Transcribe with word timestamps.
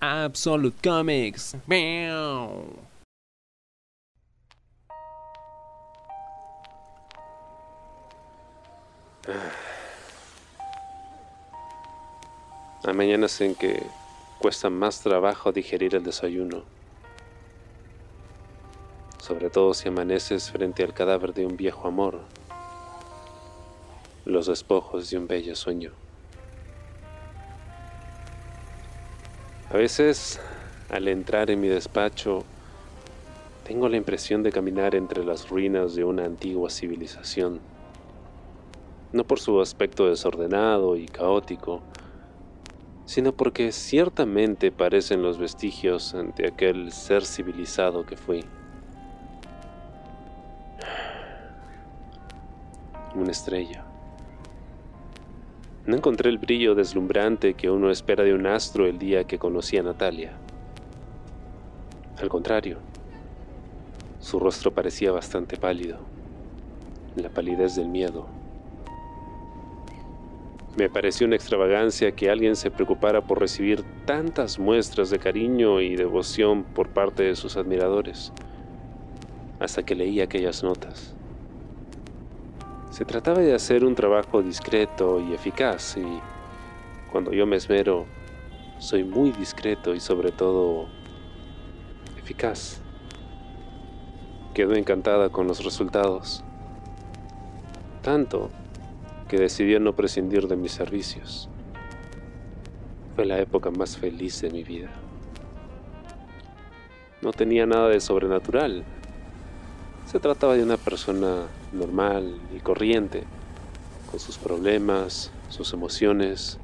Absolute 0.00 0.76
Comics. 0.82 1.56
Hay 12.84 12.94
mañanas 12.94 13.40
en 13.40 13.54
que 13.54 13.82
cuesta 14.38 14.70
más 14.70 15.00
trabajo 15.00 15.52
digerir 15.52 15.94
el 15.96 16.04
desayuno, 16.04 16.62
sobre 19.20 19.50
todo 19.50 19.74
si 19.74 19.88
amaneces 19.88 20.50
frente 20.50 20.84
al 20.84 20.94
cadáver 20.94 21.34
de 21.34 21.44
un 21.44 21.56
viejo 21.56 21.88
amor, 21.88 22.20
los 24.24 24.46
despojos 24.46 25.10
de 25.10 25.18
un 25.18 25.26
bello 25.26 25.56
sueño. 25.56 26.07
A 29.70 29.76
veces, 29.76 30.40
al 30.88 31.08
entrar 31.08 31.50
en 31.50 31.60
mi 31.60 31.68
despacho, 31.68 32.46
tengo 33.64 33.86
la 33.90 33.98
impresión 33.98 34.42
de 34.42 34.50
caminar 34.50 34.94
entre 34.94 35.22
las 35.22 35.50
ruinas 35.50 35.94
de 35.94 36.04
una 36.04 36.24
antigua 36.24 36.70
civilización, 36.70 37.60
no 39.12 39.24
por 39.24 39.40
su 39.40 39.60
aspecto 39.60 40.08
desordenado 40.08 40.96
y 40.96 41.06
caótico, 41.06 41.82
sino 43.04 43.32
porque 43.32 43.70
ciertamente 43.72 44.72
parecen 44.72 45.20
los 45.20 45.38
vestigios 45.38 46.16
de 46.36 46.48
aquel 46.48 46.90
ser 46.90 47.26
civilizado 47.26 48.06
que 48.06 48.16
fui. 48.16 48.46
Una 53.14 53.32
estrella. 53.32 53.87
No 55.88 55.96
encontré 55.96 56.28
el 56.28 56.36
brillo 56.36 56.74
deslumbrante 56.74 57.54
que 57.54 57.70
uno 57.70 57.90
espera 57.90 58.22
de 58.22 58.34
un 58.34 58.46
astro 58.46 58.84
el 58.84 58.98
día 58.98 59.24
que 59.24 59.38
conocí 59.38 59.78
a 59.78 59.82
Natalia. 59.82 60.32
Al 62.18 62.28
contrario, 62.28 62.76
su 64.20 64.38
rostro 64.38 64.70
parecía 64.70 65.12
bastante 65.12 65.56
pálido, 65.56 66.00
la 67.16 67.30
palidez 67.30 67.74
del 67.74 67.88
miedo. 67.88 68.28
Me 70.76 70.90
pareció 70.90 71.26
una 71.26 71.36
extravagancia 71.36 72.12
que 72.12 72.28
alguien 72.28 72.54
se 72.54 72.70
preocupara 72.70 73.22
por 73.22 73.40
recibir 73.40 73.82
tantas 74.04 74.58
muestras 74.58 75.08
de 75.08 75.18
cariño 75.18 75.80
y 75.80 75.96
devoción 75.96 76.64
por 76.64 76.90
parte 76.90 77.22
de 77.22 77.34
sus 77.34 77.56
admiradores, 77.56 78.30
hasta 79.58 79.82
que 79.82 79.94
leí 79.94 80.20
aquellas 80.20 80.62
notas. 80.62 81.17
Se 82.90 83.04
trataba 83.04 83.40
de 83.40 83.54
hacer 83.54 83.84
un 83.84 83.94
trabajo 83.94 84.42
discreto 84.42 85.20
y 85.20 85.34
eficaz, 85.34 85.96
y 85.98 86.20
cuando 87.12 87.32
yo 87.32 87.46
me 87.46 87.56
esmero, 87.56 88.06
soy 88.78 89.04
muy 89.04 89.30
discreto 89.30 89.94
y 89.94 90.00
sobre 90.00 90.32
todo 90.32 90.86
eficaz. 92.16 92.80
Quedó 94.54 94.74
encantada 94.74 95.28
con 95.28 95.46
los 95.46 95.62
resultados, 95.62 96.42
tanto 98.02 98.50
que 99.28 99.36
decidió 99.36 99.78
no 99.80 99.94
prescindir 99.94 100.48
de 100.48 100.56
mis 100.56 100.72
servicios. 100.72 101.48
Fue 103.14 103.26
la 103.26 103.38
época 103.38 103.70
más 103.70 103.96
feliz 103.98 104.40
de 104.40 104.50
mi 104.50 104.64
vida. 104.64 104.90
No 107.20 107.32
tenía 107.32 107.66
nada 107.66 107.88
de 107.88 108.00
sobrenatural. 108.00 108.84
Se 110.06 110.18
trataba 110.18 110.54
de 110.54 110.62
una 110.62 110.78
persona 110.78 111.46
normal 111.72 112.40
y 112.54 112.60
corriente, 112.60 113.24
con 114.10 114.20
sus 114.20 114.38
problemas, 114.38 115.30
sus 115.48 115.72
emociones, 115.72 116.58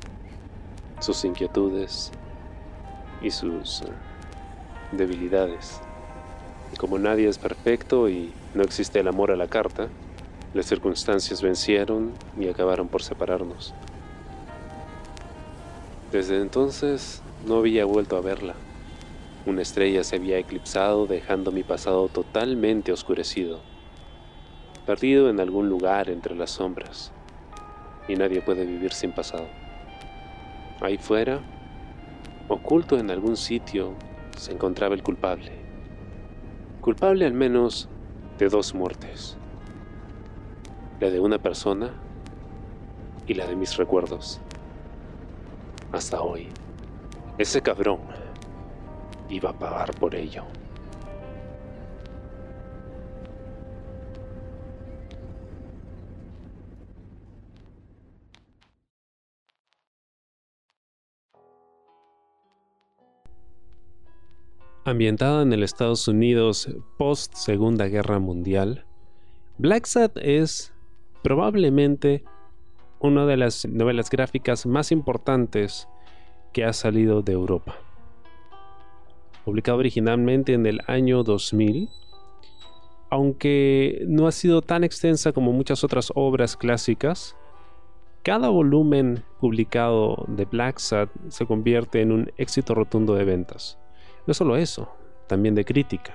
sus 1.00 1.24
inquietudes 1.24 2.10
y 3.22 3.30
sus 3.30 3.82
eh, 3.82 3.92
debilidades. 4.92 5.80
Y 6.72 6.76
como 6.76 6.98
nadie 6.98 7.28
es 7.28 7.38
perfecto 7.38 8.08
y 8.08 8.32
no 8.54 8.62
existe 8.62 9.00
el 9.00 9.08
amor 9.08 9.30
a 9.30 9.36
la 9.36 9.48
carta, 9.48 9.88
las 10.54 10.66
circunstancias 10.66 11.42
vencieron 11.42 12.12
y 12.38 12.48
acabaron 12.48 12.88
por 12.88 13.02
separarnos. 13.02 13.74
Desde 16.12 16.40
entonces 16.40 17.22
no 17.44 17.56
había 17.56 17.84
vuelto 17.84 18.16
a 18.16 18.20
verla. 18.20 18.54
Una 19.46 19.62
estrella 19.62 20.04
se 20.04 20.16
había 20.16 20.38
eclipsado 20.38 21.06
dejando 21.06 21.50
mi 21.50 21.64
pasado 21.64 22.08
totalmente 22.08 22.92
oscurecido, 22.92 23.73
perdido 24.86 25.30
en 25.30 25.40
algún 25.40 25.68
lugar 25.68 26.10
entre 26.10 26.34
las 26.34 26.50
sombras, 26.50 27.12
y 28.08 28.16
nadie 28.16 28.40
puede 28.40 28.66
vivir 28.66 28.92
sin 28.92 29.12
pasado. 29.12 29.46
Ahí 30.80 30.98
fuera, 30.98 31.40
oculto 32.48 32.98
en 32.98 33.10
algún 33.10 33.36
sitio, 33.36 33.94
se 34.36 34.52
encontraba 34.52 34.94
el 34.94 35.02
culpable. 35.02 35.52
Culpable 36.80 37.24
al 37.26 37.34
menos 37.34 37.88
de 38.38 38.48
dos 38.48 38.74
muertes 38.74 39.38
la 41.00 41.10
de 41.10 41.20
una 41.20 41.38
persona 41.38 41.92
y 43.26 43.34
la 43.34 43.46
de 43.46 43.56
mis 43.56 43.76
recuerdos. 43.76 44.40
Hasta 45.92 46.20
hoy, 46.20 46.48
ese 47.36 47.60
cabrón 47.60 48.00
iba 49.28 49.50
a 49.50 49.58
pagar 49.58 49.94
por 49.98 50.14
ello. 50.14 50.44
Ambientada 64.86 65.40
en 65.40 65.50
el 65.54 65.62
Estados 65.62 66.08
Unidos 66.08 66.68
post 66.98 67.32
Segunda 67.36 67.86
Guerra 67.86 68.18
Mundial, 68.18 68.84
Black 69.56 69.86
Sad 69.86 70.10
es 70.16 70.74
probablemente 71.22 72.22
una 73.00 73.24
de 73.24 73.38
las 73.38 73.64
novelas 73.64 74.10
gráficas 74.10 74.66
más 74.66 74.92
importantes 74.92 75.88
que 76.52 76.66
ha 76.66 76.74
salido 76.74 77.22
de 77.22 77.32
Europa. 77.32 77.76
Publicado 79.46 79.78
originalmente 79.78 80.52
en 80.52 80.66
el 80.66 80.82
año 80.86 81.22
2000, 81.22 81.88
aunque 83.08 84.04
no 84.06 84.26
ha 84.26 84.32
sido 84.32 84.60
tan 84.60 84.84
extensa 84.84 85.32
como 85.32 85.52
muchas 85.52 85.82
otras 85.82 86.12
obras 86.14 86.58
clásicas, 86.58 87.38
cada 88.22 88.50
volumen 88.50 89.24
publicado 89.40 90.26
de 90.28 90.44
Black 90.44 90.76
Sad 90.78 91.08
se 91.28 91.46
convierte 91.46 92.02
en 92.02 92.12
un 92.12 92.32
éxito 92.36 92.74
rotundo 92.74 93.14
de 93.14 93.24
ventas. 93.24 93.78
No 94.26 94.34
solo 94.34 94.56
eso, 94.56 94.88
también 95.26 95.54
de 95.54 95.64
crítica. 95.64 96.14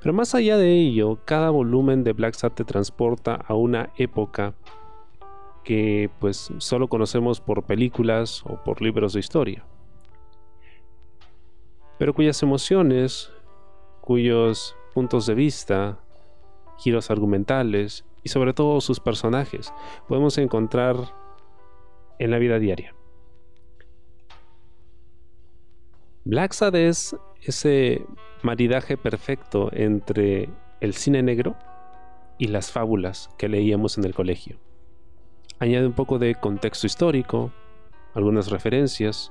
Pero 0.00 0.12
más 0.12 0.34
allá 0.34 0.56
de 0.56 0.72
ello, 0.72 1.18
cada 1.24 1.50
volumen 1.50 2.04
de 2.04 2.12
Black 2.12 2.34
Sat 2.34 2.54
te 2.54 2.64
transporta 2.64 3.34
a 3.34 3.54
una 3.54 3.90
época 3.96 4.54
que 5.64 6.10
pues 6.20 6.52
solo 6.58 6.88
conocemos 6.88 7.40
por 7.40 7.64
películas 7.64 8.42
o 8.46 8.62
por 8.62 8.80
libros 8.80 9.14
de 9.14 9.20
historia. 9.20 9.64
Pero 11.98 12.14
cuyas 12.14 12.42
emociones, 12.42 13.32
cuyos 14.00 14.76
puntos 14.94 15.26
de 15.26 15.34
vista, 15.34 15.98
giros 16.78 17.10
argumentales 17.10 18.04
y 18.22 18.28
sobre 18.28 18.54
todo 18.54 18.80
sus 18.80 19.00
personajes 19.00 19.72
podemos 20.08 20.38
encontrar 20.38 20.96
en 22.18 22.30
la 22.30 22.38
vida 22.38 22.58
diaria. 22.58 22.95
Black 26.28 26.54
Sad 26.54 26.74
es 26.74 27.14
ese 27.40 28.04
maridaje 28.42 28.96
perfecto 28.96 29.70
entre 29.72 30.48
el 30.80 30.92
cine 30.94 31.22
negro 31.22 31.54
y 32.36 32.48
las 32.48 32.72
fábulas 32.72 33.30
que 33.38 33.48
leíamos 33.48 33.96
en 33.96 34.02
el 34.02 34.12
colegio. 34.12 34.56
Añade 35.60 35.86
un 35.86 35.92
poco 35.92 36.18
de 36.18 36.34
contexto 36.34 36.88
histórico, 36.88 37.52
algunas 38.12 38.50
referencias, 38.50 39.30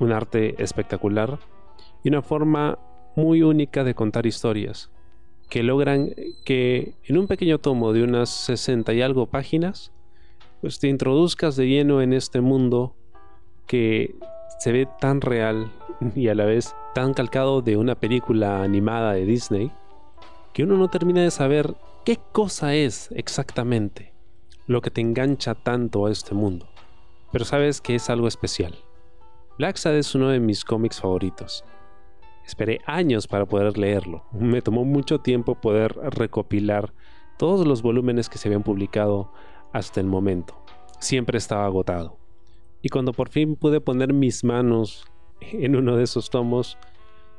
un 0.00 0.10
arte 0.10 0.60
espectacular 0.60 1.38
y 2.02 2.08
una 2.08 2.22
forma 2.22 2.80
muy 3.14 3.42
única 3.42 3.84
de 3.84 3.94
contar 3.94 4.26
historias 4.26 4.90
que 5.48 5.62
logran 5.62 6.16
que 6.44 6.94
en 7.04 7.16
un 7.16 7.28
pequeño 7.28 7.60
tomo 7.60 7.92
de 7.92 8.02
unas 8.02 8.28
60 8.28 8.92
y 8.92 9.02
algo 9.02 9.26
páginas 9.26 9.92
pues 10.62 10.80
te 10.80 10.88
introduzcas 10.88 11.54
de 11.54 11.68
lleno 11.68 12.02
en 12.02 12.12
este 12.12 12.40
mundo 12.40 12.96
que 13.68 14.16
se 14.58 14.72
ve 14.72 14.88
tan 15.00 15.20
real 15.20 15.70
y 16.14 16.28
a 16.28 16.34
la 16.34 16.44
vez 16.44 16.74
tan 16.94 17.14
calcado 17.14 17.62
de 17.62 17.76
una 17.76 17.94
película 17.94 18.62
animada 18.62 19.12
de 19.12 19.24
Disney 19.24 19.70
que 20.52 20.64
uno 20.64 20.76
no 20.76 20.88
termina 20.88 21.22
de 21.22 21.30
saber 21.30 21.76
qué 22.04 22.18
cosa 22.32 22.74
es 22.74 23.10
exactamente 23.14 24.12
lo 24.66 24.80
que 24.80 24.90
te 24.90 25.00
engancha 25.00 25.54
tanto 25.54 26.06
a 26.06 26.10
este 26.10 26.34
mundo. 26.34 26.68
Pero 27.30 27.44
sabes 27.44 27.80
que 27.80 27.94
es 27.94 28.10
algo 28.10 28.26
especial. 28.26 28.74
Black 29.58 29.76
Sad 29.76 29.96
es 29.96 30.14
uno 30.14 30.28
de 30.28 30.40
mis 30.40 30.64
cómics 30.64 31.00
favoritos. 31.00 31.64
Esperé 32.46 32.80
años 32.86 33.26
para 33.26 33.46
poder 33.46 33.76
leerlo. 33.76 34.24
Me 34.32 34.62
tomó 34.62 34.84
mucho 34.84 35.20
tiempo 35.20 35.54
poder 35.54 35.94
recopilar 35.94 36.94
todos 37.38 37.66
los 37.66 37.82
volúmenes 37.82 38.28
que 38.28 38.38
se 38.38 38.48
habían 38.48 38.62
publicado 38.62 39.32
hasta 39.72 40.00
el 40.00 40.06
momento. 40.06 40.54
Siempre 40.98 41.38
estaba 41.38 41.66
agotado. 41.66 42.17
Y 42.82 42.88
cuando 42.88 43.12
por 43.12 43.28
fin 43.28 43.56
pude 43.56 43.80
poner 43.80 44.12
mis 44.12 44.44
manos 44.44 45.04
en 45.40 45.76
uno 45.76 45.96
de 45.96 46.04
esos 46.04 46.30
tomos 46.30 46.78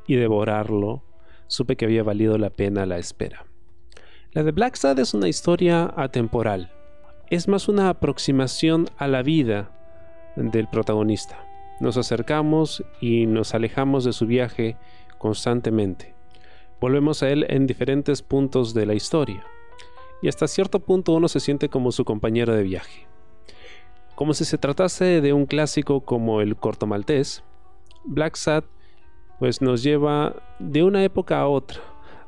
y 0.06 0.16
devorarlo, 0.16 1.02
supe 1.46 1.76
que 1.76 1.84
había 1.84 2.02
valido 2.02 2.38
la 2.38 2.50
pena 2.50 2.86
la 2.86 2.98
espera. 2.98 3.46
La 4.32 4.42
de 4.42 4.52
Black 4.52 4.76
Sad 4.76 4.98
es 4.98 5.14
una 5.14 5.28
historia 5.28 5.92
atemporal. 5.96 6.70
Es 7.30 7.48
más 7.48 7.68
una 7.68 7.88
aproximación 7.88 8.88
a 8.96 9.08
la 9.08 9.22
vida 9.22 9.70
del 10.36 10.68
protagonista. 10.68 11.46
Nos 11.80 11.96
acercamos 11.96 12.84
y 13.00 13.26
nos 13.26 13.54
alejamos 13.54 14.04
de 14.04 14.12
su 14.12 14.26
viaje 14.26 14.76
constantemente. 15.18 16.14
Volvemos 16.80 17.22
a 17.22 17.30
él 17.30 17.46
en 17.48 17.66
diferentes 17.66 18.22
puntos 18.22 18.74
de 18.74 18.86
la 18.86 18.94
historia. 18.94 19.44
Y 20.22 20.28
hasta 20.28 20.46
cierto 20.46 20.80
punto 20.80 21.12
uno 21.12 21.28
se 21.28 21.40
siente 21.40 21.68
como 21.68 21.92
su 21.92 22.04
compañero 22.04 22.54
de 22.54 22.62
viaje. 22.62 23.09
Como 24.20 24.34
si 24.34 24.44
se 24.44 24.58
tratase 24.58 25.22
de 25.22 25.32
un 25.32 25.46
clásico 25.46 26.02
como 26.02 26.42
el 26.42 26.54
corto 26.54 26.86
maltés, 26.86 27.42
Black 28.04 28.36
Sad 28.36 28.64
pues 29.38 29.62
nos 29.62 29.82
lleva 29.82 30.36
de 30.58 30.82
una 30.82 31.02
época 31.02 31.40
a 31.40 31.48
otra, 31.48 31.80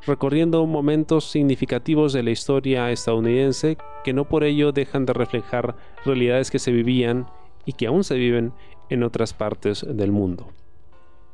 recorriendo 0.06 0.64
momentos 0.64 1.30
significativos 1.30 2.14
de 2.14 2.22
la 2.22 2.30
historia 2.30 2.90
estadounidense 2.90 3.76
que 4.04 4.14
no 4.14 4.26
por 4.26 4.42
ello 4.42 4.72
dejan 4.72 5.04
de 5.04 5.12
reflejar 5.12 5.76
realidades 6.06 6.50
que 6.50 6.58
se 6.58 6.72
vivían 6.72 7.26
y 7.66 7.74
que 7.74 7.88
aún 7.88 8.04
se 8.04 8.14
viven 8.14 8.54
en 8.88 9.02
otras 9.02 9.34
partes 9.34 9.84
del 9.86 10.12
mundo. 10.12 10.48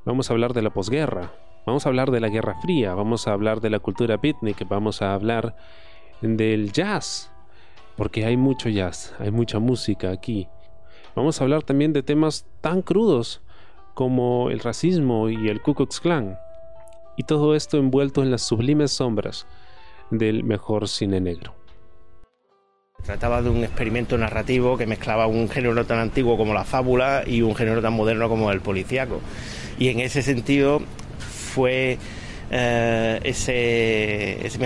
Vamos 0.04 0.28
a 0.28 0.32
hablar 0.32 0.54
de 0.54 0.62
la 0.62 0.70
posguerra, 0.70 1.34
vamos 1.66 1.86
a 1.86 1.88
hablar 1.88 2.10
de 2.10 2.18
la 2.18 2.30
Guerra 2.30 2.56
Fría, 2.62 2.94
vamos 2.94 3.28
a 3.28 3.32
hablar 3.32 3.60
de 3.60 3.70
la 3.70 3.78
cultura 3.78 4.16
beatnik, 4.16 4.66
vamos 4.68 5.02
a 5.02 5.14
hablar 5.14 5.54
del 6.20 6.72
jazz, 6.72 7.30
porque 7.98 8.24
hay 8.24 8.36
mucho 8.36 8.68
jazz, 8.68 9.12
hay 9.18 9.32
mucha 9.32 9.58
música 9.58 10.12
aquí. 10.12 10.48
Vamos 11.16 11.40
a 11.40 11.44
hablar 11.44 11.64
también 11.64 11.92
de 11.92 12.04
temas 12.04 12.46
tan 12.60 12.80
crudos 12.80 13.42
como 13.94 14.50
el 14.50 14.60
racismo 14.60 15.28
y 15.28 15.48
el 15.48 15.60
Ku 15.60 15.74
Klux 15.74 15.98
Klan. 15.98 16.38
Y 17.16 17.24
todo 17.24 17.56
esto 17.56 17.76
envuelto 17.76 18.22
en 18.22 18.30
las 18.30 18.42
sublimes 18.42 18.92
sombras 18.92 19.48
del 20.12 20.44
mejor 20.44 20.86
cine 20.86 21.20
negro. 21.20 21.56
Trataba 23.02 23.42
de 23.42 23.50
un 23.50 23.64
experimento 23.64 24.16
narrativo 24.16 24.78
que 24.78 24.86
mezclaba 24.86 25.26
un 25.26 25.48
género 25.48 25.84
tan 25.84 25.98
antiguo 25.98 26.36
como 26.36 26.54
la 26.54 26.62
fábula 26.62 27.24
y 27.26 27.42
un 27.42 27.56
género 27.56 27.82
tan 27.82 27.94
moderno 27.94 28.28
como 28.28 28.52
el 28.52 28.60
policíaco. 28.60 29.20
Y 29.76 29.88
en 29.88 29.98
ese 29.98 30.22
sentido 30.22 30.80
fue 31.18 31.98
eh, 32.52 33.20
ese, 33.24 34.46
ese 34.46 34.58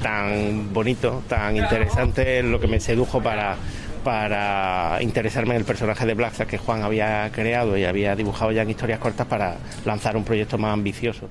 tan 0.00 0.72
bonito, 0.72 1.22
tan 1.28 1.56
interesante, 1.56 2.42
lo 2.42 2.60
que 2.60 2.66
me 2.66 2.80
sedujo 2.80 3.22
para, 3.22 3.56
para 4.04 4.98
interesarme 5.00 5.54
en 5.54 5.60
el 5.60 5.64
personaje 5.64 6.06
de 6.06 6.14
Black 6.14 6.46
que 6.46 6.58
Juan 6.58 6.82
había 6.82 7.30
creado 7.32 7.76
y 7.76 7.84
había 7.84 8.14
dibujado 8.16 8.52
ya 8.52 8.62
en 8.62 8.70
historias 8.70 8.98
cortas 8.98 9.26
para 9.26 9.56
lanzar 9.84 10.16
un 10.16 10.24
proyecto 10.24 10.58
más 10.58 10.72
ambicioso. 10.72 11.28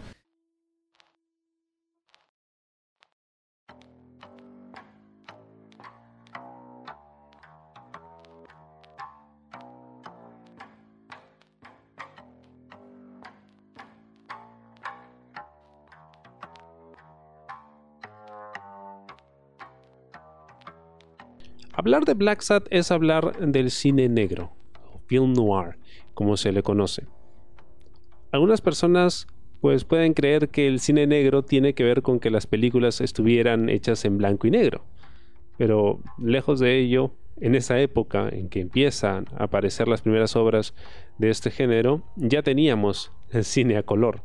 Hablar 21.80 22.06
de 22.06 22.16
Black 22.16 22.42
Sat 22.42 22.66
es 22.72 22.90
hablar 22.90 23.38
del 23.38 23.70
cine 23.70 24.10
negro, 24.10 24.52
film 25.06 25.34
noir, 25.34 25.78
como 26.16 26.36
se 26.36 26.52
le 26.52 26.64
conoce. 26.64 27.04
Algunas 28.32 28.62
personas 28.62 29.28
pues 29.62 29.84
pueden 29.84 30.16
creer 30.16 30.50
que 30.50 30.66
el 30.66 30.80
cine 30.80 31.06
negro 31.06 31.44
tiene 31.44 31.76
que 31.76 31.84
ver 31.84 32.02
con 32.02 32.20
que 32.20 32.32
las 32.32 32.48
películas 32.48 33.00
estuvieran 33.00 33.70
hechas 33.70 34.06
en 34.06 34.18
blanco 34.18 34.48
y 34.48 34.52
negro. 34.52 34.86
Pero 35.60 36.02
lejos 36.18 36.60
de 36.60 36.80
ello, 36.80 37.12
en 37.40 37.54
esa 37.54 37.80
época 37.80 38.28
en 38.28 38.50
que 38.50 38.60
empiezan 38.60 39.28
a 39.38 39.44
aparecer 39.44 39.88
las 39.88 40.02
primeras 40.02 40.36
obras 40.36 40.74
de 41.20 41.30
este 41.30 41.52
género, 41.52 42.02
ya 42.16 42.42
teníamos 42.42 43.12
el 43.30 43.44
cine 43.44 43.78
a 43.78 43.84
color. 43.84 44.24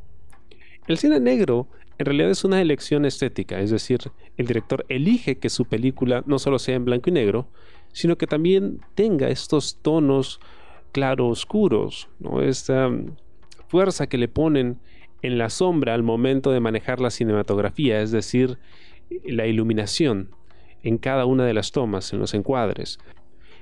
El 0.87 0.97
cine 0.97 1.21
negro 1.21 1.69
en 2.03 2.07
realidad 2.07 2.31
es 2.31 2.43
una 2.43 2.61
elección 2.61 3.05
estética, 3.05 3.61
es 3.61 3.71
decir, 3.71 4.01
el 4.37 4.47
director 4.47 4.85
elige 4.89 5.39
que 5.39 5.49
su 5.49 5.67
película 5.67 6.25
no 6.27 6.41
solo 6.41 6.59
sea 6.59 6.75
en 6.75 6.85
blanco 6.85 7.11
y 7.11 7.13
negro, 7.13 7.47
sino 7.93 8.19
que 8.19 8.27
también 8.27 8.81
tenga 8.97 9.29
estos 9.29 9.79
tonos 9.83 10.41
claro-oscuros, 10.91 12.09
esta 12.43 12.89
mm, 12.89 13.15
fuerza 13.69 14.09
que 14.09 14.19
le 14.19 14.27
ponen 14.27 14.81
en 15.23 15.39
la 15.39 15.49
sombra 15.49 15.95
al 15.95 16.03
momento 16.03 16.51
de 16.51 16.59
manejar 16.59 16.99
la 16.99 17.11
cinematografía, 17.11 18.03
es 18.03 18.11
decir, 18.11 18.59
la 19.25 19.47
iluminación 19.47 20.31
en 20.83 20.99
cada 20.99 21.25
una 21.25 21.45
de 21.45 21.55
las 21.55 21.71
tomas, 21.71 22.13
en 22.13 22.19
los 22.19 22.35
encuadres. 22.35 22.99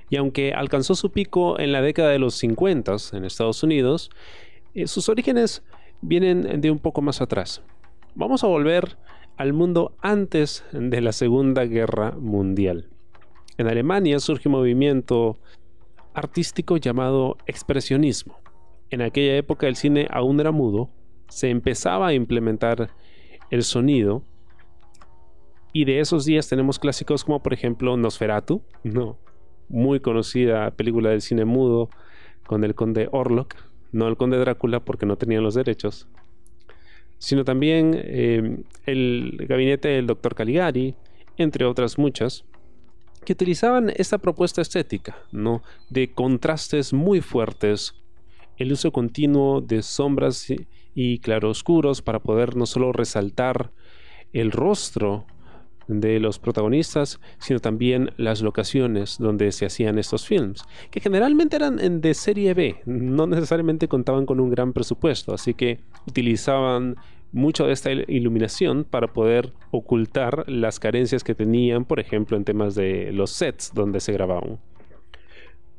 Y 0.09 0.17
aunque 0.17 0.55
alcanzó 0.55 0.95
su 0.95 1.13
pico 1.13 1.61
en 1.61 1.73
la 1.73 1.83
década 1.83 2.09
de 2.09 2.19
los 2.19 2.37
50 2.37 2.97
en 3.13 3.27
Estados 3.27 3.63
Unidos, 3.63 4.11
eh, 4.73 4.87
sus 4.87 5.11
orígenes 5.11 5.63
vienen 6.01 6.63
de 6.63 6.71
un 6.71 6.79
poco 6.79 7.03
más 7.03 7.21
atrás. 7.21 7.63
Vamos 8.17 8.43
a 8.43 8.49
volver 8.49 8.99
al 9.37 9.53
mundo 9.53 9.95
antes 10.01 10.65
de 10.73 11.01
la 11.01 11.13
Segunda 11.13 11.65
Guerra 11.65 12.11
Mundial. 12.19 12.89
En 13.57 13.69
Alemania 13.69 14.19
surge 14.19 14.49
un 14.49 14.57
movimiento 14.57 15.39
artístico 16.13 16.77
llamado 16.77 17.37
expresionismo. 17.47 18.41
En 18.91 19.01
aquella 19.01 19.37
época 19.37 19.69
el 19.69 19.77
cine 19.77 20.09
aún 20.11 20.41
era 20.41 20.51
mudo, 20.51 20.91
se 21.29 21.51
empezaba 21.51 22.09
a 22.09 22.13
implementar 22.13 22.91
el 23.51 23.63
sonido 23.63 24.25
y 25.73 25.85
de 25.85 26.01
esos 26.01 26.25
días 26.25 26.49
tenemos 26.49 26.81
clásicos 26.81 27.25
como 27.25 27.41
por 27.41 27.53
ejemplo 27.53 27.97
Nosferatu, 27.97 28.63
no, 28.83 29.19
muy 29.69 30.01
conocida 30.01 30.73
película 30.73 31.11
del 31.11 31.23
cine 31.23 31.45
mudo 31.45 31.91
con 32.45 32.65
el 32.65 32.75
conde 32.75 33.09
Orlok, 33.13 33.55
no 33.93 34.09
el 34.09 34.17
conde 34.17 34.39
Drácula 34.39 34.81
porque 34.81 35.07
no 35.07 35.17
tenían 35.17 35.45
los 35.45 35.55
derechos, 35.55 36.09
sino 37.21 37.45
también 37.45 37.93
eh, 37.95 38.63
el 38.87 39.45
gabinete 39.47 39.89
del 39.89 40.07
doctor 40.07 40.35
Caligari, 40.35 40.95
entre 41.37 41.67
otras 41.67 41.99
muchas, 41.99 42.47
que 43.27 43.35
utilizaban 43.35 43.93
esta 43.95 44.17
propuesta 44.17 44.63
estética, 44.63 45.19
¿no? 45.31 45.63
de 45.91 46.13
contrastes 46.13 46.95
muy 46.95 47.21
fuertes, 47.21 47.95
el 48.57 48.73
uso 48.73 48.91
continuo 48.91 49.61
de 49.61 49.83
sombras 49.83 50.47
y 50.95 51.19
claroscuros 51.19 52.01
para 52.01 52.21
poder 52.21 52.57
no 52.57 52.65
solo 52.65 52.91
resaltar 52.93 53.71
el 54.33 54.51
rostro 54.51 55.27
de 55.91 56.21
los 56.21 56.39
protagonistas, 56.39 57.21
sino 57.39 57.59
también 57.59 58.13
las 58.17 58.43
locaciones 58.43 59.19
donde 59.19 59.51
se 59.53 59.67
hacían 59.67 59.99
estos 59.99 60.27
films, 60.27 60.63
que 60.91 61.01
generalmente 61.01 61.57
eran 61.57 62.01
de 62.01 62.15
serie 62.15 62.55
B, 62.55 62.81
no 62.87 63.27
necesariamente 63.27 63.89
contaban 63.89 64.25
con 64.25 64.41
un 64.41 64.51
gran 64.51 64.73
presupuesto, 64.73 65.35
así 65.35 65.53
que 65.53 65.81
utilizaban 66.07 66.97
mucho 67.33 67.67
de 67.67 67.73
esta 67.73 67.93
iluminación 67.93 68.85
para 68.85 69.13
poder 69.13 69.53
ocultar 69.71 70.45
las 70.49 70.81
carencias 70.81 71.23
que 71.25 71.35
tenían, 71.35 71.85
por 71.85 72.01
ejemplo, 72.01 72.37
en 72.37 72.45
temas 72.45 72.75
de 72.75 73.13
los 73.13 73.31
sets 73.31 73.73
donde 73.75 74.01
se 74.01 74.13
grababan. 74.13 74.59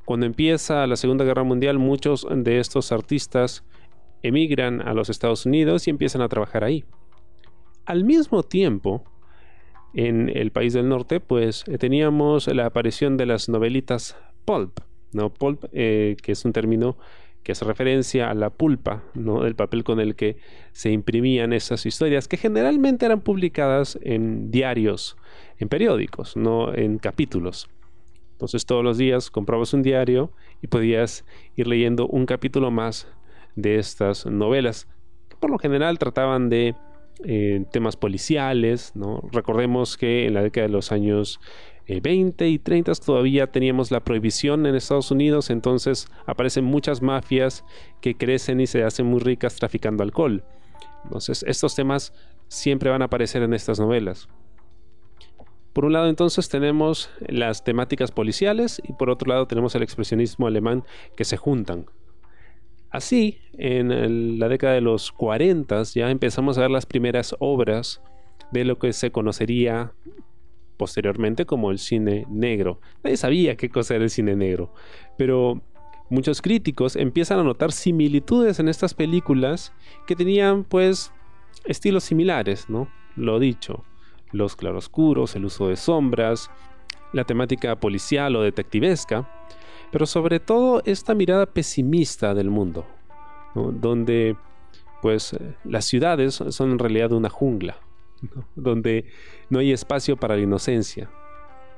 Cuando 0.05 0.25
empieza 0.25 0.88
la 0.88 0.96
Segunda 0.96 1.25
Guerra 1.25 1.43
Mundial, 1.43 1.77
muchos 1.77 2.27
de 2.29 2.60
estos 2.60 2.91
artistas 2.91 3.63
emigran 4.24 4.81
a 4.88 4.93
los 4.93 5.10
Estados 5.10 5.46
Unidos 5.46 5.88
y 5.88 5.89
empiezan 5.89 6.22
a 6.22 6.29
trabajar 6.29 6.63
ahí. 6.63 6.84
Al 7.86 8.03
mismo 8.03 8.43
tiempo, 8.43 9.03
en 9.93 10.29
el 10.29 10.51
país 10.51 10.74
del 10.74 10.88
norte, 10.88 11.20
pues 11.20 11.63
eh, 11.67 11.77
teníamos 11.77 12.48
la 12.48 12.65
aparición 12.65 13.17
de 13.17 13.25
las 13.25 13.50
novelitas 13.50 14.15
pulp, 14.46 14.79
¿no? 15.12 15.34
Pulp, 15.34 15.65
eh, 15.74 16.15
que 16.22 16.31
es 16.31 16.46
un 16.46 16.53
término 16.53 16.98
que 17.43 17.53
hace 17.53 17.65
referencia 17.65 18.29
a 18.29 18.33
la 18.33 18.50
pulpa, 18.50 19.03
¿no? 19.13 19.43
del 19.43 19.55
papel 19.55 19.83
con 19.83 20.00
el 20.00 20.15
que 20.15 20.38
se 20.71 20.91
imprimían 20.91 21.53
esas 21.53 21.86
historias, 21.86 22.27
que 22.27 22.38
generalmente 22.38 23.05
eran 23.05 23.21
publicadas 23.21 23.98
en 24.03 24.51
diarios, 24.51 25.17
en 25.57 25.69
periódicos, 25.69 26.38
no 26.38 26.74
en 26.74 27.00
capítulos. 27.00 27.69
Entonces 28.33 28.65
todos 28.65 28.83
los 28.83 28.98
días 28.98 29.29
comprabas 29.29 29.74
un 29.74 29.83
diario 29.83 30.31
y 30.62 30.67
podías 30.67 31.25
ir 31.55 31.67
leyendo 31.67 32.07
un 32.07 32.25
capítulo 32.25 32.71
más 32.71 33.07
de 33.55 33.77
estas 33.77 34.25
novelas, 34.25 34.88
que 35.29 35.36
por 35.36 35.50
lo 35.50 35.60
general 35.60 36.00
trataban 36.00 36.50
de 36.50 36.75
eh, 37.24 37.65
temas 37.71 37.98
policiales, 37.98 38.93
¿no? 38.95 39.21
Recordemos 39.31 39.95
que 39.95 40.25
en 40.25 40.33
la 40.33 40.41
década 40.41 40.67
de 40.67 40.74
los 40.74 40.91
años 40.91 41.39
20 42.00 42.45
eh, 42.45 42.50
y 42.50 42.60
30 42.60 42.93
todavía 42.95 43.51
teníamos 43.51 43.91
la 43.91 44.00
prohibición 44.01 44.65
en 44.65 44.75
Estados 44.75 45.12
Unidos, 45.12 45.50
entonces 45.50 46.07
aparecen 46.25 46.63
muchas 46.63 47.01
mafias 47.01 47.65
que 48.01 48.15
crecen 48.15 48.62
y 48.62 48.67
se 48.67 48.83
hacen 48.83 49.07
muy 49.07 49.19
ricas 49.19 49.55
traficando 49.55 50.03
alcohol. 50.03 50.43
Entonces 51.03 51.43
estos 51.48 51.75
temas 51.75 52.13
siempre 52.48 52.89
van 52.89 53.01
a 53.01 53.05
aparecer 53.05 53.41
en 53.41 53.53
estas 53.53 53.79
novelas. 53.79 54.29
Por 55.74 55.86
un 55.86 55.93
lado 55.93 56.07
entonces 56.07 56.50
tenemos 56.50 57.10
las 57.27 57.63
temáticas 57.63 58.12
policiales 58.12 58.81
y 58.88 58.93
por 58.93 59.10
otro 59.10 59.29
lado 59.29 59.48
tenemos 59.48 59.74
el 59.75 59.83
expresionismo 59.83 60.48
alemán 60.48 60.83
que 61.15 61.24
se 61.24 61.38
juntan. 61.38 61.86
Así, 62.89 63.39
en 63.53 64.38
la 64.38 64.50
década 64.50 64.74
de 64.74 64.81
los 64.81 65.13
40 65.13 65.83
ya 65.95 66.12
empezamos 66.12 66.57
a 66.57 66.62
ver 66.62 66.71
las 66.71 66.86
primeras 66.86 67.36
obras 67.39 68.01
de 68.51 68.65
lo 68.65 68.77
que 68.77 68.91
se 68.91 69.12
conocería 69.12 69.93
posteriormente 70.82 71.46
como 71.46 71.70
el 71.70 71.78
cine 71.78 72.26
negro. 72.28 72.82
Nadie 73.04 73.16
sabía 73.16 73.56
qué 73.56 73.70
cosa 73.70 73.94
era 73.94 74.04
el 74.04 74.10
cine 74.10 74.36
negro, 74.36 74.74
pero 75.16 75.62
muchos 76.10 76.42
críticos 76.42 76.96
empiezan 76.96 77.38
a 77.38 77.44
notar 77.44 77.72
similitudes 77.72 78.60
en 78.60 78.68
estas 78.68 78.96
películas 78.96 79.74
que 80.08 80.16
tenían 80.16 80.64
pues 80.64 81.14
estilos 81.66 82.04
similares, 82.04 82.68
¿no? 82.68 82.88
Lo 83.16 83.38
dicho, 83.38 83.84
los 84.32 84.56
claroscuros, 84.56 85.36
el 85.36 85.46
uso 85.46 85.68
de 85.68 85.76
sombras, 85.76 86.50
la 87.14 87.26
temática 87.26 87.80
policial 87.80 88.36
o 88.36 88.42
detectivesca, 88.42 89.30
pero 89.92 90.08
sobre 90.08 90.40
todo 90.40 90.82
esta 90.84 91.14
mirada 91.14 91.46
pesimista 91.46 92.34
del 92.34 92.50
mundo, 92.50 92.88
donde 93.54 94.36
pues 95.04 95.38
las 95.64 95.86
ciudades 95.86 96.34
son 96.34 96.72
en 96.72 96.80
realidad 96.80 97.12
una 97.12 97.30
jungla, 97.30 97.78
donde 98.56 99.06
no 99.50 99.60
hay 99.60 99.72
espacio 99.72 100.18
para 100.18 100.36
la 100.36 100.42
inocencia, 100.42 101.10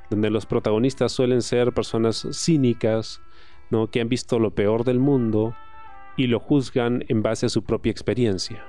donde 0.10 0.30
los 0.30 0.46
protagonistas 0.46 1.12
suelen 1.12 1.42
ser 1.42 1.74
personas 1.74 2.28
cínicas, 2.32 3.22
¿no? 3.70 3.90
que 3.90 4.02
han 4.02 4.10
visto 4.10 4.40
lo 4.40 4.52
peor 4.52 4.84
del 4.84 5.00
mundo 5.00 5.56
y 6.18 6.28
lo 6.28 6.40
juzgan 6.40 7.06
en 7.08 7.24
base 7.24 7.48
a 7.48 7.50
su 7.50 7.64
propia 7.64 7.92
experiencia, 7.92 8.64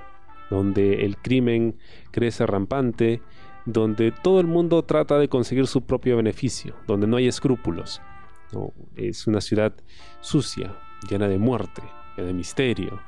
donde 0.50 1.04
el 1.04 1.16
crimen 1.16 1.76
crece 2.10 2.46
rampante, 2.46 3.20
donde 3.66 4.12
todo 4.12 4.40
el 4.40 4.46
mundo 4.46 4.82
trata 4.84 5.18
de 5.18 5.28
conseguir 5.28 5.66
su 5.66 5.82
propio 5.82 6.16
beneficio, 6.16 6.74
donde 6.86 7.06
no 7.06 7.16
hay 7.16 7.26
escrúpulos. 7.26 8.00
Es 8.94 9.26
una 9.26 9.40
ciudad 9.40 9.74
sucia, 10.20 10.76
llena 11.08 11.28
de 11.28 11.38
muerte, 11.38 11.82
de 12.16 12.32
misterio, 12.32 13.00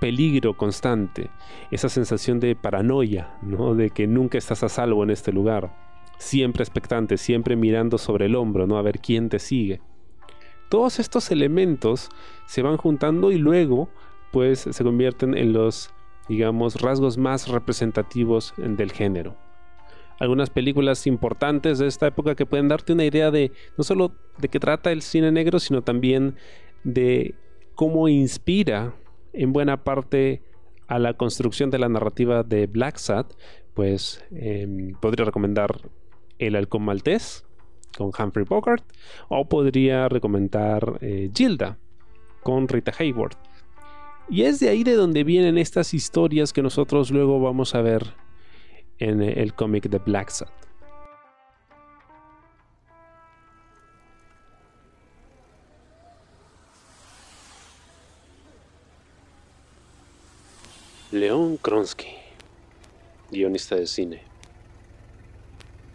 peligro 0.00 0.56
constante, 0.56 1.30
esa 1.70 1.88
sensación 1.88 2.40
de 2.40 2.56
paranoia, 2.56 3.36
¿no? 3.42 3.74
de 3.74 3.90
que 3.90 4.06
nunca 4.06 4.38
estás 4.38 4.62
a 4.62 4.68
salvo 4.68 5.02
en 5.02 5.10
este 5.10 5.32
lugar, 5.32 5.74
siempre 6.18 6.62
expectante, 6.62 7.16
siempre 7.16 7.56
mirando 7.56 7.98
sobre 7.98 8.26
el 8.26 8.36
hombro, 8.36 8.66
¿no? 8.66 8.78
a 8.78 8.82
ver 8.82 9.00
quién 9.00 9.28
te 9.28 9.38
sigue. 9.38 9.80
Todos 10.68 10.98
estos 10.98 11.30
elementos 11.30 12.10
se 12.46 12.62
van 12.62 12.76
juntando 12.76 13.30
y 13.30 13.38
luego 13.38 13.88
pues 14.32 14.60
se 14.70 14.84
convierten 14.84 15.36
en 15.36 15.52
los 15.52 15.90
digamos 16.28 16.80
rasgos 16.80 17.18
más 17.18 17.46
representativos 17.46 18.52
del 18.56 18.90
género 18.90 19.36
algunas 20.18 20.50
películas 20.50 21.06
importantes 21.06 21.78
de 21.78 21.86
esta 21.86 22.06
época 22.06 22.34
que 22.34 22.46
pueden 22.46 22.68
darte 22.68 22.92
una 22.92 23.04
idea 23.04 23.30
de 23.30 23.52
no 23.76 23.84
solo 23.84 24.12
de 24.38 24.48
qué 24.48 24.58
trata 24.58 24.92
el 24.92 25.02
cine 25.02 25.30
negro, 25.30 25.58
sino 25.58 25.82
también 25.82 26.36
de 26.84 27.34
cómo 27.74 28.08
inspira 28.08 28.94
en 29.36 29.52
buena 29.52 29.84
parte 29.84 30.42
a 30.88 30.98
la 30.98 31.14
construcción 31.14 31.70
de 31.70 31.78
la 31.78 31.88
narrativa 31.88 32.42
de 32.42 32.66
Black 32.66 32.96
Sat, 32.96 33.32
pues 33.74 34.24
em, 34.30 34.94
podría 35.00 35.24
recomendar 35.24 35.90
El 36.38 36.56
Halcón 36.56 36.84
Maltés 36.84 37.44
con 37.96 38.10
Humphrey 38.18 38.46
Bogart 38.48 38.84
o 39.28 39.48
podría 39.48 40.08
recomendar 40.08 40.98
eh, 41.00 41.30
Gilda 41.34 41.78
con 42.42 42.68
Rita 42.68 42.92
Hayworth. 42.98 43.36
Y 44.28 44.42
es 44.42 44.60
de 44.60 44.68
ahí 44.68 44.82
de 44.82 44.94
donde 44.94 45.24
vienen 45.24 45.58
estas 45.58 45.94
historias 45.94 46.52
que 46.52 46.62
nosotros 46.62 47.10
luego 47.10 47.40
vamos 47.40 47.74
a 47.74 47.82
ver 47.82 48.14
en 48.98 49.22
el 49.22 49.54
cómic 49.54 49.88
de 49.88 49.98
Black 49.98 50.30
Sat. 50.30 50.65
León 61.16 61.56
Kronsky, 61.56 62.08
guionista 63.30 63.74
de 63.74 63.86
cine. 63.86 64.20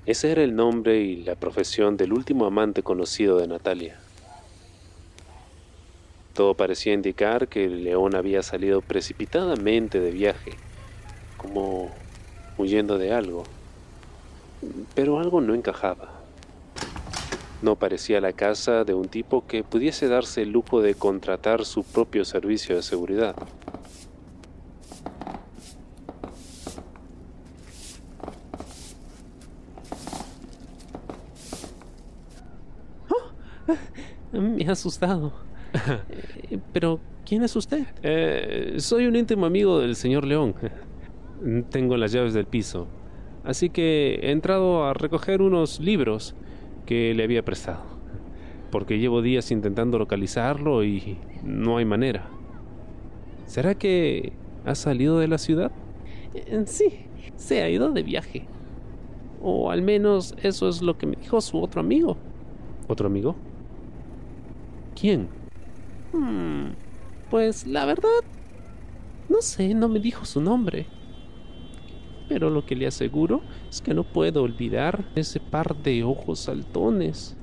Ese 0.08 0.32
era 0.32 0.42
el 0.42 0.56
nombre 0.56 1.00
y 1.00 1.18
la 1.18 1.36
profesión 1.36 1.96
del 1.96 2.12
último 2.12 2.48
amante 2.48 2.82
conocido 2.82 3.38
de 3.38 3.48
Natalia. 3.48 4.00
Todo 6.34 6.56
parecía 6.56 6.94
indicar 6.94 7.50
que 7.50 7.70
León 7.70 8.16
había 8.16 8.42
salido 8.42 8.82
precipitadamente 8.82 10.00
de 10.00 10.10
viaje, 10.10 10.54
como 11.38 11.92
huyendo 12.58 12.98
de 12.98 13.14
algo. 13.14 13.44
Pero 14.96 15.20
algo 15.20 15.40
no 15.40 15.54
encajaba. 15.54 16.10
No 17.62 17.76
parecía 17.76 18.22
la 18.22 18.34
casa 18.34 18.86
de 18.86 18.96
un 18.96 19.08
tipo 19.08 19.46
que 19.46 19.64
pudiese 19.64 20.08
darse 20.08 20.42
el 20.42 20.50
lujo 20.50 20.82
de 20.82 20.96
contratar 20.96 21.64
su 21.66 21.84
propio 21.84 22.26
servicio 22.26 22.76
de 22.76 22.82
seguridad. 22.82 23.36
Me 34.32 34.66
ha 34.68 34.72
asustado. 34.72 35.34
Eh, 36.52 36.60
pero, 36.74 37.00
¿quién 37.26 37.44
es 37.44 37.56
usted? 37.56 37.86
Eh, 38.04 38.76
soy 38.80 39.06
un 39.06 39.16
íntimo 39.16 39.46
amigo 39.46 39.80
del 39.80 39.96
señor 39.96 40.26
León. 40.26 40.54
Tengo 41.70 41.96
las 41.96 42.12
llaves 42.12 42.34
del 42.34 42.46
piso. 42.46 42.88
Así 43.46 43.70
que 43.70 44.20
he 44.22 44.32
entrado 44.32 44.86
a 44.86 44.94
recoger 44.94 45.42
unos 45.42 45.80
libros 45.80 46.36
que 46.86 47.14
le 47.14 47.24
había 47.24 47.44
prestado. 47.44 47.84
Porque 48.70 49.00
llevo 49.00 49.22
días 49.22 49.50
intentando 49.52 49.98
localizarlo 49.98 50.84
y 50.84 51.18
no 51.44 51.78
hay 51.78 51.86
manera. 51.86 52.28
¿Será 53.46 53.76
que 53.76 54.34
ha 54.66 54.76
salido 54.76 55.20
de 55.20 55.28
la 55.28 55.38
ciudad? 55.38 55.72
Eh, 56.34 56.64
sí, 56.66 57.06
se 57.36 57.62
ha 57.64 57.70
ido 57.70 57.92
de 57.92 58.04
viaje. 58.04 58.46
O 59.42 59.72
al 59.72 59.82
menos 59.82 60.36
eso 60.44 60.70
es 60.70 60.82
lo 60.82 60.98
que 60.98 61.08
me 61.08 61.16
dijo 61.16 61.42
su 61.42 61.62
otro 61.62 61.82
amigo. 61.82 62.18
¿Otro 62.88 63.08
amigo? 63.08 63.36
¿Quién? 65.00 65.30
Hmm, 66.14 66.72
pues 67.30 67.66
la 67.66 67.86
verdad, 67.86 68.10
no 69.30 69.42
sé, 69.42 69.74
no 69.74 69.88
me 69.88 70.00
dijo 70.00 70.26
su 70.26 70.42
nombre 70.42 70.88
pero 72.32 72.50
lo 72.50 72.66
que 72.66 72.78
le 72.78 72.88
aseguro 72.88 73.42
es 73.70 73.82
que 73.82 73.94
no 73.94 74.06
puedo 74.06 74.42
olvidar 74.44 75.04
ese 75.16 75.42
par 75.42 75.76
de 75.76 76.06
ojos 76.06 76.40
saltones. 76.40 77.36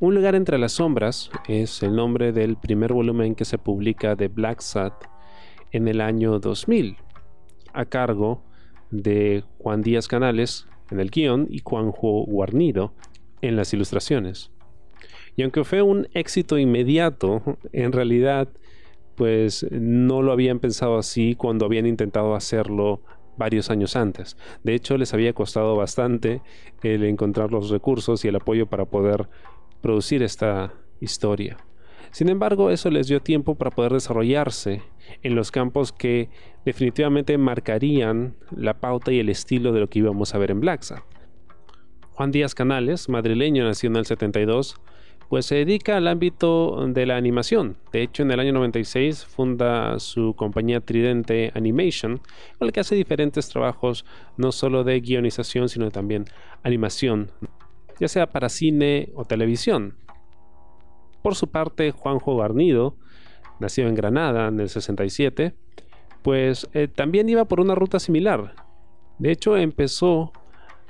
Un 0.00 0.14
lugar 0.16 0.34
entre 0.34 0.58
las 0.58 0.72
sombras 0.72 1.30
es 1.46 1.82
el 1.84 1.94
nombre 1.94 2.32
del 2.32 2.56
primer 2.56 2.92
volumen 2.92 3.36
que 3.36 3.44
se 3.44 3.58
publica 3.58 4.16
de 4.16 4.26
Black 4.26 4.60
Sat 4.60 4.92
en 5.70 5.86
el 5.86 6.00
año 6.00 6.40
2000, 6.40 6.96
a 7.72 7.84
cargo 7.84 8.42
de 8.90 9.44
Juan 9.58 9.82
Díaz 9.82 10.08
Canales, 10.08 10.66
en 10.90 10.98
el 10.98 11.10
guion 11.10 11.46
y 11.48 11.60
Juanjo 11.64 12.24
Guarnido 12.24 12.92
en 13.40 13.54
las 13.54 13.72
ilustraciones. 13.72 14.50
Y 15.36 15.42
aunque 15.42 15.62
fue 15.62 15.80
un 15.80 16.08
éxito 16.12 16.58
inmediato, 16.58 17.42
en 17.72 17.92
realidad 17.92 18.48
pues 19.14 19.64
no 19.70 20.22
lo 20.22 20.32
habían 20.32 20.58
pensado 20.58 20.98
así 20.98 21.36
cuando 21.36 21.66
habían 21.66 21.86
intentado 21.86 22.34
hacerlo 22.34 23.00
varios 23.36 23.70
años 23.70 23.96
antes. 23.96 24.36
De 24.62 24.74
hecho, 24.74 24.96
les 24.96 25.14
había 25.14 25.32
costado 25.32 25.76
bastante 25.76 26.42
el 26.82 27.04
encontrar 27.04 27.52
los 27.52 27.70
recursos 27.70 28.24
y 28.24 28.28
el 28.28 28.36
apoyo 28.36 28.66
para 28.66 28.84
poder 28.84 29.28
producir 29.84 30.22
esta 30.22 30.72
historia. 30.98 31.58
Sin 32.10 32.30
embargo, 32.30 32.70
eso 32.70 32.90
les 32.90 33.06
dio 33.06 33.20
tiempo 33.20 33.54
para 33.54 33.70
poder 33.70 33.92
desarrollarse 33.92 34.80
en 35.22 35.34
los 35.34 35.50
campos 35.50 35.92
que 35.92 36.30
definitivamente 36.64 37.36
marcarían 37.36 38.34
la 38.56 38.80
pauta 38.80 39.12
y 39.12 39.18
el 39.18 39.28
estilo 39.28 39.72
de 39.72 39.80
lo 39.80 39.90
que 39.90 39.98
íbamos 39.98 40.34
a 40.34 40.38
ver 40.38 40.52
en 40.52 40.60
Blacksa. 40.60 41.04
Juan 42.12 42.30
Díaz 42.30 42.54
Canales, 42.54 43.10
madrileño 43.10 43.62
nacido 43.64 43.92
en 43.92 43.98
el 43.98 44.06
72, 44.06 44.76
pues 45.28 45.44
se 45.44 45.56
dedica 45.56 45.98
al 45.98 46.08
ámbito 46.08 46.86
de 46.86 47.04
la 47.04 47.16
animación. 47.16 47.76
De 47.92 48.02
hecho, 48.02 48.22
en 48.22 48.30
el 48.30 48.40
año 48.40 48.52
96 48.54 49.26
funda 49.26 49.98
su 49.98 50.34
compañía 50.34 50.80
Tridente 50.80 51.52
Animation, 51.54 52.22
con 52.58 52.68
la 52.68 52.72
que 52.72 52.80
hace 52.80 52.94
diferentes 52.94 53.50
trabajos 53.50 54.06
no 54.38 54.50
solo 54.50 54.82
de 54.82 54.98
guionización, 55.00 55.68
sino 55.68 55.90
también 55.90 56.24
animación, 56.62 57.30
ya 57.98 58.08
sea 58.08 58.28
para 58.28 58.48
cine 58.48 59.10
o 59.14 59.24
televisión. 59.24 59.96
Por 61.22 61.34
su 61.34 61.48
parte, 61.48 61.90
Juanjo 61.90 62.36
Garnido, 62.36 62.96
nacido 63.60 63.88
en 63.88 63.94
Granada 63.94 64.48
en 64.48 64.60
el 64.60 64.68
67, 64.68 65.54
pues 66.22 66.68
eh, 66.72 66.88
también 66.88 67.28
iba 67.28 67.44
por 67.44 67.60
una 67.60 67.74
ruta 67.74 67.98
similar. 67.98 68.54
De 69.18 69.30
hecho, 69.30 69.56
empezó 69.56 70.32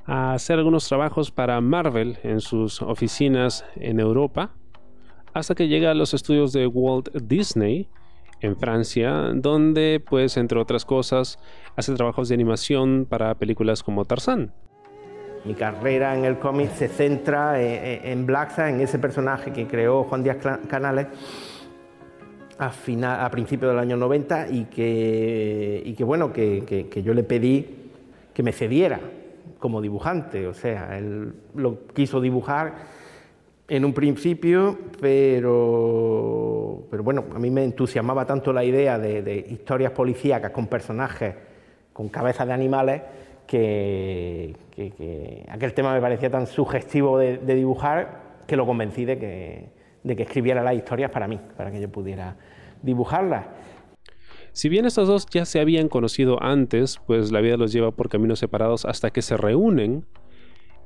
a 0.06 0.34
hacer 0.34 0.58
algunos 0.58 0.88
trabajos 0.88 1.30
para 1.30 1.61
Marvel 1.61 2.18
en 2.23 2.40
sus 2.40 2.82
oficinas 2.82 3.64
en 3.76 4.00
Europa, 4.00 4.54
hasta 5.32 5.54
que 5.54 5.68
llega 5.68 5.90
a 5.90 5.94
los 5.94 6.14
estudios 6.14 6.52
de 6.52 6.66
Walt 6.66 7.11
Disney 7.14 7.88
en 8.40 8.56
Francia, 8.56 9.30
donde 9.34 10.02
pues 10.04 10.37
entre 10.37 10.58
otras 10.58 10.84
cosas 10.84 11.38
hace 11.76 11.94
trabajos 11.94 12.28
de 12.28 12.34
animación 12.34 13.06
para 13.08 13.34
películas 13.34 13.82
como 13.82 14.04
Tarzán. 14.04 14.52
Mi 15.44 15.54
carrera 15.54 16.16
en 16.16 16.24
el 16.24 16.38
cómic 16.38 16.70
se 16.72 16.88
centra 16.88 17.60
en, 17.60 18.24
Blacksa, 18.24 18.70
en 18.70 18.80
ese 18.80 18.98
personaje 18.98 19.52
que 19.52 19.66
creó 19.66 20.04
Juan 20.04 20.22
Díaz 20.22 20.38
Canales 20.68 21.06
a, 22.58 22.70
final, 22.70 23.20
a 23.20 23.30
principios 23.30 23.72
del 23.72 23.78
año 23.78 23.96
90 23.96 24.48
y 24.48 24.64
que, 24.64 25.82
y 25.84 25.92
que 25.94 26.04
bueno, 26.04 26.32
que, 26.32 26.86
que, 26.90 27.02
yo 27.02 27.12
le 27.12 27.24
pedí 27.24 27.90
que 28.32 28.42
me 28.42 28.52
cediera 28.52 29.00
como 29.58 29.80
dibujante, 29.80 30.46
o 30.46 30.54
sea, 30.54 30.96
él 30.96 31.34
lo 31.54 31.86
quiso 31.88 32.20
dibujar 32.20 32.74
en 33.68 33.84
un 33.84 33.94
principio, 33.94 34.78
pero, 35.00 36.82
pero 36.90 37.02
bueno, 37.02 37.24
a 37.34 37.38
mí 37.38 37.50
me 37.50 37.64
entusiasmaba 37.64 38.26
tanto 38.26 38.52
la 38.52 38.64
idea 38.64 38.98
de, 38.98 39.46
historias 39.50 39.92
policíacas 39.92 40.50
con 40.50 40.66
personajes 40.66 41.34
con 41.92 42.08
cabezas 42.08 42.46
de 42.46 42.52
animales 42.52 43.02
que, 43.46 44.54
aquel 45.49 45.75
tema 45.75 45.93
me 45.95 46.00
parecía 46.00 46.31
tan 46.31 46.47
sugestivo 46.47 47.19
de, 47.19 47.38
dibujar 47.38 48.43
que 48.47 48.57
lo 48.57 48.66
convencí 48.66 49.04
de 49.04 49.19
que, 49.19 49.69
de 50.02 50.16
que 50.16 50.23
escribiera 50.25 50.62
las 50.62 50.75
historias 50.75 51.11
para 51.11 51.28
mí, 51.28 51.40
para 51.57 51.71
que 51.71 51.81
yo 51.81 51.88
pudiera 51.90 52.37
dibujarlas. 52.83 53.47
Si 54.52 54.69
bien 54.69 54.85
estos 54.85 55.09
dos 55.09 55.26
ya 55.26 55.45
se 55.47 55.61
habían 55.61 55.88
conocido 55.88 56.40
antes, 56.43 57.00
pues 57.07 57.33
la 57.33 57.40
vida 57.40 57.57
los 57.57 57.73
lleva 57.73 57.90
por 57.90 58.09
caminos 58.09 58.38
separados 58.38 58.85
hasta 58.85 59.11
que 59.11 59.23
se 59.23 59.37
reúnen 59.37 60.07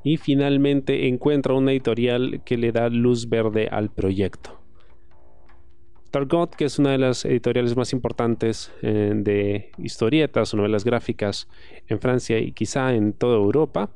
y 0.03 0.17
finalmente 0.17 1.09
encuentra 1.09 1.55
una 1.55 1.73
editorial 1.73 2.41
que 2.45 2.57
le 2.57 2.73
da 2.73 2.89
luz 2.89 3.29
verde 3.29 3.69
al 3.71 3.91
proyecto. 3.91 4.59
Targot, 6.11 6.55
que 6.55 6.65
es 6.65 6.79
una 6.79 6.91
de 6.91 6.99
las 6.99 7.25
editoriales 7.25 7.77
más 7.77 7.93
importantes 7.93 8.73
eh, 8.83 9.13
de 9.15 9.71
historietas 9.79 10.53
o 10.53 10.57
novelas 10.57 10.85
gráficas 10.85 11.49
en 11.87 12.01
Francia 12.01 12.39
y 12.39 12.53
quizá 12.53 12.95
en 12.95 13.13
toda 13.13 13.37
Europa, 13.37 13.91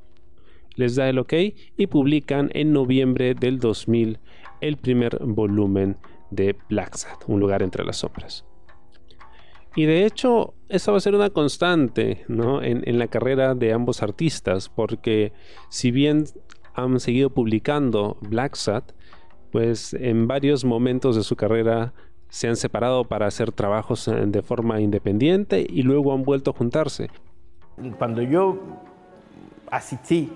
les 0.75 0.97
da 0.97 1.09
el 1.09 1.19
ok 1.19 1.33
y 1.77 1.87
publican 1.87 2.51
en 2.55 2.73
noviembre 2.73 3.35
del 3.35 3.59
2000 3.59 4.19
el 4.61 4.77
primer 4.77 5.19
volumen 5.21 5.97
de 6.31 6.57
Black 6.69 6.97
un 7.27 7.41
lugar 7.41 7.63
entre 7.63 7.85
las 7.85 7.99
sombras. 7.99 8.45
Y 9.75 9.87
de 9.87 10.05
hecho, 10.05 10.55
esa 10.69 10.93
va 10.93 10.99
a 10.99 11.01
ser 11.01 11.15
una 11.15 11.31
constante 11.31 12.25
en, 12.29 12.99
la 12.99 13.09
carrera 13.09 13.55
de 13.55 13.73
ambos 13.73 14.03
artistas, 14.03 14.69
porque 14.69 15.33
si 15.71 15.91
bien 15.91 16.25
han 16.75 17.01
seguido 17.01 17.31
publicando 17.31 18.19
Black 18.21 18.55
Sat, 18.55 18.93
pues 19.53 19.93
en 19.95 20.27
varios 20.27 20.65
momentos 20.65 21.15
de 21.15 21.23
su 21.23 21.37
carrera 21.37 21.93
se 22.29 22.49
han 22.49 22.57
separado 22.57 23.05
para 23.05 23.27
hacer 23.27 23.53
trabajos 23.53 24.09
eh, 24.09 24.25
de 24.27 24.43
forma 24.43 24.81
independiente 24.81 25.65
y 25.69 25.83
luego 25.83 26.15
han 26.15 26.23
vuelto 26.23 26.51
a 26.51 26.55
juntarse. 26.55 27.11
Cuando 27.99 28.23
yo 28.23 28.59
asistí 29.71 30.33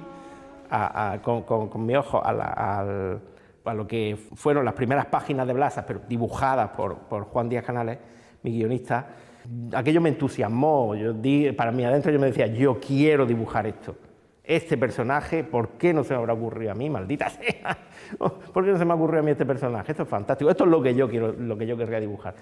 con, 1.23 1.87
mi 1.87 1.97
ojo 1.97 2.21
a, 2.23 3.15
lo 3.75 3.87
que 3.87 4.17
fueron 4.35 4.65
las 4.65 4.75
primeras 4.75 5.07
páginas 5.07 5.47
de 5.47 5.55
Blasas, 5.55 5.85
pero 5.87 6.01
dibujadas 6.07 6.71
por, 6.71 7.25
Juan 7.25 7.49
Díaz 7.49 7.65
Canales, 7.65 7.99
mi 8.43 8.53
guionista, 8.53 9.09
aquello 9.73 10.03
me 10.03 10.11
entusiasmó. 10.11 10.93
Para 11.57 11.73
mí 11.73 11.85
adentro 11.85 12.13
yo 12.13 12.19
me 12.19 12.27
decía, 12.27 12.47
yo 12.47 12.79
quiero 12.79 13.25
dibujar 13.25 13.67
esto. 13.67 13.97
Este 14.47 14.79
personaje, 14.79 15.43
¿por 15.43 15.71
qué 15.71 15.93
no 15.93 16.05
se 16.05 16.15
me 16.15 16.21
habrá 16.21 16.33
ocurrido 16.33 16.71
a 16.71 16.75
mí, 16.75 16.89
maldita 16.89 17.29
sea? 17.31 17.77
¿Por 18.17 18.65
qué 18.65 18.71
no 18.71 18.79
se 18.79 18.85
me 18.85 18.93
ha 18.93 18.95
ocurrido 18.95 19.21
a 19.21 19.23
mí 19.25 19.33
este 19.33 19.45
personaje? 19.45 19.91
Esto 19.91 20.05
es 20.05 20.09
fantástico. 20.09 20.49
Esto 20.49 20.65
es 20.65 20.71
lo 20.71 20.81
que 20.81 20.95
yo 20.95 21.09
quiero, 21.09 21.33
lo 21.33 21.59
que 21.59 21.67
yo 21.67 21.77
querría 21.77 21.99
dibujar. 21.99 22.37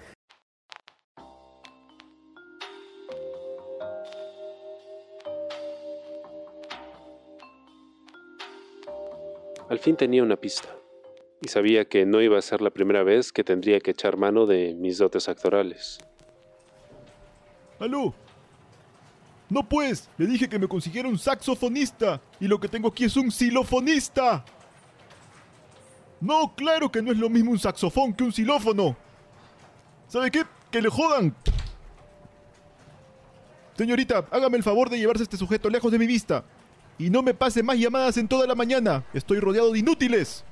Al 9.67 9.79
fin 9.79 9.95
tenía 9.95 10.21
una 10.21 10.35
pista 10.35 10.69
y 11.41 11.47
sabía 11.47 11.85
que 11.85 12.05
no 12.05 12.21
iba 12.21 12.37
a 12.37 12.41
ser 12.43 12.61
la 12.61 12.69
primera 12.69 13.01
vez 13.01 13.31
que 13.31 13.43
tendría 13.43 13.79
que 13.79 13.91
echar 13.91 14.15
mano 14.15 14.45
de 14.45 14.75
mis 14.75 14.99
dotes 14.99 15.27
actorales. 15.27 15.97
¡Aló! 17.79 18.13
No 19.49 19.67
pues, 19.67 20.09
le 20.17 20.25
dije 20.25 20.49
que 20.49 20.59
me 20.59 20.67
consiguiera 20.67 21.07
un 21.07 21.19
saxofonista 21.19 22.19
y 22.39 22.47
lo 22.47 22.59
que 22.59 22.67
tengo 22.67 22.89
aquí 22.89 23.05
es 23.05 23.15
un 23.15 23.31
xilofonista. 23.31 24.43
No, 26.19 26.55
claro 26.55 26.91
que 26.91 27.01
no 27.01 27.11
es 27.11 27.17
lo 27.17 27.29
mismo 27.29 27.51
un 27.51 27.59
saxofón 27.59 28.13
que 28.13 28.23
un 28.23 28.31
xilófono. 28.31 28.97
¿Sabe 30.07 30.31
qué? 30.31 30.43
Que 30.71 30.81
le 30.81 30.89
jodan. 30.89 31.35
Señorita, 33.77 34.25
hágame 34.31 34.57
el 34.57 34.63
favor 34.63 34.89
de 34.89 34.97
llevarse 34.97 35.23
a 35.23 35.25
este 35.25 35.37
sujeto 35.37 35.69
lejos 35.69 35.91
de 35.91 35.99
mi 35.99 36.07
vista. 36.07 36.43
Y 36.97 37.09
no 37.09 37.21
me 37.21 37.33
pase 37.33 37.61
más 37.61 37.77
llamadas 37.77 38.17
en 38.17 38.27
toda 38.27 38.47
la 38.47 38.55
mañana. 38.55 39.03
Estoy 39.13 39.39
rodeado 39.39 39.71
de 39.73 39.79
inútiles. 39.79 40.45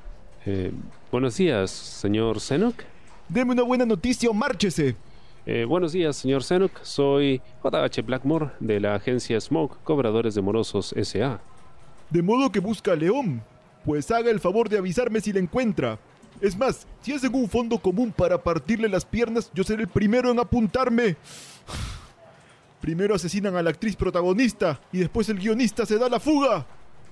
Eh, 0.45 0.71
buenos 1.09 1.37
días, 1.37 1.71
señor 1.71 2.41
Senok. 2.41 2.83
Deme 3.29 3.53
una 3.53 3.63
buena 3.63 3.85
noticia 3.85 4.29
o 4.29 4.33
márchese. 4.33 4.97
Eh, 5.45 5.65
buenos 5.65 5.91
días, 5.91 6.15
señor 6.15 6.41
Senuk. 6.41 6.71
Soy 6.83 7.41
JH 7.63 8.01
Blackmore 8.05 8.51
de 8.61 8.79
la 8.79 8.95
agencia 8.95 9.39
Smoke, 9.41 9.77
Cobradores 9.83 10.35
de 10.35 10.41
Morosos 10.41 10.93
S.A. 10.93 11.41
De 12.09 12.21
modo 12.21 12.49
que 12.49 12.59
busca 12.59 12.93
a 12.93 12.95
León. 12.95 13.43
Pues 13.83 14.09
haga 14.11 14.31
el 14.31 14.39
favor 14.39 14.69
de 14.69 14.77
avisarme 14.77 15.19
si 15.19 15.33
la 15.33 15.39
encuentra. 15.39 15.99
Es 16.39 16.57
más, 16.57 16.87
si 17.01 17.11
hacen 17.11 17.35
un 17.35 17.49
fondo 17.49 17.77
común 17.77 18.13
para 18.15 18.41
partirle 18.41 18.87
las 18.87 19.03
piernas, 19.03 19.51
yo 19.53 19.65
seré 19.65 19.83
el 19.83 19.89
primero 19.89 20.31
en 20.31 20.39
apuntarme. 20.39 21.17
Primero 22.79 23.13
asesinan 23.13 23.57
a 23.57 23.61
la 23.61 23.69
actriz 23.69 23.97
protagonista 23.97 24.79
y 24.93 24.99
después 24.99 25.27
el 25.27 25.39
guionista 25.39 25.85
se 25.85 25.97
da 25.97 26.07
la 26.07 26.21
fuga. 26.21 26.65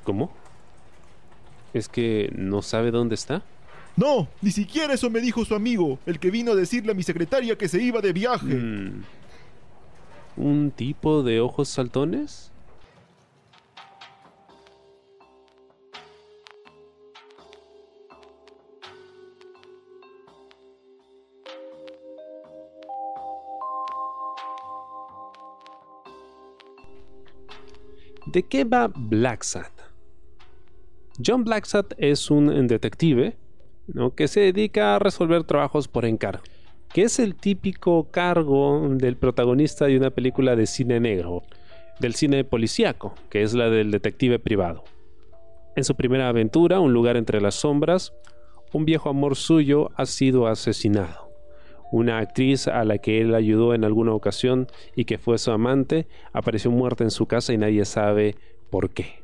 ¿Cómo? 0.06 0.32
¿Es 1.74 1.90
que 1.90 2.32
no 2.34 2.62
sabe 2.62 2.92
dónde 2.92 3.16
está? 3.16 3.44
No, 4.02 4.28
ni 4.42 4.50
siquiera 4.50 4.96
eso 4.96 5.12
me 5.12 5.22
dijo 5.22 5.46
su 5.46 5.54
amigo, 5.54 6.00
el 6.08 6.18
que 6.18 6.32
vino 6.32 6.54
a 6.54 6.56
decirle 6.56 6.92
a 6.92 6.96
mi 6.96 7.04
secretaria 7.04 7.56
que 7.56 7.68
se 7.68 7.80
iba 7.80 8.02
de 8.02 8.12
viaje. 8.12 8.48
Mm. 8.48 9.04
¿Un 10.38 10.72
tipo 10.72 11.22
de 11.22 11.40
ojos 11.40 11.70
saltones? 11.70 12.52
¿De 28.26 28.42
qué 28.42 28.64
va 28.64 28.88
Blacksat? 28.88 29.72
John 31.24 31.44
Blacksat 31.44 31.94
es 32.00 32.32
un 32.32 32.66
detective 32.66 33.38
que 34.16 34.28
se 34.28 34.42
dedica 34.42 34.96
a 34.96 35.00
resolver 35.00 35.44
trabajos 35.44 35.88
por 35.88 36.06
encargo, 36.06 36.44
que 36.94 37.04
es 37.04 37.20
el 37.20 37.36
típico 37.36 38.10
cargo 38.12 38.88
del 38.90 39.18
protagonista 39.18 39.86
de 39.86 39.98
una 39.98 40.10
película 40.10 40.56
de 40.56 40.66
cine 40.66 41.00
negro, 41.00 41.44
del 42.00 42.16
cine 42.16 42.44
policíaco, 42.44 43.14
que 43.30 43.44
es 43.44 43.54
la 43.54 43.70
del 43.70 43.92
detective 43.92 44.40
privado. 44.40 44.84
En 45.76 45.84
su 45.84 45.96
primera 45.96 46.28
aventura, 46.28 46.80
Un 46.80 46.94
lugar 46.94 47.16
entre 47.16 47.40
las 47.40 47.56
sombras, 47.56 48.14
un 48.74 48.86
viejo 48.86 49.10
amor 49.10 49.36
suyo 49.36 49.90
ha 49.96 50.06
sido 50.06 50.48
asesinado. 50.48 51.30
Una 51.92 52.20
actriz 52.20 52.68
a 52.68 52.86
la 52.86 52.98
que 52.98 53.20
él 53.20 53.36
ayudó 53.36 53.74
en 53.74 53.84
alguna 53.84 54.14
ocasión 54.14 54.68
y 54.96 55.06
que 55.06 55.18
fue 55.18 55.38
su 55.38 55.52
amante 55.52 56.08
apareció 56.32 56.72
muerta 56.72 57.04
en 57.04 57.12
su 57.12 57.26
casa 57.26 57.52
y 57.52 57.58
nadie 57.58 57.84
sabe 57.84 58.36
por 58.70 58.90
qué. 58.90 59.21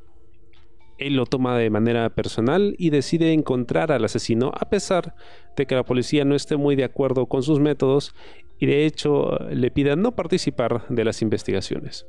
Él 0.97 1.15
lo 1.15 1.25
toma 1.25 1.57
de 1.57 1.69
manera 1.69 2.09
personal 2.09 2.75
y 2.77 2.89
decide 2.89 3.33
encontrar 3.33 3.91
al 3.91 4.05
asesino 4.05 4.51
a 4.59 4.69
pesar 4.69 5.15
de 5.55 5.65
que 5.65 5.75
la 5.75 5.83
policía 5.83 6.25
no 6.25 6.35
esté 6.35 6.57
muy 6.57 6.75
de 6.75 6.83
acuerdo 6.83 7.27
con 7.27 7.43
sus 7.43 7.59
métodos 7.59 8.15
y 8.59 8.65
de 8.65 8.85
hecho 8.85 9.37
le 9.51 9.71
pida 9.71 9.95
no 9.95 10.13
participar 10.13 10.87
de 10.89 11.05
las 11.05 11.21
investigaciones. 11.21 12.07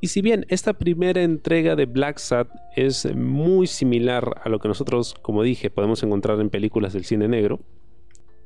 Y 0.00 0.08
si 0.08 0.20
bien 0.20 0.44
esta 0.50 0.74
primera 0.74 1.22
entrega 1.22 1.76
de 1.76 1.86
Black 1.86 2.18
Sat 2.18 2.48
es 2.76 3.12
muy 3.14 3.66
similar 3.66 4.40
a 4.42 4.48
lo 4.50 4.58
que 4.58 4.68
nosotros, 4.68 5.14
como 5.22 5.42
dije, 5.42 5.70
podemos 5.70 6.02
encontrar 6.02 6.40
en 6.40 6.50
películas 6.50 6.92
del 6.92 7.04
cine 7.04 7.26
negro, 7.26 7.60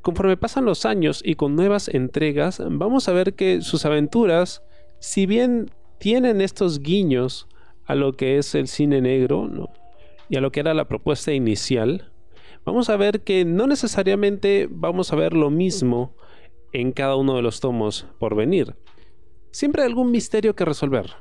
conforme 0.02 0.36
pasan 0.36 0.64
los 0.64 0.86
años 0.86 1.20
y 1.24 1.34
con 1.34 1.56
nuevas 1.56 1.88
entregas, 1.88 2.62
vamos 2.64 3.08
a 3.08 3.12
ver 3.12 3.34
que 3.34 3.60
sus 3.62 3.84
aventuras, 3.84 4.62
si 5.00 5.26
bien 5.26 5.70
tienen 5.98 6.40
estos 6.40 6.80
guiños 6.80 7.48
a 7.88 7.94
lo 7.94 8.12
que 8.12 8.38
es 8.38 8.54
el 8.54 8.68
cine 8.68 9.00
negro 9.00 9.50
y 10.28 10.36
a 10.36 10.40
lo 10.40 10.52
que 10.52 10.60
era 10.60 10.74
la 10.74 10.86
propuesta 10.86 11.32
inicial, 11.32 12.12
vamos 12.64 12.90
a 12.90 12.96
ver 12.96 13.22
que 13.22 13.44
no 13.44 13.66
necesariamente 13.66 14.68
vamos 14.70 15.12
a 15.12 15.16
ver 15.16 15.32
lo 15.32 15.50
mismo 15.50 16.14
en 16.72 16.92
cada 16.92 17.16
uno 17.16 17.34
de 17.34 17.42
los 17.42 17.60
tomos 17.60 18.06
por 18.18 18.36
venir. 18.36 18.76
Siempre 19.50 19.82
hay 19.82 19.88
algún 19.88 20.10
misterio 20.10 20.54
que 20.54 20.66
resolver. 20.66 21.12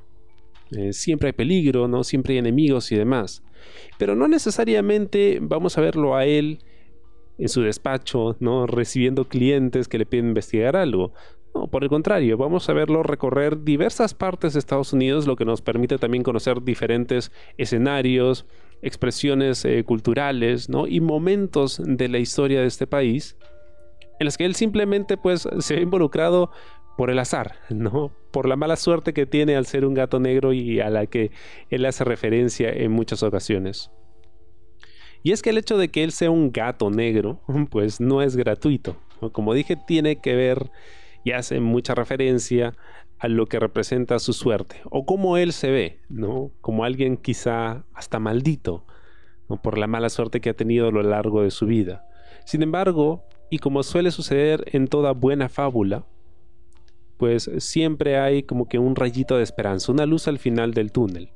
Eh, 0.71 0.91
siempre 0.91 1.29
hay 1.29 1.33
peligro, 1.33 1.87
¿no? 1.87 2.03
Siempre 2.03 2.33
hay 2.33 2.39
enemigos 2.39 2.91
y 2.91 2.97
demás. 2.97 3.41
Pero 3.97 4.13
no 4.15 4.27
necesariamente 4.27 5.39
vamos 5.41 5.77
a 5.77 5.81
verlo 5.81 6.17
a 6.17 6.25
él 6.25 6.59
en 7.37 7.47
su 7.47 7.61
despacho, 7.61 8.35
¿no? 8.39 8.67
recibiendo 8.67 9.25
clientes 9.25 9.87
que 9.87 9.99
le 9.99 10.05
piden 10.05 10.27
investigar 10.27 10.75
algo. 10.75 11.13
No, 11.55 11.67
por 11.67 11.83
el 11.83 11.89
contrario, 11.89 12.37
vamos 12.37 12.69
a 12.69 12.73
verlo 12.73 13.03
recorrer 13.03 13.63
diversas 13.63 14.13
partes 14.13 14.53
de 14.53 14.59
Estados 14.59 14.93
Unidos, 14.93 15.25
lo 15.25 15.35
que 15.35 15.45
nos 15.45 15.61
permite 15.61 15.97
también 15.97 16.23
conocer 16.23 16.61
diferentes 16.61 17.31
escenarios, 17.57 18.45
expresiones 18.81 19.65
eh, 19.65 19.83
culturales 19.83 20.69
¿no? 20.69 20.87
y 20.87 21.01
momentos 21.01 21.81
de 21.83 22.07
la 22.09 22.19
historia 22.19 22.61
de 22.61 22.67
este 22.67 22.85
país 22.85 23.37
en 24.19 24.25
los 24.25 24.37
que 24.37 24.45
él 24.45 24.55
simplemente 24.55 25.17
pues 25.17 25.47
se 25.59 25.75
ve 25.75 25.81
involucrado 25.81 26.51
por 26.97 27.11
el 27.11 27.19
azar, 27.19 27.55
¿no? 27.69 28.11
Por 28.31 28.47
la 28.47 28.55
mala 28.55 28.75
suerte 28.75 29.13
que 29.13 29.27
tiene 29.27 29.55
al 29.55 29.67
ser 29.67 29.85
un 29.85 29.93
gato 29.93 30.19
negro 30.19 30.53
y 30.53 30.79
a 30.79 30.89
la 30.89 31.05
que 31.05 31.31
él 31.69 31.85
hace 31.85 32.03
referencia 32.03 32.69
en 32.69 32.91
muchas 32.91 33.21
ocasiones. 33.21 33.91
Y 35.21 35.31
es 35.31 35.41
que 35.41 35.51
el 35.51 35.57
hecho 35.57 35.77
de 35.77 35.89
que 35.89 36.03
él 36.03 36.11
sea 36.11 36.31
un 36.31 36.51
gato 36.51 36.89
negro, 36.89 37.41
pues 37.69 38.01
no 38.01 38.21
es 38.21 38.35
gratuito. 38.35 38.97
Como 39.31 39.53
dije, 39.53 39.75
tiene 39.87 40.19
que 40.19 40.35
ver 40.35 40.71
y 41.23 41.31
hace 41.31 41.59
mucha 41.59 41.95
referencia 41.95 42.73
a 43.19 43.27
lo 43.27 43.47
que 43.47 43.59
representa 43.59 44.19
su 44.19 44.33
suerte 44.33 44.81
o 44.89 45.05
cómo 45.05 45.37
él 45.37 45.53
se 45.53 45.71
ve, 45.71 45.99
¿no? 46.09 46.51
Como 46.61 46.83
alguien 46.83 47.17
quizá 47.17 47.83
hasta 47.93 48.19
maldito, 48.19 48.85
por 49.61 49.77
la 49.77 49.87
mala 49.87 50.09
suerte 50.09 50.41
que 50.41 50.49
ha 50.49 50.53
tenido 50.53 50.89
a 50.89 50.91
lo 50.91 51.01
largo 51.03 51.41
de 51.41 51.51
su 51.51 51.65
vida. 51.65 52.05
Sin 52.45 52.61
embargo, 52.63 53.23
y 53.49 53.59
como 53.59 53.83
suele 53.83 54.11
suceder 54.11 54.65
en 54.73 54.87
toda 54.87 55.13
buena 55.13 55.49
fábula, 55.49 56.05
pues 57.17 57.49
siempre 57.59 58.17
hay 58.19 58.43
como 58.43 58.67
que 58.67 58.77
un 58.77 58.95
rayito 58.95 59.37
de 59.37 59.43
esperanza, 59.43 59.91
una 59.91 60.05
luz 60.05 60.27
al 60.27 60.37
final 60.37 60.73
del 60.73 60.91
túnel. 60.91 61.31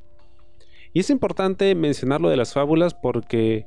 Y 0.94 1.00
es 1.00 1.10
importante 1.10 1.74
mencionar 1.74 2.22
lo 2.22 2.30
de 2.30 2.38
las 2.38 2.54
fábulas 2.54 2.94
porque 2.94 3.66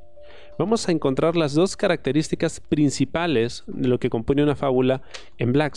vamos 0.59 0.89
a 0.89 0.93
encontrar 0.93 1.37
las 1.37 1.55
dos 1.55 1.77
características 1.77 2.61
principales 2.61 3.65
de 3.67 3.89
lo 3.89 3.99
que 3.99 4.11
compone 4.11 4.43
una 4.43 4.57
fábula 4.57 5.03
en 5.39 5.53
Black 5.53 5.75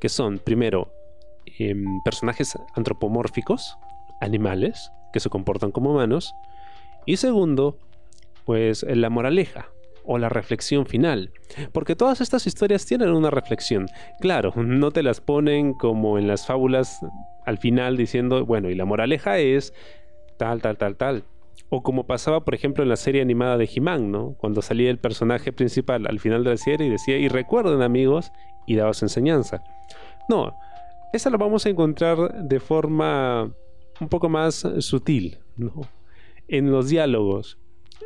que 0.00 0.08
son, 0.08 0.38
primero, 0.38 0.92
em, 1.58 1.84
personajes 2.04 2.58
antropomórficos, 2.74 3.76
animales, 4.20 4.90
que 5.12 5.20
se 5.20 5.30
comportan 5.30 5.70
como 5.70 5.90
humanos, 5.90 6.32
y 7.06 7.16
segundo, 7.16 7.78
pues 8.44 8.82
la 8.84 9.10
moraleja, 9.10 9.68
o 10.04 10.18
la 10.18 10.28
reflexión 10.28 10.86
final. 10.86 11.30
Porque 11.72 11.96
todas 11.96 12.20
estas 12.20 12.46
historias 12.46 12.86
tienen 12.86 13.10
una 13.10 13.30
reflexión. 13.30 13.86
Claro, 14.20 14.52
no 14.56 14.90
te 14.90 15.02
las 15.02 15.20
ponen 15.20 15.72
como 15.72 16.18
en 16.18 16.28
las 16.28 16.46
fábulas 16.46 17.00
al 17.44 17.58
final 17.58 17.96
diciendo, 17.96 18.44
bueno, 18.44 18.70
y 18.70 18.74
la 18.74 18.84
moraleja 18.84 19.38
es 19.38 19.72
tal, 20.36 20.60
tal, 20.60 20.76
tal, 20.76 20.96
tal. 20.96 21.24
O 21.76 21.82
como 21.82 22.06
pasaba, 22.06 22.44
por 22.44 22.54
ejemplo, 22.54 22.84
en 22.84 22.88
la 22.88 22.94
serie 22.94 23.20
animada 23.20 23.58
de 23.58 23.68
He-Man, 23.74 24.12
¿no? 24.12 24.34
Cuando 24.38 24.62
salía 24.62 24.90
el 24.90 24.98
personaje 24.98 25.52
principal 25.52 26.06
al 26.06 26.20
final 26.20 26.44
de 26.44 26.50
la 26.50 26.56
serie 26.56 26.86
y 26.86 26.90
decía, 26.90 27.18
y 27.18 27.26
recuerden 27.26 27.82
amigos, 27.82 28.30
y 28.64 28.76
daba 28.76 28.94
su 28.94 29.06
enseñanza. 29.06 29.64
No, 30.28 30.56
esa 31.12 31.30
la 31.30 31.36
vamos 31.36 31.66
a 31.66 31.70
encontrar 31.70 32.44
de 32.44 32.60
forma 32.60 33.52
un 34.00 34.08
poco 34.08 34.28
más 34.28 34.64
sutil, 34.78 35.38
¿no? 35.56 35.72
En 36.46 36.70
los 36.70 36.90
diálogos, 36.90 37.58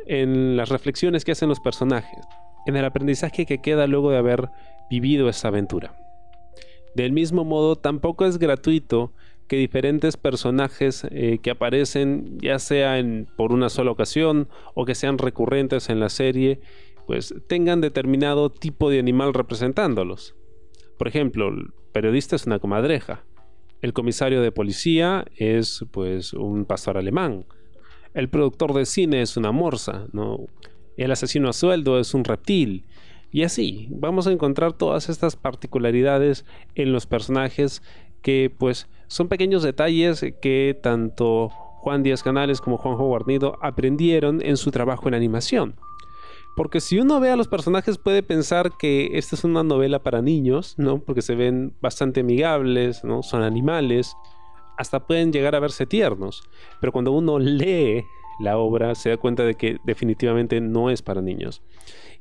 en 0.07 0.57
las 0.57 0.69
reflexiones 0.69 1.23
que 1.23 1.33
hacen 1.33 1.49
los 1.49 1.59
personajes, 1.59 2.25
en 2.65 2.75
el 2.75 2.85
aprendizaje 2.85 3.45
que 3.45 3.61
queda 3.61 3.85
luego 3.85 4.09
de 4.09 4.17
haber 4.17 4.49
vivido 4.89 5.29
esa 5.29 5.49
aventura. 5.49 5.95
Del 6.95 7.11
mismo 7.11 7.45
modo, 7.45 7.75
tampoco 7.75 8.25
es 8.25 8.39
gratuito 8.39 9.13
que 9.49 9.57
diferentes 9.57 10.15
personajes 10.15 11.05
eh, 11.09 11.39
que 11.41 11.49
aparecen, 11.49 12.37
ya 12.39 12.59
sea 12.59 13.03
por 13.35 13.51
una 13.51 13.69
sola 13.69 13.91
ocasión 13.91 14.47
o 14.75 14.85
que 14.85 14.93
sean 14.93 15.17
recurrentes 15.17 15.89
en 15.89 15.99
la 15.99 16.09
serie, 16.09 16.61
pues 17.07 17.33
tengan 17.47 17.81
determinado 17.81 18.51
tipo 18.51 18.91
de 18.91 18.99
animal 18.99 19.33
representándolos. 19.33 20.35
Por 20.99 21.07
ejemplo, 21.07 21.49
el 21.49 21.73
periodista 21.91 22.35
es 22.35 22.45
una 22.45 22.59
comadreja, 22.59 23.25
el 23.81 23.91
comisario 23.93 24.43
de 24.43 24.51
policía 24.51 25.25
es 25.35 25.83
pues 25.91 26.33
un 26.33 26.65
pastor 26.65 26.97
alemán, 26.97 27.45
el 28.13 28.29
productor 28.29 28.73
de 28.73 28.85
cine 28.85 29.23
es 29.23 29.35
una 29.35 29.51
morsa, 29.51 30.05
¿no? 30.13 30.45
El 30.95 31.11
asesino 31.11 31.49
a 31.49 31.53
sueldo 31.53 31.99
es 31.99 32.13
un 32.13 32.23
reptil. 32.23 32.85
Y 33.31 33.43
así, 33.43 33.87
vamos 33.89 34.27
a 34.27 34.31
encontrar 34.31 34.73
todas 34.73 35.09
estas 35.09 35.35
particularidades 35.35 36.45
en 36.75 36.91
los 36.91 37.07
personajes 37.07 37.81
que 38.21 38.51
pues 38.55 38.87
son 39.09 39.27
pequeños 39.27 39.63
detalles 39.63 40.23
que 40.41 40.79
tanto 40.81 41.49
Juan 41.49 42.03
Díaz 42.03 42.23
Canales 42.23 42.61
como 42.61 42.77
Juanjo 42.77 43.07
Guarnido 43.07 43.57
aprendieron 43.61 44.41
en 44.41 44.55
su 44.55 44.69
trabajo 44.71 45.07
en 45.07 45.15
animación. 45.15 45.75
Porque 46.55 46.79
si 46.79 46.99
uno 46.99 47.19
ve 47.19 47.31
a 47.31 47.35
los 47.35 47.47
personajes 47.47 47.97
puede 47.97 48.21
pensar 48.21 48.71
que 48.77 49.17
esta 49.17 49.35
es 49.35 49.43
una 49.43 49.63
novela 49.63 50.03
para 50.03 50.21
niños, 50.21 50.75
¿no? 50.77 50.99
Porque 50.99 51.21
se 51.21 51.35
ven 51.35 51.73
bastante 51.81 52.19
amigables, 52.19 53.03
¿no? 53.03 53.23
Son 53.23 53.41
animales 53.41 54.15
hasta 54.77 55.05
pueden 55.05 55.33
llegar 55.33 55.55
a 55.55 55.59
verse 55.59 55.85
tiernos, 55.85 56.43
pero 56.79 56.93
cuando 56.93 57.11
uno 57.11 57.39
lee 57.39 58.05
la 58.39 58.57
obra 58.57 58.95
se 58.95 59.09
da 59.09 59.17
cuenta 59.17 59.43
de 59.43 59.55
que 59.55 59.77
definitivamente 59.85 60.61
no 60.61 60.89
es 60.89 61.01
para 61.01 61.21
niños. 61.21 61.61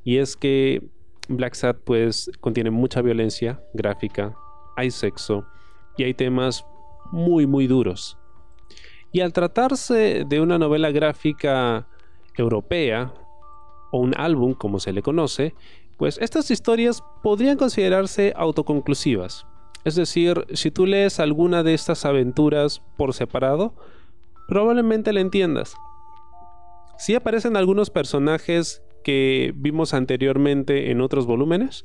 Y 0.05 0.17
es 0.17 0.37
que 0.37 0.89
Black 1.29 1.55
Sad 1.55 1.77
pues 1.85 2.31
contiene 2.41 2.71
mucha 2.71 3.03
violencia 3.03 3.63
gráfica, 3.75 4.35
hay 4.77 4.91
sexo 4.91 5.45
y 5.97 6.05
hay 6.05 6.15
temas 6.15 6.65
muy 7.13 7.47
muy 7.47 7.67
duros. 7.67 8.19
Y 9.13 9.21
al 9.21 9.33
tratarse 9.33 10.25
de 10.27 10.41
una 10.41 10.59
novela 10.59 10.91
gráfica 10.91 11.89
europea 12.37 13.13
o 13.91 13.99
un 13.99 14.15
álbum 14.17 14.55
como 14.55 14.81
se 14.81 14.93
le 14.93 15.03
conoce, 15.03 15.55
pues 15.97 16.19
estas 16.21 16.51
historias 16.51 17.03
podrían 17.23 17.57
considerarse 17.57 18.33
autoconclusivas. 18.37 19.47
Es 19.85 19.95
decir, 19.95 20.47
si 20.53 20.71
tú 20.71 20.87
lees 20.87 21.21
alguna 21.21 21.63
de 21.63 21.75
estas 21.75 22.05
aventuras 22.05 22.83
por 22.97 23.15
separado, 23.15 23.75
probablemente 24.47 25.13
la 25.13 25.21
entiendas. 25.21 25.75
Sí 26.99 27.15
aparecen 27.15 27.57
algunos 27.57 27.91
personajes 27.91 28.83
que 29.03 29.53
vimos 29.57 29.95
anteriormente 29.95 30.91
en 30.91 31.01
otros 31.01 31.27
volúmenes, 31.27 31.83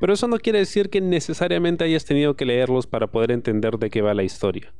pero 0.00 0.12
eso 0.12 0.28
no 0.28 0.38
quiere 0.38 0.58
decir 0.58 0.90
que 0.90 1.00
necesariamente 1.00 1.84
hayas 1.84 2.04
tenido 2.04 2.34
que 2.34 2.44
leerlos 2.44 2.86
para 2.86 3.06
poder 3.06 3.30
entender 3.30 3.78
de 3.78 3.90
qué 3.90 4.02
va 4.02 4.14
la 4.14 4.24
historia. 4.24 4.72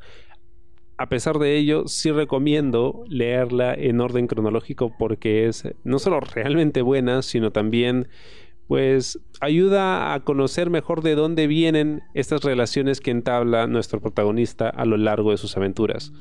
A 0.98 1.08
pesar 1.08 1.38
de 1.38 1.56
ello, 1.56 1.88
sí 1.88 2.12
recomiendo 2.12 3.04
leerla 3.08 3.74
en 3.74 4.00
orden 4.00 4.26
cronológico 4.26 4.94
porque 4.98 5.46
es 5.46 5.64
no 5.85 5.98
solo 5.98 6.20
realmente 6.20 6.82
buena, 6.82 7.22
sino 7.22 7.50
también 7.50 8.08
pues 8.68 9.18
ayuda 9.40 10.14
a 10.14 10.20
conocer 10.20 10.70
mejor 10.70 11.02
de 11.02 11.14
dónde 11.14 11.46
vienen 11.46 12.02
estas 12.14 12.42
relaciones 12.42 13.00
que 13.00 13.11
entabla 13.11 13.66
nuestro 13.66 14.00
protagonista 14.00 14.68
a 14.68 14.85
lo 14.85 14.96
largo 14.96 15.30
de 15.30 15.38
sus 15.38 15.56
aventuras. 15.56 16.12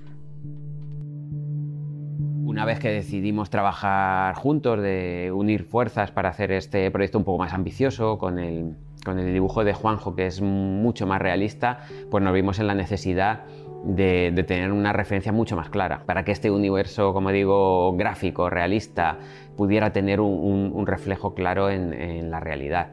Una 2.52 2.66
vez 2.66 2.80
que 2.80 2.90
decidimos 2.90 3.50
trabajar 3.50 4.36
juntos, 4.36 4.82
de 4.82 5.32
unir 5.34 5.64
fuerzas 5.64 6.12
para 6.12 6.28
hacer 6.28 6.52
este 6.52 6.92
proyecto 6.92 7.18
un 7.18 7.24
poco 7.24 7.38
más 7.38 7.54
ambicioso, 7.54 8.18
con 8.18 8.40
el, 8.40 8.76
con 9.06 9.20
el 9.20 9.32
dibujo 9.32 9.64
de 9.64 9.74
Juanjo 9.74 10.18
que 10.18 10.26
es 10.26 10.42
mucho 10.42 11.08
más 11.08 11.22
realista, 11.22 11.80
pues 12.10 12.22
nos 12.22 12.34
vimos 12.34 12.60
en 12.60 12.68
la 12.68 12.76
necesidad 12.76 13.46
de, 13.86 14.44
tener 14.46 14.74
una 14.74 14.92
referencia 14.92 15.32
mucho 15.32 15.56
más 15.56 15.70
clara, 15.70 16.04
para 16.06 16.26
que 16.26 16.34
este 16.34 16.52
universo, 16.52 17.14
como 17.14 17.32
digo, 17.32 17.96
gráfico, 17.96 18.50
realista, 18.50 19.18
pudiera 19.56 19.94
tener 19.94 20.20
un, 20.20 20.86
reflejo 20.86 21.34
claro 21.34 21.70
en, 21.70 22.30
la 22.32 22.42
realidad. 22.42 22.90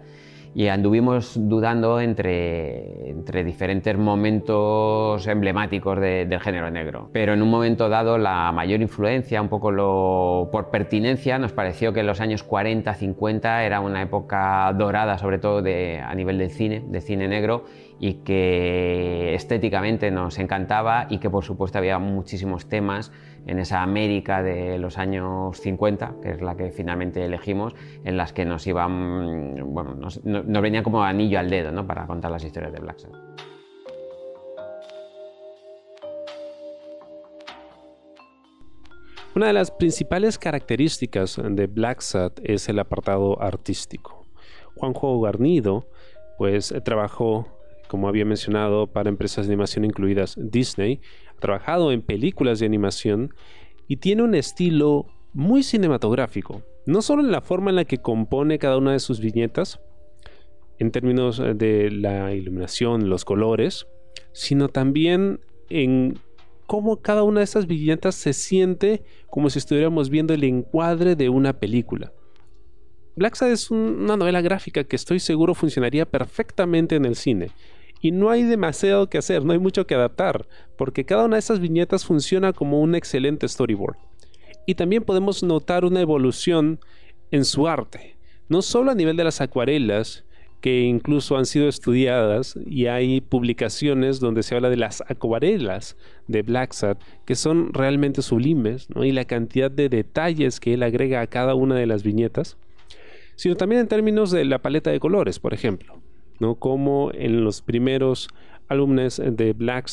Y 0.54 0.68
anduvimos 0.68 1.34
dudando 1.48 2.00
entre, 2.00 3.10
entre 3.10 3.44
diferentes 3.44 3.96
momentos 3.96 5.26
emblemáticos 5.26 6.00
del 6.00 6.40
género 6.40 6.70
negro. 6.70 7.10
Pero 7.12 7.34
en 7.34 7.42
un 7.42 7.50
momento 7.50 7.88
dado, 7.88 8.18
la 8.18 8.50
mayor 8.52 8.80
influencia, 8.80 9.40
un 9.40 9.48
poco 9.48 9.70
lo, 9.70 10.48
por 10.50 10.70
pertinencia, 10.70 11.38
nos 11.38 11.52
pareció 11.52 11.92
que 11.92 12.02
los 12.02 12.20
años 12.20 12.42
40, 12.42 12.92
50 12.94 13.64
era 13.64 13.80
una 13.80 14.02
época 14.02 14.72
dorada, 14.72 15.18
sobre 15.18 15.38
todo 15.38 15.62
de, 15.62 16.00
a 16.00 16.14
nivel 16.14 16.38
del 16.38 16.50
cine, 16.50 16.82
de 16.86 17.00
cine 17.00 17.28
negro, 17.28 17.64
y 18.00 18.14
que 18.14 19.34
estéticamente 19.34 20.10
nos 20.10 20.38
encantaba 20.38 21.06
y 21.10 21.18
que 21.18 21.30
por 21.30 21.44
supuesto 21.44 21.78
había 21.78 21.98
muchísimos 21.98 22.68
temas 22.68 23.12
en 23.46 23.58
esa 23.58 23.82
América 23.82 24.42
de 24.42 24.78
los 24.78 24.98
años 24.98 25.58
50, 25.60 26.16
que 26.22 26.30
es 26.32 26.42
la 26.42 26.54
que 26.56 26.70
finalmente 26.70 27.24
elegimos, 27.24 27.74
en 28.04 28.16
las 28.16 28.32
que 28.32 28.44
nos 28.44 28.66
iban, 28.66 29.72
bueno, 29.72 29.94
nos, 29.94 30.20
venían 30.42 30.84
como 30.84 31.02
anillo 31.02 31.38
al 31.38 31.50
dedo 31.50 31.72
¿no? 31.72 31.86
para 31.86 32.06
contar 32.06 32.30
las 32.30 32.44
historias 32.44 32.72
de 32.72 32.80
Black 32.80 32.98
Sabbath. 32.98 33.20
Una 39.34 39.46
de 39.46 39.52
las 39.52 39.70
principales 39.70 40.38
características 40.38 41.40
de 41.42 41.66
Black 41.66 42.02
es 42.42 42.68
el 42.68 42.78
apartado 42.78 43.40
artístico. 43.40 44.26
Juanjo 44.74 45.20
Garnido 45.20 45.86
pues 46.38 46.74
trabajó 46.84 47.46
como 47.88 48.06
había 48.06 48.24
mencionado, 48.24 48.86
para 48.86 49.08
empresas 49.08 49.46
de 49.46 49.54
animación 49.54 49.84
incluidas 49.84 50.36
Disney. 50.38 51.00
Ha 51.36 51.40
trabajado 51.40 51.90
en 51.90 52.02
películas 52.02 52.60
de 52.60 52.66
animación 52.66 53.34
y 53.88 53.96
tiene 53.96 54.22
un 54.22 54.34
estilo 54.34 55.06
muy 55.32 55.62
cinematográfico. 55.62 56.62
no 56.86 57.02
solo 57.02 57.22
en 57.22 57.30
la 57.30 57.42
forma 57.42 57.68
en 57.68 57.76
la 57.76 57.84
que 57.84 57.98
compone 57.98 58.58
cada 58.58 58.78
una 58.78 58.92
de 58.92 58.98
sus 58.98 59.20
viñetas, 59.20 59.78
en 60.78 60.90
términos 60.90 61.42
de 61.54 61.90
la 61.90 62.34
iluminación, 62.34 63.08
los 63.08 63.24
colores, 63.24 63.86
sino 64.32 64.68
también 64.68 65.40
en 65.68 66.18
cómo 66.66 66.98
cada 67.00 67.22
una 67.22 67.40
de 67.40 67.44
estas 67.44 67.66
viñetas 67.66 68.14
se 68.14 68.32
siente 68.32 69.02
como 69.30 69.50
si 69.50 69.58
estuviéramos 69.58 70.10
viendo 70.10 70.34
el 70.34 70.44
encuadre 70.44 71.16
de 71.16 71.28
una 71.28 71.54
película. 71.54 72.12
Black 73.16 73.34
Sad 73.34 73.50
es 73.50 73.70
una 73.70 74.16
novela 74.16 74.40
gráfica 74.40 74.84
que 74.84 74.94
estoy 74.94 75.18
seguro 75.18 75.54
funcionaría 75.54 76.06
perfectamente 76.06 76.94
en 76.94 77.04
el 77.04 77.16
cine. 77.16 77.50
Y 78.00 78.12
no 78.12 78.30
hay 78.30 78.44
demasiado 78.44 79.10
que 79.10 79.18
hacer, 79.18 79.44
no 79.44 79.52
hay 79.52 79.58
mucho 79.58 79.86
que 79.86 79.96
adaptar, 79.96 80.46
porque 80.76 81.04
cada 81.04 81.24
una 81.24 81.34
de 81.34 81.40
esas 81.40 81.58
viñetas 81.58 82.04
funciona 82.04 82.52
como 82.52 82.80
un 82.80 82.94
excelente 82.94 83.48
storyboard. 83.48 83.96
Y 84.66 84.76
también 84.76 85.02
podemos 85.02 85.42
notar 85.42 85.84
una 85.84 86.00
evolución 86.00 86.78
en 87.32 87.44
su 87.44 87.66
arte, 87.66 88.16
no 88.48 88.62
solo 88.62 88.92
a 88.92 88.94
nivel 88.94 89.16
de 89.16 89.24
las 89.24 89.40
acuarelas, 89.40 90.24
que 90.60 90.80
incluso 90.80 91.36
han 91.36 91.46
sido 91.46 91.68
estudiadas 91.68 92.58
y 92.66 92.86
hay 92.86 93.20
publicaciones 93.20 94.18
donde 94.18 94.42
se 94.42 94.56
habla 94.56 94.70
de 94.70 94.76
las 94.76 95.02
acuarelas 95.08 95.96
de 96.26 96.42
Black 96.42 96.74
que 97.24 97.36
son 97.36 97.72
realmente 97.72 98.22
sublimes 98.22 98.88
y 98.96 99.12
la 99.12 99.24
cantidad 99.24 99.70
de 99.70 99.88
detalles 99.88 100.58
que 100.58 100.74
él 100.74 100.82
agrega 100.82 101.20
a 101.20 101.26
cada 101.28 101.54
una 101.54 101.76
de 101.76 101.86
las 101.86 102.02
viñetas, 102.02 102.56
sino 103.36 103.56
también 103.56 103.82
en 103.82 103.88
términos 103.88 104.30
de 104.32 104.44
la 104.44 104.60
paleta 104.60 104.90
de 104.90 104.98
colores, 104.98 105.38
por 105.38 105.54
ejemplo, 105.54 105.94
¿no? 106.40 106.56
como 106.56 107.12
en 107.14 107.44
los 107.44 107.62
primeros 107.62 108.28
álbumes 108.66 109.22
de 109.24 109.52
Black 109.52 109.88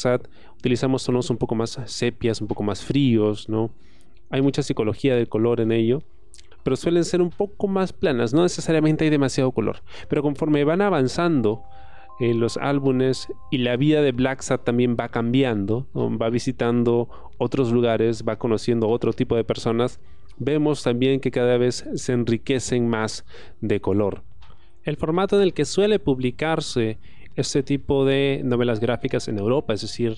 utilizamos 0.57 1.05
tonos 1.05 1.29
un 1.29 1.37
poco 1.37 1.53
más 1.53 1.79
sepias, 1.85 2.41
un 2.41 2.47
poco 2.47 2.63
más 2.63 2.83
fríos, 2.83 3.47
¿no? 3.49 3.69
hay 4.31 4.41
mucha 4.41 4.63
psicología 4.63 5.15
del 5.15 5.29
color 5.29 5.61
en 5.61 5.71
ello 5.71 6.01
pero 6.65 6.75
suelen 6.75 7.05
ser 7.05 7.21
un 7.21 7.29
poco 7.29 7.67
más 7.67 7.93
planas, 7.93 8.33
no 8.33 8.41
necesariamente 8.41 9.03
hay 9.03 9.11
demasiado 9.11 9.51
color, 9.51 9.83
pero 10.09 10.23
conforme 10.23 10.63
van 10.63 10.81
avanzando 10.81 11.61
eh, 12.19 12.33
los 12.33 12.57
álbumes 12.57 13.27
y 13.51 13.59
la 13.59 13.77
vida 13.77 14.01
de 14.01 14.11
Black 14.11 14.41
Sad 14.41 14.61
también 14.61 14.97
va 14.99 15.09
cambiando, 15.09 15.87
va 15.93 16.27
visitando 16.31 17.07
otros 17.37 17.71
lugares, 17.71 18.23
va 18.27 18.37
conociendo 18.37 18.89
otro 18.89 19.13
tipo 19.13 19.35
de 19.35 19.43
personas, 19.43 19.99
vemos 20.39 20.81
también 20.81 21.19
que 21.19 21.29
cada 21.29 21.57
vez 21.57 21.85
se 21.93 22.13
enriquecen 22.13 22.89
más 22.89 23.25
de 23.61 23.79
color. 23.79 24.23
El 24.85 24.97
formato 24.97 25.35
en 25.35 25.43
el 25.43 25.53
que 25.53 25.65
suele 25.65 25.99
publicarse 25.99 26.97
este 27.35 27.61
tipo 27.61 28.05
de 28.05 28.41
novelas 28.43 28.79
gráficas 28.79 29.27
en 29.27 29.37
Europa, 29.37 29.75
es 29.75 29.81
decir, 29.81 30.17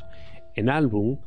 en 0.56 0.70
álbum, 0.70 1.18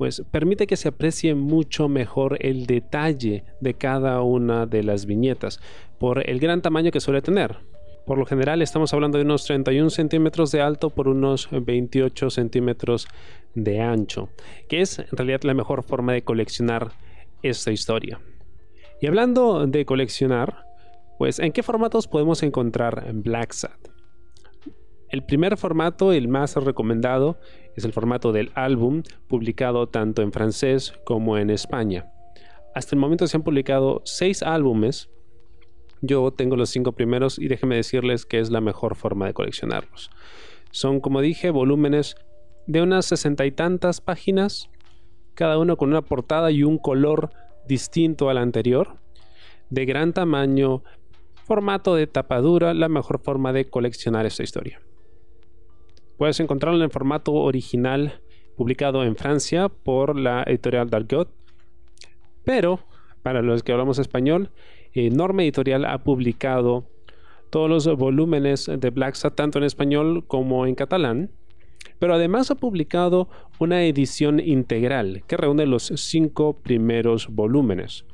pues 0.00 0.22
permite 0.30 0.66
que 0.66 0.78
se 0.78 0.88
aprecie 0.88 1.34
mucho 1.34 1.86
mejor 1.86 2.38
el 2.40 2.64
detalle 2.64 3.44
de 3.60 3.74
cada 3.74 4.22
una 4.22 4.64
de 4.64 4.82
las 4.82 5.04
viñetas 5.04 5.60
por 5.98 6.26
el 6.26 6.40
gran 6.40 6.62
tamaño 6.62 6.90
que 6.90 7.00
suele 7.00 7.20
tener. 7.20 7.58
Por 8.06 8.16
lo 8.16 8.24
general 8.24 8.62
estamos 8.62 8.94
hablando 8.94 9.18
de 9.18 9.24
unos 9.24 9.44
31 9.44 9.90
centímetros 9.90 10.52
de 10.52 10.62
alto 10.62 10.88
por 10.88 11.06
unos 11.06 11.50
28 11.52 12.30
centímetros 12.30 13.08
de 13.54 13.82
ancho, 13.82 14.30
que 14.70 14.80
es 14.80 15.00
en 15.00 15.06
realidad 15.10 15.42
la 15.42 15.52
mejor 15.52 15.82
forma 15.82 16.14
de 16.14 16.22
coleccionar 16.22 16.92
esta 17.42 17.70
historia. 17.70 18.22
Y 19.02 19.06
hablando 19.06 19.66
de 19.66 19.84
coleccionar, 19.84 20.64
pues 21.18 21.38
¿en 21.38 21.52
qué 21.52 21.62
formatos 21.62 22.08
podemos 22.08 22.42
encontrar 22.42 23.04
Black 23.12 23.52
Sat? 23.52 23.90
El 25.10 25.24
primer 25.24 25.56
formato, 25.56 26.12
el 26.12 26.28
más 26.28 26.54
recomendado, 26.56 27.38
es 27.76 27.84
el 27.84 27.92
formato 27.92 28.32
del 28.32 28.50
álbum, 28.54 29.02
publicado 29.28 29.86
tanto 29.88 30.22
en 30.22 30.32
francés 30.32 30.94
como 31.04 31.38
en 31.38 31.50
España. 31.50 32.10
Hasta 32.74 32.94
el 32.94 33.00
momento 33.00 33.26
se 33.26 33.36
han 33.36 33.42
publicado 33.42 34.02
seis 34.04 34.42
álbumes. 34.42 35.10
Yo 36.02 36.30
tengo 36.30 36.56
los 36.56 36.70
cinco 36.70 36.92
primeros 36.92 37.38
y 37.38 37.48
déjenme 37.48 37.76
decirles 37.76 38.26
que 38.26 38.38
es 38.38 38.50
la 38.50 38.60
mejor 38.60 38.94
forma 38.94 39.26
de 39.26 39.34
coleccionarlos. 39.34 40.10
Son, 40.70 41.00
como 41.00 41.20
dije, 41.20 41.50
volúmenes 41.50 42.16
de 42.66 42.82
unas 42.82 43.06
sesenta 43.06 43.44
y 43.44 43.50
tantas 43.50 44.00
páginas, 44.00 44.70
cada 45.34 45.58
uno 45.58 45.76
con 45.76 45.88
una 45.88 46.02
portada 46.02 46.50
y 46.50 46.62
un 46.62 46.78
color 46.78 47.30
distinto 47.66 48.30
al 48.30 48.38
anterior, 48.38 48.98
de 49.68 49.84
gran 49.84 50.12
tamaño, 50.12 50.82
formato 51.44 51.94
de 51.94 52.06
tapadura, 52.06 52.74
la 52.74 52.88
mejor 52.88 53.20
forma 53.20 53.52
de 53.52 53.68
coleccionar 53.68 54.26
esta 54.26 54.42
historia. 54.42 54.80
Puedes 56.20 56.38
encontrarlo 56.38 56.84
en 56.84 56.90
formato 56.90 57.32
original 57.32 58.20
publicado 58.54 59.02
en 59.04 59.16
Francia 59.16 59.70
por 59.70 60.18
la 60.18 60.42
editorial 60.42 60.90
Dargaud. 60.90 61.28
Pero 62.44 62.80
para 63.22 63.40
los 63.40 63.62
que 63.62 63.72
hablamos 63.72 63.98
español, 63.98 64.50
eh, 64.92 65.08
Norma 65.08 65.44
Editorial 65.44 65.86
ha 65.86 66.04
publicado 66.04 66.84
todos 67.48 67.70
los 67.70 67.96
volúmenes 67.96 68.70
de 68.70 68.90
Black 68.90 69.16
tanto 69.34 69.56
en 69.56 69.64
español 69.64 70.26
como 70.26 70.66
en 70.66 70.74
catalán. 70.74 71.30
Pero 71.98 72.12
además 72.12 72.50
ha 72.50 72.56
publicado 72.56 73.30
una 73.58 73.82
edición 73.84 74.40
integral 74.40 75.22
que 75.26 75.38
reúne 75.38 75.64
los 75.64 75.84
cinco 75.84 76.52
primeros 76.52 77.28
volúmenes. 77.28 78.04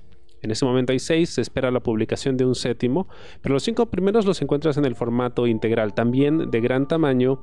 En 0.43 0.53
ese 0.53 0.65
momento 0.65 0.93
hay 0.93 1.01
seis, 1.01 1.31
se 1.31 1.41
espera 1.41 1.73
la 1.73 1.81
publicación 1.81 2.37
de 2.37 2.45
un 2.45 2.55
séptimo, 2.55 3.09
pero 3.43 3.55
los 3.55 3.65
cinco 3.65 3.87
primeros 3.87 4.27
los 4.27 4.41
encuentras 4.43 4.77
en 4.77 4.85
el 4.85 4.95
formato 4.95 5.49
integral, 5.49 5.93
también 5.93 6.53
de 6.53 6.61
gran 6.61 6.87
tamaño 6.87 7.43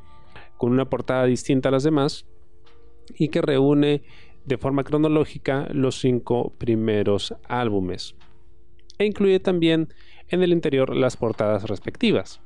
con 0.58 0.72
una 0.72 0.90
portada 0.90 1.26
distinta 1.26 1.70
a 1.70 1.72
las 1.72 1.84
demás 1.84 2.26
y 3.18 3.30
que 3.30 3.42
reúne 3.42 4.04
de 4.46 4.58
forma 4.58 4.84
cronológica 4.84 5.68
los 5.72 6.00
cinco 6.00 6.54
primeros 6.58 7.34
álbumes 7.48 8.16
e 8.98 9.06
incluye 9.06 9.40
también 9.40 9.90
en 10.30 10.44
el 10.44 10.52
interior 10.52 10.96
las 10.96 11.18
portadas 11.18 11.64
respectivas. 11.64 12.42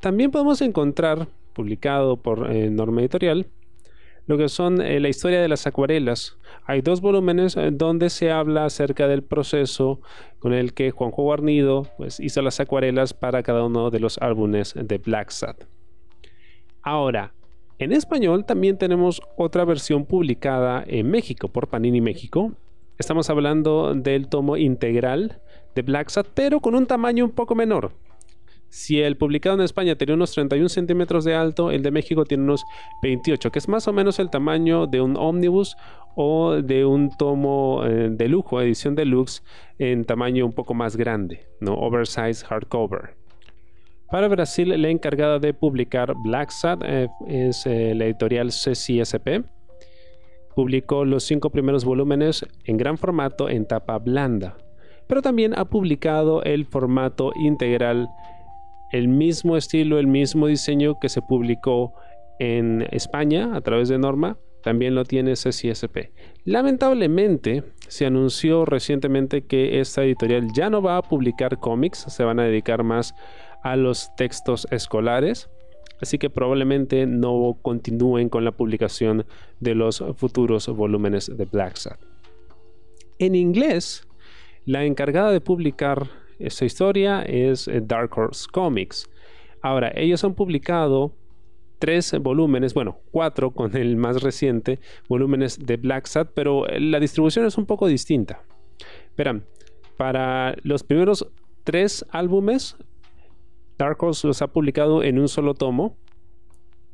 También 0.00 0.30
podemos 0.30 0.62
encontrar, 0.62 1.28
publicado 1.52 2.16
por 2.16 2.50
eh, 2.50 2.70
Norma 2.70 3.00
Editorial, 3.00 3.46
lo 4.26 4.36
que 4.36 4.48
son 4.48 4.80
eh, 4.80 5.00
la 5.00 5.08
historia 5.08 5.40
de 5.40 5.48
las 5.48 5.66
acuarelas. 5.66 6.38
Hay 6.64 6.82
dos 6.82 7.00
volúmenes 7.00 7.56
eh, 7.56 7.70
donde 7.72 8.10
se 8.10 8.30
habla 8.30 8.66
acerca 8.66 9.08
del 9.08 9.22
proceso 9.22 10.00
con 10.38 10.52
el 10.52 10.74
que 10.74 10.90
Juanjo 10.90 11.22
Guarnido 11.22 11.88
pues, 11.96 12.20
hizo 12.20 12.42
las 12.42 12.60
acuarelas 12.60 13.14
para 13.14 13.42
cada 13.42 13.64
uno 13.64 13.90
de 13.90 14.00
los 14.00 14.18
álbumes 14.18 14.74
de 14.76 14.98
Black 14.98 15.30
Sad. 15.30 15.56
Ahora, 16.82 17.32
en 17.78 17.92
español 17.92 18.44
también 18.44 18.76
tenemos 18.76 19.22
otra 19.36 19.64
versión 19.64 20.04
publicada 20.04 20.84
en 20.86 21.10
México 21.10 21.48
por 21.48 21.68
Panini 21.68 22.00
México. 22.00 22.52
Estamos 22.98 23.30
hablando 23.30 23.94
del 23.94 24.28
tomo 24.28 24.56
integral 24.56 25.40
de 25.74 25.82
Black 25.82 26.08
Sat, 26.08 26.26
pero 26.34 26.60
con 26.60 26.74
un 26.74 26.86
tamaño 26.86 27.24
un 27.24 27.30
poco 27.30 27.54
menor. 27.54 27.92
Si 28.70 29.00
el 29.00 29.16
publicado 29.16 29.56
en 29.56 29.62
España 29.62 29.96
tenía 29.96 30.14
unos 30.14 30.32
31 30.32 30.68
centímetros 30.68 31.24
de 31.24 31.34
alto, 31.34 31.70
el 31.70 31.82
de 31.82 31.90
México 31.90 32.24
tiene 32.24 32.44
unos 32.44 32.64
28, 33.02 33.50
que 33.50 33.58
es 33.58 33.68
más 33.68 33.88
o 33.88 33.92
menos 33.92 34.18
el 34.18 34.28
tamaño 34.28 34.86
de 34.86 35.00
un 35.00 35.16
ómnibus 35.16 35.76
o 36.16 36.56
de 36.56 36.84
un 36.84 37.16
tomo 37.16 37.82
eh, 37.84 38.08
de 38.10 38.28
lujo, 38.28 38.60
edición 38.60 38.94
deluxe, 38.94 39.42
en 39.78 40.04
tamaño 40.04 40.44
un 40.44 40.52
poco 40.52 40.74
más 40.74 40.96
grande, 40.96 41.46
¿no? 41.60 41.74
Oversize 41.74 42.44
hardcover. 42.44 43.17
Para 44.10 44.28
Brasil, 44.28 44.80
la 44.80 44.88
encargada 44.88 45.38
de 45.38 45.52
publicar 45.52 46.14
Black 46.24 46.50
Sad 46.50 46.82
eh, 46.82 47.08
es 47.26 47.66
eh, 47.66 47.94
la 47.94 48.06
editorial 48.06 48.48
CCSP. 48.48 49.44
Publicó 50.56 51.04
los 51.04 51.24
cinco 51.24 51.50
primeros 51.50 51.84
volúmenes 51.84 52.46
en 52.64 52.78
gran 52.78 52.96
formato 52.96 53.50
en 53.50 53.66
tapa 53.66 53.98
blanda, 53.98 54.56
pero 55.06 55.20
también 55.20 55.56
ha 55.56 55.66
publicado 55.66 56.42
el 56.42 56.64
formato 56.64 57.32
integral, 57.36 58.08
el 58.92 59.08
mismo 59.08 59.58
estilo, 59.58 59.98
el 59.98 60.06
mismo 60.06 60.46
diseño 60.46 60.98
que 60.98 61.10
se 61.10 61.20
publicó 61.20 61.92
en 62.38 62.86
España 62.90 63.54
a 63.54 63.60
través 63.60 63.90
de 63.90 63.98
Norma, 63.98 64.38
también 64.62 64.94
lo 64.94 65.04
tiene 65.04 65.34
CCSP. 65.34 66.12
Lamentablemente, 66.44 67.62
se 67.88 68.06
anunció 68.06 68.64
recientemente 68.64 69.46
que 69.46 69.80
esta 69.80 70.02
editorial 70.02 70.48
ya 70.52 70.70
no 70.70 70.82
va 70.82 70.96
a 70.96 71.02
publicar 71.02 71.58
cómics, 71.58 72.06
se 72.08 72.24
van 72.24 72.40
a 72.40 72.44
dedicar 72.44 72.82
más 72.82 73.12
a 73.12 73.47
los 73.76 74.14
textos 74.16 74.66
escolares, 74.70 75.50
así 76.00 76.18
que 76.18 76.30
probablemente 76.30 77.06
no 77.06 77.58
continúen 77.62 78.28
con 78.28 78.44
la 78.44 78.52
publicación 78.52 79.26
de 79.60 79.74
los 79.74 80.02
futuros 80.16 80.68
volúmenes 80.68 81.30
de 81.36 81.44
Black 81.44 81.76
Sad. 81.76 81.98
En 83.18 83.34
inglés, 83.34 84.06
la 84.64 84.84
encargada 84.84 85.32
de 85.32 85.40
publicar 85.40 86.08
esta 86.38 86.64
historia 86.64 87.22
es 87.22 87.66
eh, 87.66 87.80
Dark 87.82 88.16
Horse 88.16 88.46
Comics. 88.50 89.10
Ahora, 89.60 89.90
ellos 89.94 90.22
han 90.22 90.34
publicado 90.34 91.12
tres 91.80 92.16
volúmenes, 92.20 92.74
bueno, 92.74 93.00
cuatro 93.10 93.50
con 93.50 93.76
el 93.76 93.96
más 93.96 94.22
reciente, 94.22 94.78
volúmenes 95.08 95.58
de 95.64 95.76
Black 95.76 96.06
Sad, 96.06 96.28
pero 96.34 96.64
la 96.66 97.00
distribución 97.00 97.46
es 97.46 97.58
un 97.58 97.66
poco 97.66 97.86
distinta. 97.88 98.42
Verán, 99.16 99.44
para 99.96 100.56
los 100.62 100.84
primeros 100.84 101.26
tres 101.64 102.06
álbumes 102.10 102.76
Dark 103.78 104.02
Horse 104.02 104.26
los 104.26 104.42
ha 104.42 104.48
publicado 104.48 105.02
en 105.02 105.18
un 105.18 105.28
solo 105.28 105.54
tomo, 105.54 105.96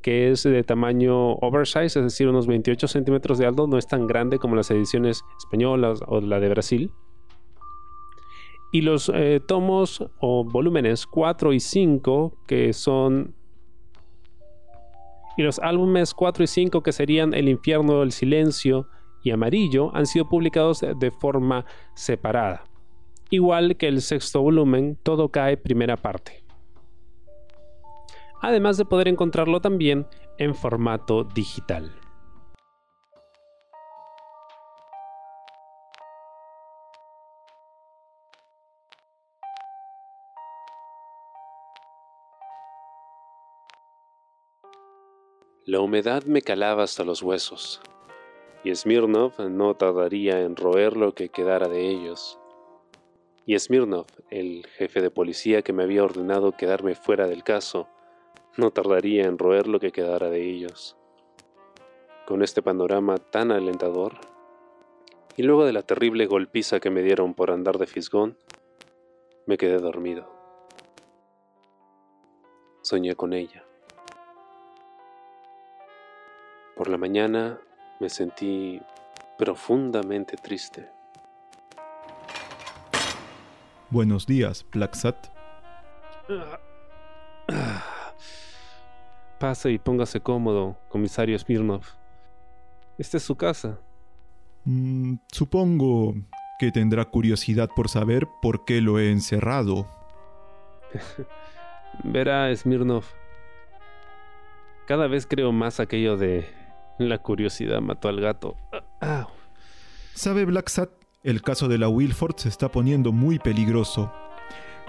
que 0.02 0.30
es 0.30 0.42
de 0.42 0.62
tamaño 0.62 1.32
oversize, 1.36 1.98
es 1.98 2.04
decir, 2.04 2.28
unos 2.28 2.46
28 2.46 2.86
centímetros 2.88 3.38
de 3.38 3.46
alto, 3.46 3.66
no 3.66 3.78
es 3.78 3.86
tan 3.86 4.06
grande 4.06 4.38
como 4.38 4.54
las 4.54 4.70
ediciones 4.70 5.22
españolas 5.38 6.00
o 6.06 6.20
la 6.20 6.40
de 6.40 6.48
Brasil. 6.50 6.92
y 8.70 8.82
los 8.82 9.08
eh, 9.14 9.40
tomos 9.46 10.04
o 10.18 10.44
volúmenes 10.44 11.06
4 11.06 11.52
y 11.52 11.60
5 11.60 12.34
que 12.44 12.72
son 12.72 13.32
y 15.36 15.42
los 15.42 15.60
álbumes 15.60 16.12
4 16.12 16.42
y 16.44 16.46
5 16.48 16.82
que 16.82 16.92
serían 16.92 17.34
El 17.34 17.48
infierno 17.48 18.00
del 18.00 18.10
silencio 18.10 18.88
y 19.22 19.30
Amarillo 19.30 19.94
han 19.94 20.06
sido 20.06 20.28
publicados 20.28 20.80
de 20.80 21.10
forma 21.10 21.64
separada. 21.94 22.64
Igual 23.30 23.76
que 23.76 23.88
el 23.88 24.02
sexto 24.02 24.42
volumen, 24.42 24.98
Todo 25.02 25.30
cae 25.30 25.56
primera 25.56 25.96
parte. 25.96 26.43
Además 28.46 28.76
de 28.76 28.84
poder 28.84 29.08
encontrarlo 29.08 29.62
también 29.62 30.06
en 30.36 30.54
formato 30.54 31.24
digital. 31.24 31.98
La 45.64 45.80
humedad 45.80 46.24
me 46.24 46.42
calaba 46.42 46.82
hasta 46.82 47.02
los 47.02 47.22
huesos, 47.22 47.80
y 48.62 48.74
Smirnov 48.74 49.40
no 49.48 49.74
tardaría 49.74 50.42
en 50.42 50.54
roer 50.54 50.98
lo 50.98 51.14
que 51.14 51.30
quedara 51.30 51.66
de 51.68 51.88
ellos. 51.88 52.38
Y 53.46 53.58
Smirnov, 53.58 54.04
el 54.30 54.66
jefe 54.76 55.00
de 55.00 55.10
policía 55.10 55.62
que 55.62 55.72
me 55.72 55.84
había 55.84 56.04
ordenado 56.04 56.52
quedarme 56.52 56.94
fuera 56.94 57.26
del 57.26 57.42
caso, 57.42 57.88
no 58.56 58.70
tardaría 58.70 59.24
en 59.24 59.38
roer 59.38 59.66
lo 59.66 59.80
que 59.80 59.92
quedara 59.92 60.30
de 60.30 60.42
ellos. 60.42 60.96
Con 62.26 62.42
este 62.42 62.62
panorama 62.62 63.16
tan 63.18 63.52
alentador, 63.52 64.14
y 65.36 65.42
luego 65.42 65.64
de 65.64 65.72
la 65.72 65.82
terrible 65.82 66.26
golpiza 66.26 66.80
que 66.80 66.90
me 66.90 67.02
dieron 67.02 67.34
por 67.34 67.50
andar 67.50 67.78
de 67.78 67.86
fisgón, 67.86 68.38
me 69.46 69.58
quedé 69.58 69.78
dormido. 69.78 70.32
Soñé 72.82 73.14
con 73.14 73.32
ella. 73.32 73.64
Por 76.76 76.88
la 76.88 76.98
mañana 76.98 77.60
me 78.00 78.08
sentí 78.08 78.80
profundamente 79.38 80.36
triste. 80.36 80.88
Buenos 83.90 84.26
días, 84.26 84.64
Blacksat. 84.70 85.28
Pase 89.44 89.72
y 89.72 89.78
póngase 89.78 90.22
cómodo, 90.22 90.78
comisario 90.88 91.38
Smirnov. 91.38 91.82
Esta 92.96 93.18
es 93.18 93.24
su 93.24 93.36
casa. 93.36 93.78
Mm, 94.64 95.16
supongo 95.30 96.14
que 96.58 96.72
tendrá 96.72 97.04
curiosidad 97.04 97.68
por 97.76 97.90
saber 97.90 98.26
por 98.40 98.64
qué 98.64 98.80
lo 98.80 98.98
he 98.98 99.10
encerrado. 99.10 99.86
Verá, 102.04 102.56
Smirnov. 102.56 103.04
Cada 104.86 105.08
vez 105.08 105.26
creo 105.26 105.52
más 105.52 105.78
aquello 105.78 106.16
de 106.16 106.48
la 106.96 107.18
curiosidad 107.18 107.82
mató 107.82 108.08
al 108.08 108.22
gato. 108.22 108.56
Ah. 109.02 109.28
¿Sabe 110.14 110.46
Blacksat? 110.46 110.88
El 111.22 111.42
caso 111.42 111.68
de 111.68 111.76
la 111.76 111.90
Wilford 111.90 112.36
se 112.38 112.48
está 112.48 112.70
poniendo 112.70 113.12
muy 113.12 113.38
peligroso. 113.38 114.10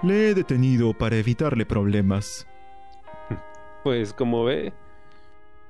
Le 0.02 0.30
he 0.30 0.34
detenido 0.34 0.94
para 0.94 1.16
evitarle 1.16 1.66
problemas. 1.66 2.46
Pues 3.86 4.12
como 4.12 4.42
ve, 4.42 4.72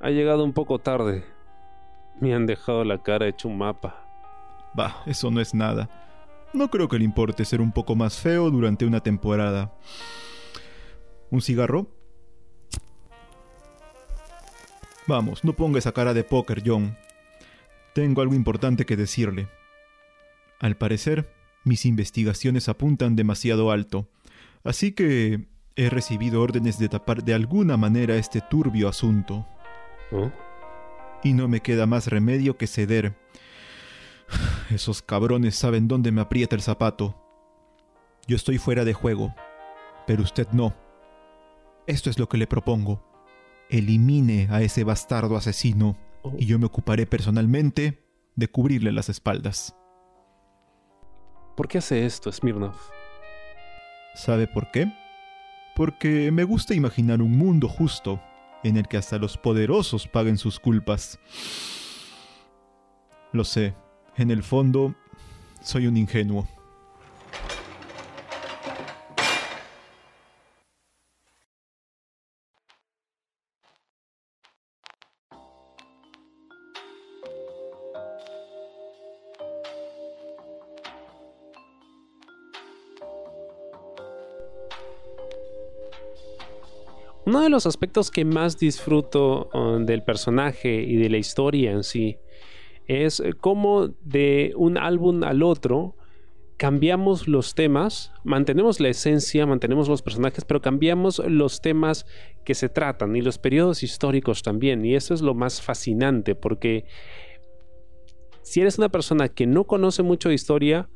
ha 0.00 0.08
llegado 0.08 0.42
un 0.42 0.54
poco 0.54 0.78
tarde. 0.78 1.22
Me 2.18 2.32
han 2.34 2.46
dejado 2.46 2.82
la 2.82 3.02
cara 3.02 3.28
hecho 3.28 3.46
un 3.46 3.58
mapa. 3.58 4.08
Bah, 4.72 5.02
eso 5.04 5.30
no 5.30 5.38
es 5.38 5.52
nada. 5.52 5.90
No 6.54 6.70
creo 6.70 6.88
que 6.88 6.96
le 6.98 7.04
importe 7.04 7.44
ser 7.44 7.60
un 7.60 7.72
poco 7.72 7.94
más 7.94 8.18
feo 8.18 8.50
durante 8.50 8.86
una 8.86 9.00
temporada. 9.00 9.74
¿Un 11.30 11.42
cigarro? 11.42 11.88
Vamos, 15.06 15.44
no 15.44 15.52
ponga 15.52 15.78
esa 15.78 15.92
cara 15.92 16.14
de 16.14 16.24
póker, 16.24 16.62
John. 16.64 16.96
Tengo 17.92 18.22
algo 18.22 18.34
importante 18.34 18.86
que 18.86 18.96
decirle. 18.96 19.46
Al 20.58 20.78
parecer, 20.78 21.30
mis 21.64 21.84
investigaciones 21.84 22.70
apuntan 22.70 23.14
demasiado 23.14 23.70
alto, 23.70 24.08
así 24.64 24.92
que 24.92 25.54
he 25.76 25.90
recibido 25.90 26.42
órdenes 26.42 26.78
de 26.78 26.88
tapar 26.88 27.22
de 27.22 27.34
alguna 27.34 27.76
manera 27.76 28.16
este 28.16 28.40
turbio 28.40 28.88
asunto. 28.88 29.46
¿Oh? 30.10 30.30
Y 31.22 31.32
no 31.32 31.48
me 31.48 31.60
queda 31.60 31.86
más 31.86 32.06
remedio 32.08 32.56
que 32.56 32.66
ceder. 32.66 33.14
Esos 34.70 35.02
cabrones 35.02 35.54
saben 35.56 35.88
dónde 35.88 36.12
me 36.12 36.20
aprieta 36.20 36.56
el 36.56 36.62
zapato. 36.62 37.14
Yo 38.26 38.36
estoy 38.36 38.58
fuera 38.58 38.84
de 38.84 38.92
juego, 38.92 39.34
pero 40.06 40.22
usted 40.22 40.48
no. 40.52 40.74
Esto 41.86 42.10
es 42.10 42.18
lo 42.18 42.28
que 42.28 42.38
le 42.38 42.46
propongo 42.46 43.06
elimine 43.68 44.48
a 44.50 44.62
ese 44.62 44.84
bastardo 44.84 45.36
asesino 45.36 45.96
y 46.38 46.46
yo 46.46 46.58
me 46.58 46.66
ocuparé 46.66 47.06
personalmente 47.06 48.04
de 48.34 48.48
cubrirle 48.48 48.92
las 48.92 49.08
espaldas. 49.08 49.76
¿Por 51.56 51.68
qué 51.68 51.78
hace 51.78 52.04
esto, 52.04 52.30
Smirnov? 52.30 52.74
¿Sabe 54.14 54.46
por 54.46 54.70
qué? 54.70 54.92
Porque 55.76 56.32
me 56.32 56.42
gusta 56.44 56.74
imaginar 56.74 57.20
un 57.20 57.36
mundo 57.36 57.68
justo 57.68 58.18
en 58.64 58.78
el 58.78 58.88
que 58.88 58.96
hasta 58.96 59.18
los 59.18 59.36
poderosos 59.36 60.08
paguen 60.08 60.38
sus 60.38 60.58
culpas. 60.58 61.20
Lo 63.32 63.44
sé, 63.44 63.74
en 64.16 64.30
el 64.30 64.42
fondo 64.42 64.94
soy 65.60 65.86
un 65.86 65.98
ingenuo. 65.98 66.48
De 87.46 87.50
los 87.50 87.66
aspectos 87.66 88.10
que 88.10 88.24
más 88.24 88.58
disfruto 88.58 89.48
uh, 89.54 89.78
del 89.84 90.02
personaje 90.02 90.82
y 90.82 90.96
de 90.96 91.10
la 91.10 91.16
historia 91.16 91.72
en 91.72 91.82
sí 91.82 92.18
es 92.86 93.22
cómo 93.40 93.88
de 94.02 94.52
un 94.56 94.78
álbum 94.78 95.24
al 95.24 95.42
otro 95.42 95.96
cambiamos 96.56 97.28
los 97.28 97.54
temas, 97.54 98.12
mantenemos 98.24 98.80
la 98.80 98.88
esencia, 98.88 99.44
mantenemos 99.46 99.88
los 99.88 100.02
personajes, 100.02 100.44
pero 100.44 100.60
cambiamos 100.60 101.18
los 101.18 101.60
temas 101.60 102.06
que 102.44 102.54
se 102.54 102.68
tratan 102.68 103.14
y 103.16 103.22
los 103.22 103.38
periodos 103.38 103.82
históricos 103.82 104.42
también. 104.42 104.84
Y 104.84 104.94
eso 104.94 105.12
es 105.12 105.20
lo 105.20 105.34
más 105.34 105.60
fascinante 105.60 106.34
porque 106.34 106.84
si 108.42 108.60
eres 108.60 108.78
una 108.78 108.88
persona 108.88 109.28
que 109.28 109.46
no 109.46 109.64
conoce 109.64 110.02
mucho 110.02 110.28
de 110.28 110.36
historia, 110.36 110.88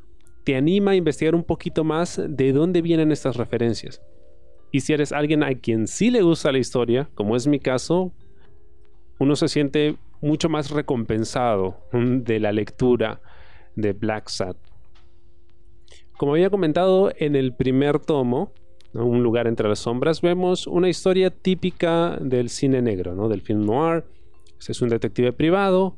te 0.44 0.56
anima 0.56 0.92
a 0.92 0.96
investigar 0.96 1.34
un 1.34 1.44
poquito 1.44 1.84
más 1.84 2.20
de 2.26 2.52
dónde 2.52 2.80
vienen 2.80 3.12
estas 3.12 3.36
referencias. 3.36 4.00
Y 4.72 4.80
si 4.80 4.92
eres 4.92 5.12
alguien 5.12 5.42
a 5.42 5.54
quien 5.54 5.86
sí 5.86 6.10
le 6.10 6.22
gusta 6.22 6.52
la 6.52 6.58
historia, 6.58 7.08
como 7.14 7.36
es 7.36 7.46
mi 7.46 7.58
caso, 7.58 8.12
uno 9.18 9.36
se 9.36 9.48
siente 9.48 9.96
mucho 10.20 10.48
más 10.48 10.70
recompensado 10.70 11.76
de 11.92 12.40
la 12.40 12.52
lectura 12.52 13.20
de 13.74 13.92
Black 13.92 14.28
Sat. 14.28 14.56
Como 16.16 16.32
había 16.32 16.50
comentado 16.50 17.10
en 17.16 17.36
el 17.36 17.54
primer 17.54 17.98
tomo, 17.98 18.52
Un 18.92 19.22
lugar 19.22 19.46
entre 19.46 19.68
las 19.68 19.78
sombras, 19.78 20.20
vemos 20.20 20.66
una 20.66 20.88
historia 20.88 21.30
típica 21.30 22.18
del 22.20 22.48
cine 22.48 22.82
negro, 22.82 23.14
¿no? 23.14 23.28
del 23.28 23.40
film 23.40 23.64
noir. 23.64 24.04
es 24.58 24.82
un 24.82 24.88
detective 24.88 25.32
privado, 25.32 25.96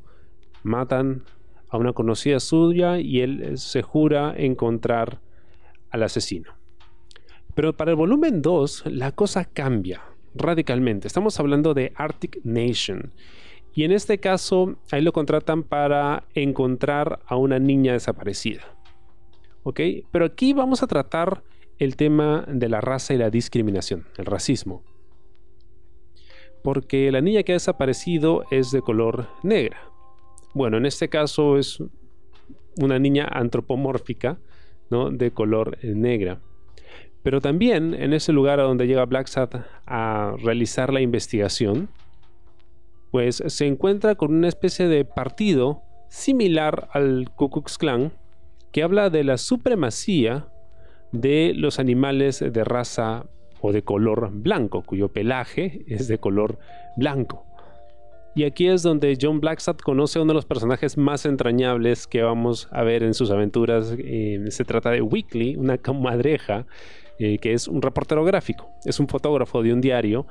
matan 0.62 1.22
a 1.70 1.78
una 1.78 1.94
conocida 1.94 2.38
suya 2.38 2.98
y 2.98 3.20
él 3.20 3.56
se 3.56 3.80
jura 3.80 4.34
encontrar 4.36 5.20
al 5.90 6.02
asesino. 6.02 6.52
Pero 7.54 7.76
para 7.76 7.90
el 7.90 7.96
volumen 7.96 8.42
2 8.42 8.84
la 8.86 9.12
cosa 9.12 9.44
cambia 9.44 10.02
radicalmente. 10.34 11.06
Estamos 11.06 11.38
hablando 11.38 11.74
de 11.74 11.92
Arctic 11.96 12.40
Nation. 12.44 13.12
Y 13.74 13.84
en 13.84 13.92
este 13.92 14.18
caso, 14.18 14.76
ahí 14.90 15.00
lo 15.00 15.12
contratan 15.12 15.62
para 15.62 16.24
encontrar 16.34 17.20
a 17.26 17.36
una 17.36 17.58
niña 17.58 17.92
desaparecida. 17.92 18.62
¿Ok? 19.62 19.80
Pero 20.10 20.24
aquí 20.26 20.52
vamos 20.52 20.82
a 20.82 20.86
tratar 20.86 21.42
el 21.78 21.96
tema 21.96 22.44
de 22.48 22.68
la 22.68 22.80
raza 22.80 23.14
y 23.14 23.18
la 23.18 23.30
discriminación, 23.30 24.06
el 24.18 24.26
racismo. 24.26 24.82
Porque 26.62 27.10
la 27.10 27.20
niña 27.20 27.42
que 27.42 27.52
ha 27.52 27.54
desaparecido 27.54 28.44
es 28.50 28.70
de 28.70 28.82
color 28.82 29.28
negra. 29.42 29.80
Bueno, 30.54 30.76
en 30.76 30.86
este 30.86 31.08
caso 31.08 31.58
es 31.58 31.82
una 32.80 32.98
niña 32.98 33.26
antropomórfica, 33.30 34.38
¿no? 34.90 35.10
De 35.10 35.30
color 35.32 35.78
negra. 35.82 36.40
Pero 37.22 37.40
también 37.40 37.94
en 37.94 38.12
ese 38.12 38.32
lugar 38.32 38.60
a 38.60 38.64
donde 38.64 38.86
llega 38.86 39.04
Blacksat 39.04 39.54
a 39.86 40.34
realizar 40.42 40.92
la 40.92 41.00
investigación, 41.00 41.88
pues 43.10 43.42
se 43.46 43.66
encuentra 43.66 44.14
con 44.14 44.34
una 44.34 44.48
especie 44.48 44.88
de 44.88 45.04
partido 45.04 45.82
similar 46.08 46.88
al 46.92 47.30
Ku 47.36 47.50
Klux 47.50 47.78
Klan 47.78 48.12
que 48.72 48.82
habla 48.82 49.10
de 49.10 49.22
la 49.22 49.36
supremacía 49.36 50.48
de 51.12 51.52
los 51.54 51.78
animales 51.78 52.40
de 52.40 52.64
raza 52.64 53.26
o 53.60 53.72
de 53.72 53.82
color 53.82 54.30
blanco, 54.32 54.82
cuyo 54.82 55.08
pelaje 55.08 55.84
es 55.86 56.08
de 56.08 56.18
color 56.18 56.58
blanco. 56.96 57.46
Y 58.34 58.44
aquí 58.44 58.66
es 58.66 58.82
donde 58.82 59.16
John 59.20 59.40
Blackstad 59.40 59.76
conoce 59.76 60.18
a 60.18 60.22
uno 60.22 60.32
de 60.32 60.36
los 60.36 60.46
personajes 60.46 60.96
más 60.96 61.26
entrañables 61.26 62.06
que 62.06 62.22
vamos 62.22 62.66
a 62.70 62.82
ver 62.82 63.02
en 63.02 63.12
sus 63.12 63.30
aventuras. 63.30 63.94
Eh, 63.98 64.42
se 64.48 64.64
trata 64.64 64.90
de 64.90 65.02
Weekly, 65.02 65.56
una 65.56 65.76
comadreja, 65.76 66.64
eh, 67.22 67.38
que 67.38 67.52
es 67.52 67.68
un 67.68 67.82
reportero 67.82 68.24
gráfico, 68.24 68.68
es 68.84 68.98
un 68.98 69.06
fotógrafo 69.06 69.62
de 69.62 69.72
un 69.72 69.80
diario 69.80 70.26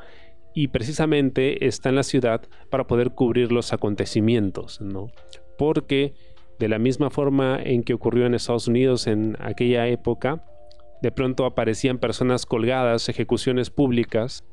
y 0.53 0.67
precisamente 0.67 1.65
está 1.65 1.87
en 1.87 1.95
la 1.95 2.03
ciudad 2.03 2.41
para 2.69 2.85
poder 2.85 3.11
cubrir 3.11 3.53
los 3.53 3.71
acontecimientos, 3.71 4.81
¿no? 4.81 5.09
Porque 5.57 6.13
de 6.59 6.67
la 6.67 6.79
misma 6.79 7.09
forma 7.09 7.57
en 7.63 7.83
que 7.83 7.93
ocurrió 7.93 8.25
en 8.25 8.33
Estados 8.33 8.67
Unidos 8.67 9.07
en 9.07 9.37
aquella 9.39 9.87
época, 9.87 10.43
de 11.01 11.13
pronto 11.13 11.45
aparecían 11.45 11.97
personas 11.97 12.45
colgadas, 12.45 13.07
ejecuciones 13.07 13.69
públicas 13.69 14.43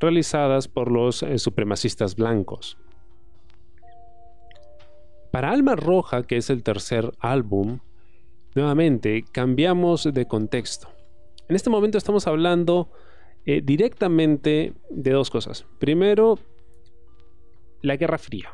realizadas 0.00 0.68
por 0.68 0.90
los 0.90 1.22
eh, 1.22 1.38
supremacistas 1.38 2.16
blancos. 2.16 2.78
Para 5.30 5.50
Alma 5.50 5.76
Roja, 5.76 6.22
que 6.22 6.38
es 6.38 6.48
el 6.48 6.62
tercer 6.62 7.12
álbum, 7.18 7.80
nuevamente 8.54 9.22
cambiamos 9.30 10.08
de 10.10 10.26
contexto. 10.26 10.93
En 11.48 11.56
este 11.56 11.70
momento 11.70 11.98
estamos 11.98 12.26
hablando 12.26 12.90
eh, 13.44 13.60
directamente 13.62 14.72
de 14.88 15.10
dos 15.10 15.30
cosas. 15.30 15.66
Primero, 15.78 16.38
la 17.82 17.96
Guerra 17.96 18.18
Fría. 18.18 18.50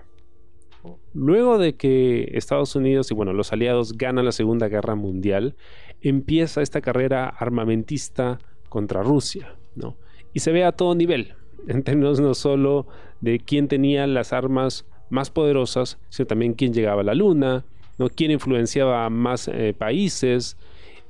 Luego 1.13 1.59
de 1.59 1.75
que 1.75 2.31
Estados 2.33 2.75
Unidos 2.75 3.11
y 3.11 3.15
bueno, 3.15 3.33
los 3.33 3.53
aliados 3.53 3.97
ganan 3.99 4.25
la 4.25 4.33
Segunda 4.33 4.69
Guerra 4.69 4.95
Mundial, 4.95 5.55
empieza 6.01 6.63
esta 6.63 6.81
carrera 6.81 7.29
armamentista 7.29 8.39
contra 8.69 9.03
Rusia, 9.03 9.57
¿no? 9.75 9.97
Y 10.33 10.41
se 10.41 10.53
ve 10.53 10.65
a 10.65 10.73
todo 10.73 10.95
nivel, 10.95 11.35
en 11.69 11.83
términos 11.83 12.21
no 12.21 12.35
solo 12.35 12.87
de 13.21 13.41
quién 13.41 13.69
tenía 13.69 14.07
las 14.07 14.33
armas 14.33 14.87
más 15.11 15.31
poderosas, 15.31 15.99
sino 16.09 16.27
también 16.27 16.55
quién 16.55 16.73
llegaba 16.73 17.03
a 17.03 17.05
la 17.05 17.15
luna, 17.15 17.65
¿no? 17.99 18.09
quién 18.09 18.31
influenciaba 18.31 19.05
a 19.05 19.11
más 19.11 19.49
eh, 19.49 19.75
países, 19.77 20.57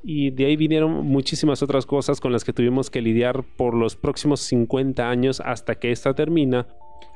y 0.03 0.31
de 0.31 0.47
ahí 0.47 0.57
vinieron 0.57 1.07
muchísimas 1.07 1.63
otras 1.63 1.87
cosas 1.87 2.21
con 2.21 2.33
las 2.33 2.45
que 2.45 2.53
tuvimos 2.53 2.91
que 2.91 3.03
lidiar 3.03 3.45
por 3.57 3.75
los 3.75 3.97
próximos 3.97 4.41
50 4.41 5.09
años 5.09 5.41
hasta 5.41 5.75
que 5.75 5.93
esta 5.93 6.15
termina 6.15 6.67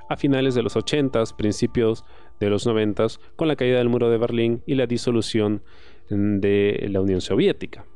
a 0.09 0.17
finales 0.17 0.55
de 0.55 0.63
los 0.63 0.77
80s, 0.77 1.35
principios 1.35 2.05
de 2.41 2.51
los 2.51 2.67
90s, 2.67 3.19
con 3.37 3.49
la 3.49 3.57
caída 3.57 3.79
del 3.79 3.89
muro 3.89 4.11
de 4.11 4.19
Berlín 4.19 4.63
y 4.67 4.75
la 4.75 4.87
disolución 4.87 5.63
de 6.11 6.87
la 6.91 7.01
Unión 7.01 7.21
Soviética. 7.21 7.87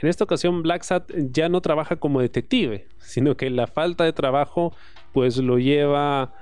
En 0.00 0.08
esta 0.08 0.24
ocasión 0.24 0.62
Blacksat 0.62 1.10
ya 1.32 1.48
no 1.48 1.60
trabaja 1.60 1.96
como 1.96 2.20
detective, 2.20 2.86
sino 2.98 3.36
que 3.36 3.50
la 3.50 3.66
falta 3.66 4.04
de 4.04 4.12
trabajo 4.12 4.72
pues 5.12 5.38
lo 5.38 5.58
lleva 5.58 6.34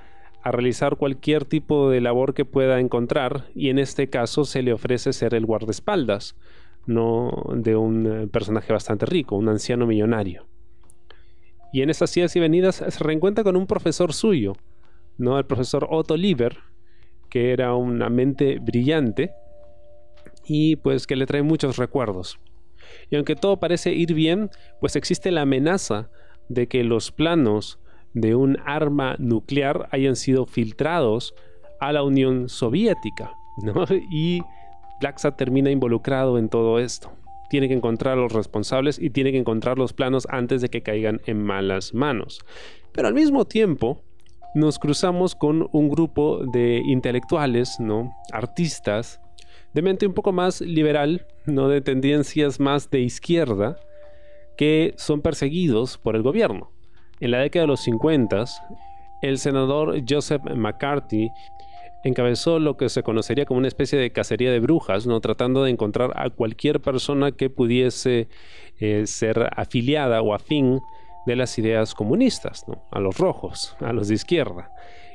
a 0.42 0.50
realizar 0.50 0.96
cualquier 0.96 1.44
tipo 1.44 1.88
de 1.88 2.00
labor 2.00 2.34
que 2.34 2.44
pueda 2.44 2.80
encontrar 2.80 3.46
y 3.54 3.68
en 3.68 3.78
este 3.78 4.10
caso 4.10 4.44
se 4.44 4.62
le 4.62 4.72
ofrece 4.72 5.12
ser 5.12 5.34
el 5.34 5.46
guardaespaldas 5.46 6.34
no 6.86 7.44
de 7.54 7.76
un 7.76 8.28
personaje 8.32 8.72
bastante 8.72 9.06
rico, 9.06 9.36
un 9.36 9.48
anciano 9.48 9.86
millonario. 9.86 10.46
Y 11.72 11.82
en 11.82 11.90
esas 11.90 12.14
idas 12.16 12.36
y 12.36 12.40
venidas 12.40 12.76
se 12.76 13.04
reencuentra 13.04 13.44
con 13.44 13.56
un 13.56 13.66
profesor 13.66 14.12
suyo, 14.12 14.54
¿no? 15.16 15.38
el 15.38 15.46
profesor 15.46 15.86
Otto 15.90 16.16
Lieber, 16.16 16.58
que 17.30 17.52
era 17.52 17.74
una 17.74 18.10
mente 18.10 18.58
brillante 18.58 19.32
y 20.44 20.76
pues 20.76 21.06
que 21.06 21.16
le 21.16 21.26
trae 21.26 21.42
muchos 21.42 21.78
recuerdos. 21.78 22.38
Y 23.10 23.16
aunque 23.16 23.36
todo 23.36 23.58
parece 23.58 23.92
ir 23.92 24.12
bien, 24.12 24.50
pues 24.80 24.96
existe 24.96 25.30
la 25.30 25.42
amenaza 25.42 26.10
de 26.48 26.66
que 26.66 26.84
los 26.84 27.10
planos 27.10 27.78
de 28.12 28.34
un 28.34 28.58
arma 28.66 29.16
nuclear 29.18 29.88
hayan 29.92 30.16
sido 30.16 30.44
filtrados 30.44 31.34
a 31.80 31.92
la 31.92 32.02
Unión 32.02 32.48
Soviética. 32.48 33.32
Y 34.12 34.42
Blacksat 35.02 35.36
termina 35.36 35.68
involucrado 35.68 36.38
en 36.38 36.48
todo 36.48 36.78
esto. 36.78 37.10
Tiene 37.50 37.66
que 37.66 37.74
encontrar 37.74 38.16
a 38.16 38.20
los 38.20 38.32
responsables 38.32 39.00
y 39.00 39.10
tiene 39.10 39.32
que 39.32 39.38
encontrar 39.38 39.76
los 39.76 39.92
planos 39.92 40.28
antes 40.30 40.62
de 40.62 40.68
que 40.68 40.82
caigan 40.82 41.20
en 41.26 41.42
malas 41.42 41.92
manos. 41.92 42.40
Pero 42.92 43.08
al 43.08 43.14
mismo 43.14 43.44
tiempo, 43.44 44.00
nos 44.54 44.78
cruzamos 44.78 45.34
con 45.34 45.68
un 45.72 45.88
grupo 45.88 46.44
de 46.52 46.80
intelectuales, 46.86 47.80
¿no? 47.80 48.14
Artistas, 48.32 49.20
de 49.74 49.82
mente 49.82 50.06
un 50.06 50.14
poco 50.14 50.30
más 50.30 50.60
liberal, 50.60 51.26
no 51.46 51.68
de 51.68 51.80
tendencias 51.80 52.60
más 52.60 52.88
de 52.88 53.00
izquierda, 53.00 53.76
que 54.56 54.94
son 54.98 55.20
perseguidos 55.20 55.98
por 55.98 56.14
el 56.14 56.22
gobierno. 56.22 56.70
En 57.18 57.32
la 57.32 57.40
década 57.40 57.64
de 57.64 57.68
los 57.68 57.80
50, 57.80 58.44
el 59.22 59.38
senador 59.38 60.00
Joseph 60.08 60.42
McCarthy 60.54 61.28
encabezó 62.04 62.58
lo 62.58 62.76
que 62.76 62.88
se 62.88 63.02
conocería 63.02 63.46
como 63.46 63.58
una 63.58 63.68
especie 63.68 63.98
de 63.98 64.10
cacería 64.10 64.50
de 64.50 64.60
brujas, 64.60 65.06
¿no? 65.06 65.20
tratando 65.20 65.64
de 65.64 65.70
encontrar 65.70 66.12
a 66.16 66.30
cualquier 66.30 66.80
persona 66.80 67.32
que 67.32 67.50
pudiese 67.50 68.28
eh, 68.78 69.06
ser 69.06 69.48
afiliada 69.56 70.22
o 70.22 70.34
afín 70.34 70.80
de 71.26 71.36
las 71.36 71.56
ideas 71.58 71.94
comunistas, 71.94 72.66
¿no? 72.66 72.84
a 72.90 73.00
los 73.00 73.18
rojos, 73.18 73.76
a 73.80 73.92
los 73.92 74.08
de 74.08 74.14
izquierda. 74.14 74.70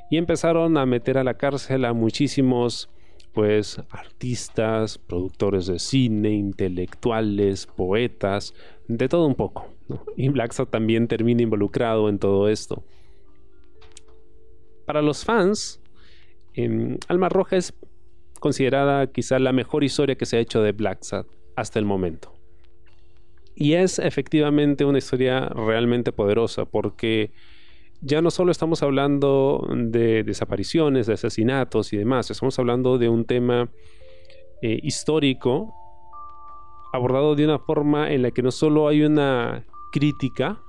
Y 0.09 0.17
empezaron 0.17 0.77
a 0.77 0.85
meter 0.85 1.17
a 1.17 1.23
la 1.23 1.33
cárcel 1.33 1.83
a 1.83 1.93
muchísimos 1.93 2.89
pues 3.33 3.79
artistas, 3.91 4.97
productores 4.97 5.67
de 5.67 5.77
cine, 5.77 6.31
intelectuales, 6.31 7.67
poetas, 7.67 8.55
de 8.88 9.07
todo 9.07 9.27
un 9.27 9.35
poco. 9.35 9.67
Y 10.15 10.29
Blacksad 10.29 10.67
también 10.67 11.07
termina 11.07 11.43
involucrado 11.43 12.09
en 12.09 12.17
todo 12.17 12.49
esto. 12.49 12.83
Para 14.85 15.01
los 15.01 15.23
fans, 15.23 15.81
em, 16.58 16.97
Alma 17.08 17.30
Roja 17.30 17.55
es 17.55 17.74
considerada 18.39 19.08
quizá 19.08 19.39
la 19.39 19.53
mejor 19.53 19.84
historia 19.84 20.16
que 20.16 20.26
se 20.26 20.38
ha 20.38 20.39
hecho 20.39 20.62
de 20.62 20.72
Blacksad 20.72 21.26
hasta 21.55 21.80
el 21.80 21.86
momento. 21.86 22.34
Y 23.55 23.74
es 23.74 23.97
efectivamente 23.97 24.86
una 24.86 24.99
historia 24.99 25.47
realmente 25.49 26.12
poderosa 26.12 26.66
porque 26.66 27.32
ya 28.01 28.22
no 28.22 28.30
solo 28.30 28.51
estamos 28.51 28.84
hablando 28.84 29.68
de 29.76 30.24
desapariciones, 30.24 31.08
de 31.08 31.14
asesinatos 31.14 31.93
y 31.93 31.97
demás, 31.97 32.30
estamos 32.30 32.60
hablando 32.60 32.99
de 32.99 33.10
un 33.10 33.26
tema 33.26 33.70
eh, 34.62 34.80
histórico 34.84 35.74
abordado 36.93 37.36
de 37.36 37.45
una 37.45 37.60
forma 37.60 38.12
en 38.12 38.22
la 38.22 38.32
que 38.32 38.41
no 38.43 38.51
solo 38.51 38.88
hay 38.88 39.03
una 39.03 39.66
crítica, 39.91 40.62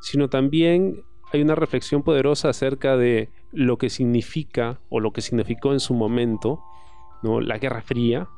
sino 0.00 0.28
también 0.28 1.02
hay 1.32 1.42
una 1.42 1.54
reflexión 1.54 2.02
poderosa 2.02 2.48
acerca 2.50 2.96
de 2.96 3.28
lo 3.52 3.76
que 3.78 3.90
significa 3.90 4.80
o 4.88 5.00
lo 5.00 5.12
que 5.12 5.20
significó 5.20 5.72
en 5.72 5.80
su 5.80 5.94
momento 5.94 6.62
¿no? 7.22 7.40
la 7.40 7.58
Guerra 7.58 7.82
Fría, 7.82 8.28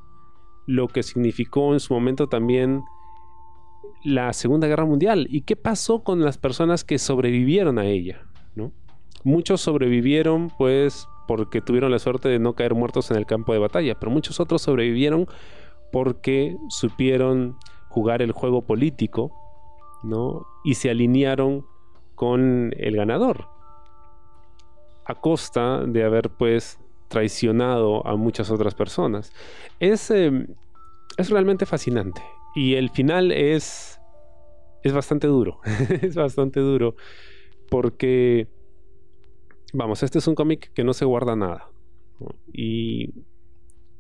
lo 0.66 0.88
que 0.88 1.02
significó 1.02 1.72
en 1.72 1.80
su 1.80 1.94
momento 1.94 2.28
también 2.28 2.82
la 4.02 4.32
Segunda 4.32 4.66
Guerra 4.66 4.84
Mundial 4.84 5.26
y 5.30 5.42
qué 5.42 5.56
pasó 5.56 6.02
con 6.02 6.20
las 6.22 6.36
personas 6.36 6.84
que 6.84 6.98
sobrevivieron 6.98 7.78
a 7.78 7.86
ella, 7.86 8.26
¿no? 8.54 8.72
Muchos 9.22 9.62
sobrevivieron 9.62 10.50
pues 10.58 11.08
porque 11.26 11.62
tuvieron 11.62 11.90
la 11.90 11.98
suerte 11.98 12.28
de 12.28 12.38
no 12.38 12.54
caer 12.54 12.74
muertos 12.74 13.10
en 13.10 13.16
el 13.16 13.24
campo 13.24 13.52
de 13.52 13.58
batalla, 13.58 13.98
pero 13.98 14.12
muchos 14.12 14.40
otros 14.40 14.60
sobrevivieron 14.62 15.26
porque 15.90 16.56
supieron 16.68 17.56
jugar 17.88 18.20
el 18.20 18.32
juego 18.32 18.62
político, 18.62 19.32
¿no? 20.02 20.46
Y 20.64 20.74
se 20.74 20.90
alinearon 20.90 21.64
con 22.14 22.74
el 22.76 22.96
ganador 22.96 23.53
a 25.04 25.14
costa 25.14 25.84
de 25.86 26.04
haber 26.04 26.30
pues 26.30 26.78
traicionado 27.08 28.06
a 28.06 28.16
muchas 28.16 28.50
otras 28.50 28.74
personas. 28.74 29.32
Es, 29.78 30.10
em, 30.10 30.48
es 31.16 31.30
realmente 31.30 31.66
fascinante. 31.66 32.22
Y 32.54 32.74
el 32.74 32.90
final 32.90 33.32
es. 33.32 34.00
Es 34.82 34.92
bastante 34.92 35.26
duro. 35.26 35.60
es 36.02 36.14
bastante 36.14 36.60
duro. 36.60 36.96
Porque. 37.70 38.48
Vamos, 39.72 40.02
este 40.02 40.18
es 40.18 40.26
un 40.28 40.34
cómic 40.34 40.72
que 40.72 40.84
no 40.84 40.92
se 40.92 41.04
guarda 41.04 41.36
nada. 41.36 41.68
Y. 42.52 43.12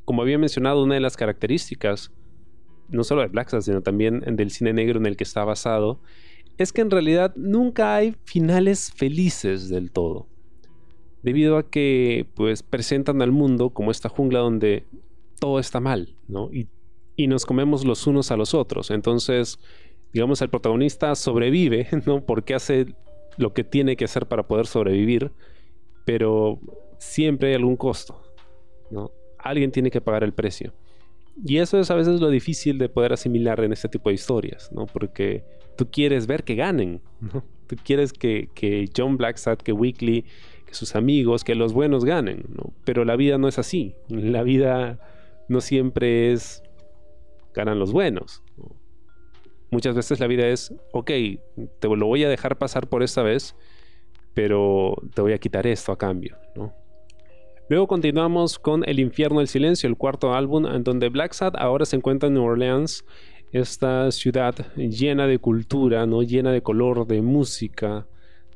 Como 0.04 0.22
había 0.22 0.38
mencionado, 0.38 0.82
una 0.82 0.94
de 0.94 1.00
las 1.00 1.16
características. 1.16 2.12
No 2.88 3.02
solo 3.02 3.22
de 3.22 3.28
Black 3.28 3.48
sino 3.60 3.80
también 3.80 4.20
del 4.20 4.50
cine 4.50 4.74
negro 4.74 4.98
en 4.98 5.06
el 5.06 5.16
que 5.16 5.24
está 5.24 5.42
basado. 5.44 6.00
Es 6.58 6.72
que 6.72 6.82
en 6.82 6.90
realidad 6.90 7.32
nunca 7.34 7.96
hay 7.96 8.14
finales 8.24 8.92
felices 8.94 9.68
del 9.70 9.90
todo 9.90 10.28
debido 11.24 11.56
a 11.58 11.68
que 11.68 12.26
pues 12.34 12.62
presentan 12.62 13.20
al 13.20 13.32
mundo 13.32 13.70
como 13.70 13.90
esta 13.90 14.08
jungla 14.08 14.38
donde 14.38 14.84
todo 15.40 15.58
está 15.58 15.80
mal, 15.80 16.14
¿no? 16.28 16.52
Y 16.52 16.68
y 17.16 17.26
nos 17.26 17.46
comemos 17.46 17.84
los 17.84 18.06
unos 18.06 18.30
a 18.30 18.36
los 18.36 18.54
otros. 18.54 18.90
Entonces, 18.90 19.58
digamos, 20.12 20.42
el 20.42 20.50
protagonista 20.50 21.14
sobrevive, 21.14 21.88
¿no? 22.06 22.24
Porque 22.24 22.54
hace 22.54 22.86
lo 23.36 23.52
que 23.52 23.64
tiene 23.64 23.96
que 23.96 24.04
hacer 24.04 24.26
para 24.26 24.46
poder 24.46 24.66
sobrevivir, 24.66 25.32
pero 26.04 26.60
siempre 26.98 27.48
hay 27.48 27.54
algún 27.54 27.76
costo, 27.76 28.20
¿no? 28.90 29.10
Alguien 29.38 29.72
tiene 29.72 29.90
que 29.90 30.00
pagar 30.00 30.24
el 30.24 30.32
precio. 30.32 30.72
Y 31.44 31.58
eso 31.58 31.80
es 31.80 31.90
a 31.90 31.96
veces 31.96 32.20
lo 32.20 32.30
difícil 32.30 32.78
de 32.78 32.88
poder 32.88 33.12
asimilar 33.12 33.62
en 33.64 33.72
este 33.72 33.88
tipo 33.88 34.08
de 34.08 34.14
historias, 34.14 34.70
¿no? 34.72 34.86
Porque 34.86 35.44
tú 35.76 35.90
quieres 35.90 36.26
ver 36.26 36.44
que 36.44 36.54
ganen, 36.54 37.00
¿no? 37.20 37.44
Tú 37.66 37.76
quieres 37.82 38.12
que, 38.12 38.50
que 38.54 38.88
John 38.96 39.16
Blacksad, 39.16 39.58
que 39.58 39.72
Weekly, 39.72 40.26
sus 40.74 40.96
amigos, 40.96 41.44
que 41.44 41.54
los 41.54 41.72
buenos 41.72 42.04
ganen. 42.04 42.44
Pero 42.84 43.04
la 43.04 43.16
vida 43.16 43.38
no 43.38 43.48
es 43.48 43.58
así. 43.58 43.94
La 44.08 44.42
vida 44.42 44.98
no 45.48 45.60
siempre 45.60 46.32
es 46.32 46.62
ganan 47.54 47.78
los 47.78 47.92
buenos. 47.92 48.42
Muchas 49.70 49.94
veces 49.94 50.20
la 50.20 50.26
vida 50.26 50.46
es, 50.48 50.74
ok, 50.92 51.10
te 51.80 51.88
lo 51.88 52.06
voy 52.06 52.24
a 52.24 52.28
dejar 52.28 52.58
pasar 52.58 52.88
por 52.88 53.02
esta 53.02 53.22
vez, 53.22 53.56
pero 54.34 54.96
te 55.14 55.22
voy 55.22 55.32
a 55.32 55.38
quitar 55.38 55.66
esto 55.66 55.92
a 55.92 55.98
cambio. 55.98 56.36
Luego 57.68 57.86
continuamos 57.86 58.58
con 58.58 58.86
El 58.86 59.00
infierno 59.00 59.38
del 59.38 59.48
silencio, 59.48 59.88
el 59.88 59.96
cuarto 59.96 60.34
álbum, 60.34 60.66
en 60.66 60.84
donde 60.84 61.08
Black 61.08 61.32
Sad 61.32 61.54
ahora 61.56 61.86
se 61.86 61.96
encuentra 61.96 62.26
en 62.26 62.34
New 62.34 62.44
Orleans, 62.44 63.04
esta 63.52 64.10
ciudad 64.10 64.54
llena 64.76 65.26
de 65.26 65.38
cultura, 65.38 66.06
¿no? 66.06 66.22
llena 66.22 66.52
de 66.52 66.62
color, 66.62 67.06
de 67.06 67.22
música, 67.22 68.06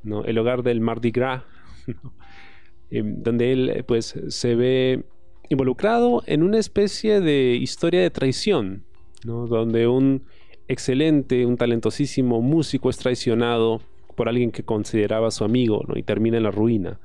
¿no? 0.02 0.24
el 0.24 0.36
hogar 0.38 0.62
del 0.62 0.80
Mardi 0.80 1.10
Gras, 1.10 1.44
em, 2.90 3.22
donde 3.22 3.52
él 3.52 3.84
pues 3.86 4.14
se 4.28 4.54
ve 4.54 5.04
involucrado 5.48 6.22
en 6.26 6.42
una 6.42 6.58
especie 6.58 7.20
de 7.20 7.56
historia 7.56 8.00
de 8.00 8.10
traición, 8.10 8.84
¿no? 9.24 9.46
donde 9.46 9.86
un 9.86 10.24
excelente, 10.68 11.46
un 11.46 11.56
talentosísimo 11.56 12.42
músico 12.42 12.90
es 12.90 12.98
traicionado 12.98 13.80
por 14.14 14.28
alguien 14.28 14.50
que 14.50 14.62
consideraba 14.62 15.30
su 15.30 15.44
amigo 15.44 15.84
y 15.94 16.02
termina 16.02 16.36
en 16.36 16.42
la 16.42 16.50
ruina 16.50 17.00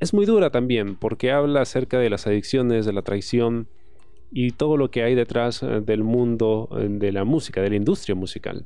es 0.00 0.14
muy 0.14 0.24
dura 0.24 0.50
también 0.50 0.96
porque 0.96 1.30
habla 1.30 1.60
acerca 1.60 1.98
de 1.98 2.10
las 2.10 2.26
adicciones, 2.26 2.86
de 2.86 2.92
la 2.92 3.02
traición 3.02 3.68
y 4.32 4.52
todo 4.52 4.76
lo 4.76 4.90
que 4.90 5.02
hay 5.02 5.14
detrás 5.14 5.62
eh, 5.62 5.82
del 5.82 6.02
mundo 6.02 6.68
eh, 6.72 6.86
de 6.88 7.12
la 7.12 7.24
música, 7.24 7.60
de 7.60 7.70
la 7.70 7.76
industria 7.76 8.14
musical. 8.14 8.64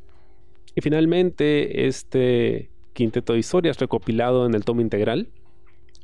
Y 0.76 0.80
finalmente 0.80 1.86
este 1.86 2.70
quinteto 2.94 3.34
de 3.34 3.40
historias 3.40 3.78
recopilado 3.78 4.46
en 4.46 4.54
el 4.54 4.64
tomo 4.64 4.80
integral, 4.80 5.28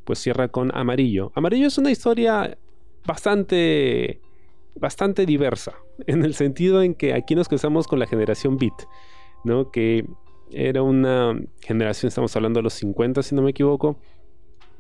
pues 0.05 0.19
cierra 0.19 0.49
con 0.49 0.77
Amarillo. 0.77 1.33
Amarillo 1.35 1.69
es 1.69 1.79
una 1.79 1.91
historia 1.91 2.59
bastante 3.07 4.21
bastante 4.75 5.27
diversa, 5.27 5.75
en 6.07 6.25
el 6.25 6.35
sentido 6.35 6.83
en 6.83 6.95
que 6.95 7.15
aquí 7.15 7.35
nos 7.35 7.49
cruzamos 7.49 7.87
con 7.87 7.99
la 7.99 8.07
generación 8.07 8.59
Beat, 8.59 8.87
¿no? 9.45 9.71
Que 9.71 10.07
era 10.53 10.83
una 10.83 11.41
generación, 11.61 12.09
estamos 12.09 12.35
hablando 12.37 12.59
de 12.59 12.65
los 12.65 12.75
50 12.75 13.23
si 13.23 13.35
no 13.35 13.43
me 13.43 13.51
equivoco, 13.51 13.97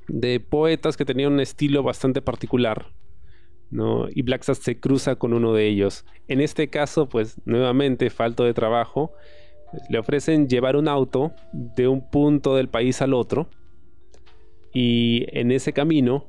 de 0.08 0.40
poetas 0.40 0.96
que 0.96 1.04
tenían 1.04 1.32
un 1.32 1.40
estilo 1.40 1.82
bastante 1.82 2.20
particular. 2.20 2.86
¿no? 3.70 4.08
Y 4.12 4.22
Black 4.22 4.42
se 4.42 4.80
cruza 4.80 5.16
con 5.16 5.32
uno 5.32 5.52
de 5.52 5.66
ellos. 5.66 6.04
En 6.26 6.40
este 6.40 6.68
caso, 6.68 7.08
pues 7.08 7.40
nuevamente, 7.44 8.10
falto 8.10 8.44
de 8.44 8.52
trabajo, 8.52 9.12
le 9.88 9.98
ofrecen 9.98 10.48
llevar 10.48 10.76
un 10.76 10.88
auto 10.88 11.32
de 11.52 11.88
un 11.88 12.08
punto 12.10 12.56
del 12.56 12.68
país 12.68 13.02
al 13.02 13.14
otro. 13.14 13.48
Y 14.72 15.26
en 15.28 15.50
ese 15.50 15.72
camino, 15.72 16.26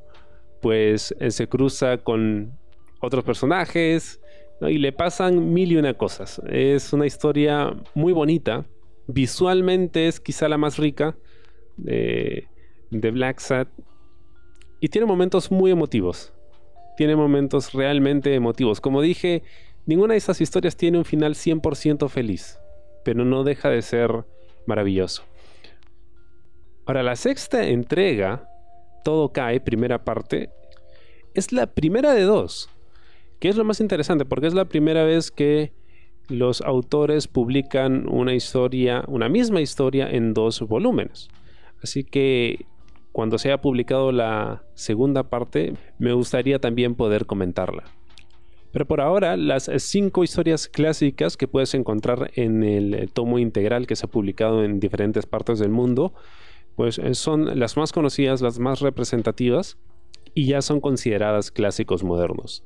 pues 0.61 1.15
se 1.29 1.47
cruza 1.47 1.97
con 1.97 2.57
otros 2.99 3.23
personajes 3.23 4.19
y 4.61 4.77
le 4.77 4.91
pasan 4.91 5.53
mil 5.53 5.71
y 5.71 5.77
una 5.77 5.93
cosas. 5.95 6.41
Es 6.49 6.93
una 6.93 7.05
historia 7.05 7.75
muy 7.93 8.13
bonita. 8.13 8.65
Visualmente 9.07 10.07
es 10.07 10.19
quizá 10.19 10.47
la 10.47 10.57
más 10.57 10.77
rica. 10.77 11.15
Eh, 11.85 12.45
de 12.91 13.11
Black 13.11 13.39
Sad. 13.39 13.67
Y 14.79 14.89
tiene 14.89 15.07
momentos 15.07 15.51
muy 15.51 15.71
emotivos. 15.71 16.33
Tiene 16.97 17.15
momentos 17.15 17.73
realmente 17.73 18.35
emotivos. 18.35 18.81
Como 18.81 19.01
dije, 19.01 19.43
ninguna 19.85 20.13
de 20.13 20.17
estas 20.17 20.41
historias 20.41 20.75
tiene 20.75 20.97
un 20.97 21.05
final 21.05 21.33
100% 21.33 22.09
feliz. 22.09 22.59
Pero 23.03 23.25
no 23.25 23.43
deja 23.43 23.69
de 23.69 23.81
ser 23.81 24.25
maravilloso. 24.65 25.23
Ahora, 26.85 27.03
la 27.03 27.15
sexta 27.15 27.67
entrega, 27.67 28.47
Todo 29.03 29.29
cae, 29.29 29.59
primera 29.59 30.03
parte, 30.03 30.51
es 31.33 31.51
la 31.51 31.65
primera 31.67 32.13
de 32.13 32.21
dos. 32.21 32.69
Que 33.39 33.49
es 33.49 33.55
lo 33.55 33.63
más 33.63 33.79
interesante, 33.79 34.25
porque 34.25 34.45
es 34.47 34.53
la 34.53 34.65
primera 34.65 35.03
vez 35.03 35.31
que 35.31 35.73
los 36.29 36.61
autores 36.61 37.27
publican 37.27 38.07
una 38.07 38.33
historia, 38.33 39.03
una 39.07 39.29
misma 39.29 39.61
historia 39.61 40.09
en 40.09 40.33
dos 40.33 40.61
volúmenes. 40.61 41.29
Así 41.83 42.03
que 42.03 42.65
cuando 43.11 43.37
sea 43.37 43.59
publicado 43.59 44.11
la 44.11 44.63
segunda 44.73 45.23
parte, 45.23 45.73
me 45.99 46.13
gustaría 46.13 46.59
también 46.59 46.95
poder 46.95 47.25
comentarla. 47.25 47.83
Pero 48.71 48.85
por 48.85 49.01
ahora, 49.01 49.35
las 49.35 49.69
cinco 49.77 50.23
historias 50.23 50.67
clásicas 50.67 51.35
que 51.35 51.47
puedes 51.47 51.73
encontrar 51.73 52.31
en 52.35 52.63
el 52.63 53.11
tomo 53.11 53.37
integral 53.37 53.87
que 53.87 53.95
se 53.95 54.05
ha 54.05 54.09
publicado 54.09 54.63
en 54.63 54.79
diferentes 54.79 55.25
partes 55.25 55.59
del 55.59 55.69
mundo, 55.69 56.13
pues 56.75 56.97
eh, 56.99 57.13
son 57.15 57.59
las 57.59 57.77
más 57.77 57.91
conocidas, 57.91 58.41
las 58.41 58.59
más 58.59 58.79
representativas 58.79 59.77
y 60.33 60.47
ya 60.47 60.61
son 60.61 60.79
consideradas 60.79 61.51
clásicos 61.51 62.03
modernos. 62.03 62.63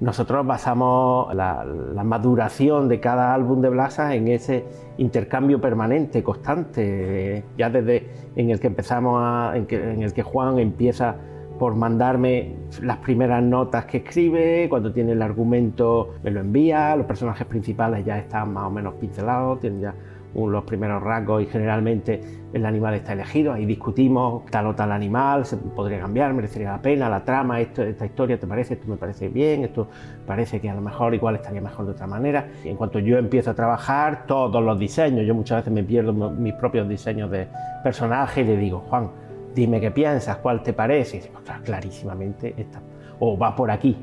Nosotros 0.00 0.44
basamos 0.44 1.32
la, 1.34 1.64
maduración 2.04 2.88
de 2.88 2.98
cada 3.00 3.32
álbum 3.32 3.60
de 3.60 3.68
Blasa 3.68 4.14
en 4.16 4.28
ese 4.28 4.64
intercambio 4.98 5.60
permanente, 5.60 6.24
constante, 6.24 7.44
ya 7.56 7.70
desde 7.70 8.10
en 8.34 8.50
el 8.50 8.58
que 8.58 8.66
empezamos, 8.66 9.54
en, 9.54 9.66
en 9.70 10.02
el 10.02 10.12
que 10.12 10.22
Juan 10.22 10.58
empieza 10.58 11.16
por 11.58 11.74
mandarme 11.74 12.54
las 12.82 12.98
primeras 12.98 13.42
notas 13.42 13.84
que 13.86 13.98
escribe, 13.98 14.66
cuando 14.68 14.92
tiene 14.92 15.12
el 15.12 15.22
argumento 15.22 16.14
me 16.22 16.30
lo 16.30 16.40
envía, 16.40 16.96
los 16.96 17.06
personajes 17.06 17.46
principales 17.46 18.04
ya 18.04 18.18
están 18.18 18.52
más 18.52 18.64
o 18.66 18.70
menos 18.70 18.94
pincelados, 18.94 19.60
tienen 19.60 19.80
ya 19.80 19.94
los 20.34 20.64
primeros 20.64 21.02
rasgos 21.02 21.42
y 21.42 21.46
generalmente 21.46 22.20
el 22.52 22.66
animal 22.66 22.94
está 22.94 23.12
elegido, 23.12 23.52
ahí 23.52 23.64
discutimos 23.66 24.44
tal 24.46 24.66
o 24.66 24.74
tal 24.74 24.92
animal, 24.92 25.44
se 25.46 25.56
podría 25.56 26.00
cambiar, 26.00 26.34
merecería 26.34 26.72
la 26.72 26.82
pena, 26.82 27.08
la 27.08 27.24
trama, 27.24 27.60
esto, 27.60 27.82
esta 27.82 28.04
historia 28.04 28.38
te 28.38 28.46
parece, 28.46 28.74
esto 28.74 28.88
me 28.88 28.96
parece 28.96 29.28
bien, 29.28 29.64
esto 29.64 29.88
parece 30.26 30.60
que 30.60 30.68
a 30.68 30.74
lo 30.74 30.80
mejor 30.80 31.14
igual 31.14 31.36
estaría 31.36 31.60
mejor 31.60 31.86
de 31.86 31.92
otra 31.92 32.06
manera. 32.06 32.48
Y 32.64 32.68
en 32.68 32.76
cuanto 32.76 32.98
yo 32.98 33.18
empiezo 33.18 33.50
a 33.50 33.54
trabajar, 33.54 34.26
todos 34.26 34.62
los 34.62 34.78
diseños, 34.78 35.26
yo 35.26 35.34
muchas 35.34 35.58
veces 35.58 35.72
me 35.72 35.84
pierdo 35.84 36.12
mis 36.12 36.54
propios 36.54 36.88
diseños 36.88 37.30
de 37.30 37.46
personaje 37.82 38.42
y 38.42 38.44
le 38.44 38.56
digo, 38.56 38.80
Juan, 38.88 39.10
dime 39.54 39.80
qué 39.80 39.90
piensas, 39.90 40.36
cuál 40.38 40.62
te 40.62 40.72
parece, 40.72 41.18
y 41.18 41.62
clarísimamente 41.64 42.54
esta, 42.56 42.80
o 43.20 43.38
va 43.38 43.54
por 43.54 43.70
aquí. 43.70 43.96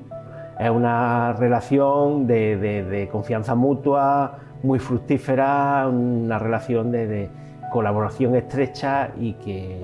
Es 0.60 0.70
una 0.70 1.34
relación 1.34 2.28
de, 2.28 3.10
confianza 3.12 3.56
mutua, 3.56 4.38
muy 4.64 4.80
fructífera, 4.80 5.88
una 5.88 6.40
relación 6.40 6.92
de, 6.92 7.30
colaboración 7.72 8.36
estrecha 8.36 9.12
y 9.18 9.34
que 9.36 9.80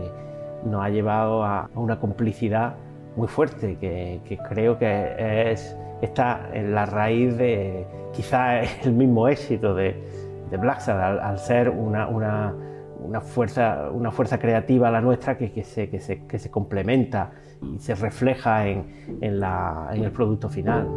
nos 0.66 0.84
ha 0.84 0.90
llevado 0.90 1.44
a, 1.44 1.70
una 1.74 2.00
complicidad 2.00 2.76
muy 3.16 3.30
fuerte, 3.30 3.78
que, 3.78 4.40
creo 4.50 4.78
que 4.78 5.52
es, 5.52 5.76
está 6.02 6.50
en 6.54 6.76
la 6.76 6.86
raíz 6.86 7.38
de 7.38 7.88
quizá 8.14 8.62
el 8.84 8.92
mismo 8.92 9.28
éxito 9.28 9.74
de, 9.74 9.96
de 10.50 10.58
Black 10.58 10.88
al, 10.90 11.40
ser 11.40 11.70
una, 11.70 12.54
una, 13.08 13.22
fuerza, 13.22 13.90
una 13.92 14.12
fuerza 14.12 14.38
creativa 14.38 14.92
la 14.92 15.02
nuestra 15.02 15.38
que, 15.38 15.52
que, 15.52 15.64
se, 15.64 15.90
que, 15.90 16.00
se, 16.00 16.28
que 16.28 16.40
se 16.40 16.52
complementa 16.52 17.32
y 17.62 17.80
se 17.80 17.96
refleja 17.96 18.68
en, 18.68 19.18
en, 19.22 19.40
la, 19.40 19.90
en 19.94 20.04
el 20.04 20.12
producto 20.12 20.50
final. 20.50 20.88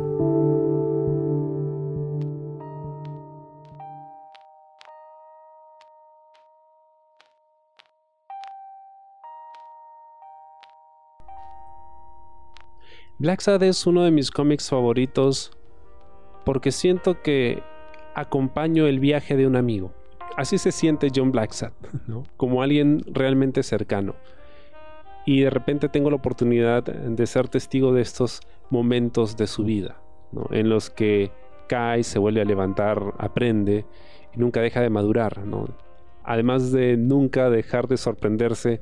Black 13.19 13.41
Sad 13.41 13.63
es 13.65 13.87
uno 13.87 14.03
de 14.03 14.11
mis 14.11 14.31
cómics 14.31 14.71
favoritos 14.71 15.53
porque 16.47 16.73
siento 16.73 17.21
que 17.21 17.63
acompaño 18.15 18.87
el 18.87 18.99
viaje 18.99 19.37
de 19.37 19.47
un 19.47 19.57
amigo. 19.57 20.00
Así 20.37 20.59
se 20.59 20.73
siente 20.73 21.09
John 21.15 21.33
Blacksad, 21.33 21.73
¿no? 22.07 22.25
como 22.37 22.63
alguien 22.63 23.03
realmente 23.07 23.63
cercano. 23.63 24.15
Y 25.27 25.43
de 25.43 25.51
repente 25.51 25.89
tengo 25.89 26.11
la 26.11 26.17
oportunidad 26.17 26.83
de 26.83 27.27
ser 27.27 27.49
testigo 27.49 27.93
de 27.93 28.03
estos 28.03 28.41
momentos 28.71 29.37
de 29.37 29.47
su 29.47 29.65
vida, 29.65 30.01
en 30.51 30.71
los 30.71 30.89
que 30.89 31.31
cae, 31.69 32.03
se 32.03 32.19
vuelve 32.19 32.41
a 32.41 32.45
levantar, 32.45 33.15
aprende 33.19 33.85
y 34.35 34.39
nunca 34.39 34.61
deja 34.61 34.81
de 34.81 34.89
madurar. 34.89 35.41
Además 36.25 36.73
de 36.73 36.97
nunca 36.97 37.51
dejar 37.51 37.87
de 37.87 37.99
sorprenderse 37.99 38.81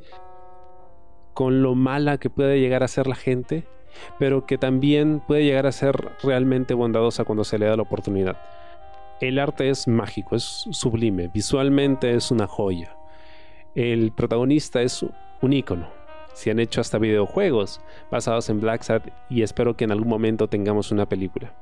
con 1.35 1.61
lo 1.63 1.75
mala 1.75 2.19
que 2.19 2.31
puede 2.31 2.61
llegar 2.61 2.83
a 2.85 2.89
ser 2.89 3.09
la 3.09 3.17
gente 3.17 3.67
pero 4.19 4.47
que 4.47 4.59
también 4.59 5.23
puede 5.27 5.45
llegar 5.45 5.67
a 5.67 5.73
ser 5.73 6.13
realmente 6.23 6.75
bondadosa 6.75 7.25
cuando 7.25 7.45
se 7.45 7.59
le 7.59 7.67
da 7.67 7.77
la 7.77 7.83
oportunidad. 7.83 8.37
El 9.21 9.41
arte 9.41 9.69
es 9.69 9.89
mágico, 9.89 10.37
es 10.37 10.67
sublime, 10.71 11.27
visualmente 11.27 12.15
es 12.15 12.31
una 12.31 12.47
joya. 12.47 12.97
El 13.75 14.13
protagonista 14.13 14.81
es 14.81 15.05
un 15.43 15.53
ícono. 15.53 15.89
Se 16.35 16.53
han 16.53 16.61
hecho 16.61 16.81
hasta 16.81 16.99
videojuegos 16.99 17.81
basados 18.13 18.49
en 18.49 18.61
Black 18.61 18.83
Sad 18.83 19.03
y 19.29 19.43
espero 19.43 19.77
que 19.77 19.85
en 19.85 19.91
algún 19.91 20.09
momento 20.09 20.47
tengamos 20.47 20.93
una 20.93 21.09
película. 21.09 21.53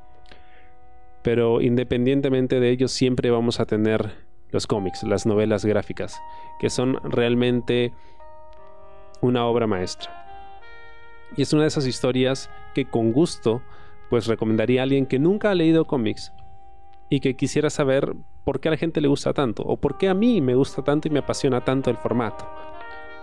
Pero 1.23 1.63
independientemente 1.63 2.61
de 2.61 2.71
ello, 2.71 2.89
siempre 2.89 3.31
vamos 3.31 3.59
a 3.59 3.65
tener 3.65 4.13
los 4.51 4.67
cómics, 4.67 5.03
las 5.03 5.25
novelas 5.25 5.65
gráficas, 5.65 6.21
que 6.61 6.69
son 6.69 7.01
realmente 7.11 7.95
una 9.23 9.47
obra 9.47 9.67
maestra. 9.67 10.27
Y 11.39 11.43
es 11.43 11.55
una 11.55 11.63
de 11.63 11.69
esas 11.69 11.87
historias 11.87 12.51
que 12.75 12.85
con 12.85 13.13
gusto 13.13 13.63
pues 14.11 14.27
recomendaría 14.27 14.83
a 14.83 14.85
alguien 14.85 15.07
que 15.07 15.19
nunca 15.19 15.51
ha 15.51 15.55
leído 15.55 15.87
cómics 15.87 16.33
y 17.09 17.21
que 17.21 17.37
quisiera 17.37 17.71
saber 17.71 18.15
por 18.45 18.61
qué 18.61 18.69
a 18.69 18.73
la 18.73 18.77
gente 18.77 19.01
le 19.01 19.09
gusta 19.09 19.33
tanto 19.33 19.63
o 19.63 19.77
por 19.77 19.99
qué 19.99 20.09
a 20.09 20.15
mí 20.15 20.41
me 20.41 20.55
gusta 20.55 20.83
tanto 20.83 21.09
y 21.09 21.11
me 21.11 21.21
apasiona 21.21 21.65
tanto 21.65 21.91
el 21.91 21.97
formato. 21.97 22.49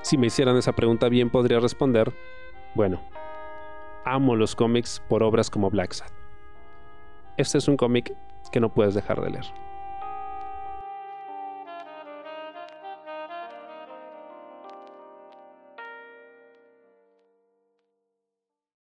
Si 0.02 0.18
me 0.18 0.28
hicieran 0.28 0.58
esa 0.58 0.74
pregunta 0.74 1.10
bien 1.10 1.30
podría 1.30 1.60
responder, 1.60 2.14
bueno, 2.76 3.02
amo 4.06 4.36
los 4.36 4.56
cómics 4.56 5.02
por 5.08 5.24
obras 5.24 5.50
como 5.50 5.70
Black 5.70 5.94
Sad. 5.94 6.12
Este 7.38 7.58
es 7.58 7.68
un 7.68 7.78
cómic 7.78 8.16
que 8.52 8.60
no 8.60 8.70
puedes 8.70 8.94
dejar 8.94 9.22
de 9.22 9.32
leer. 9.32 9.46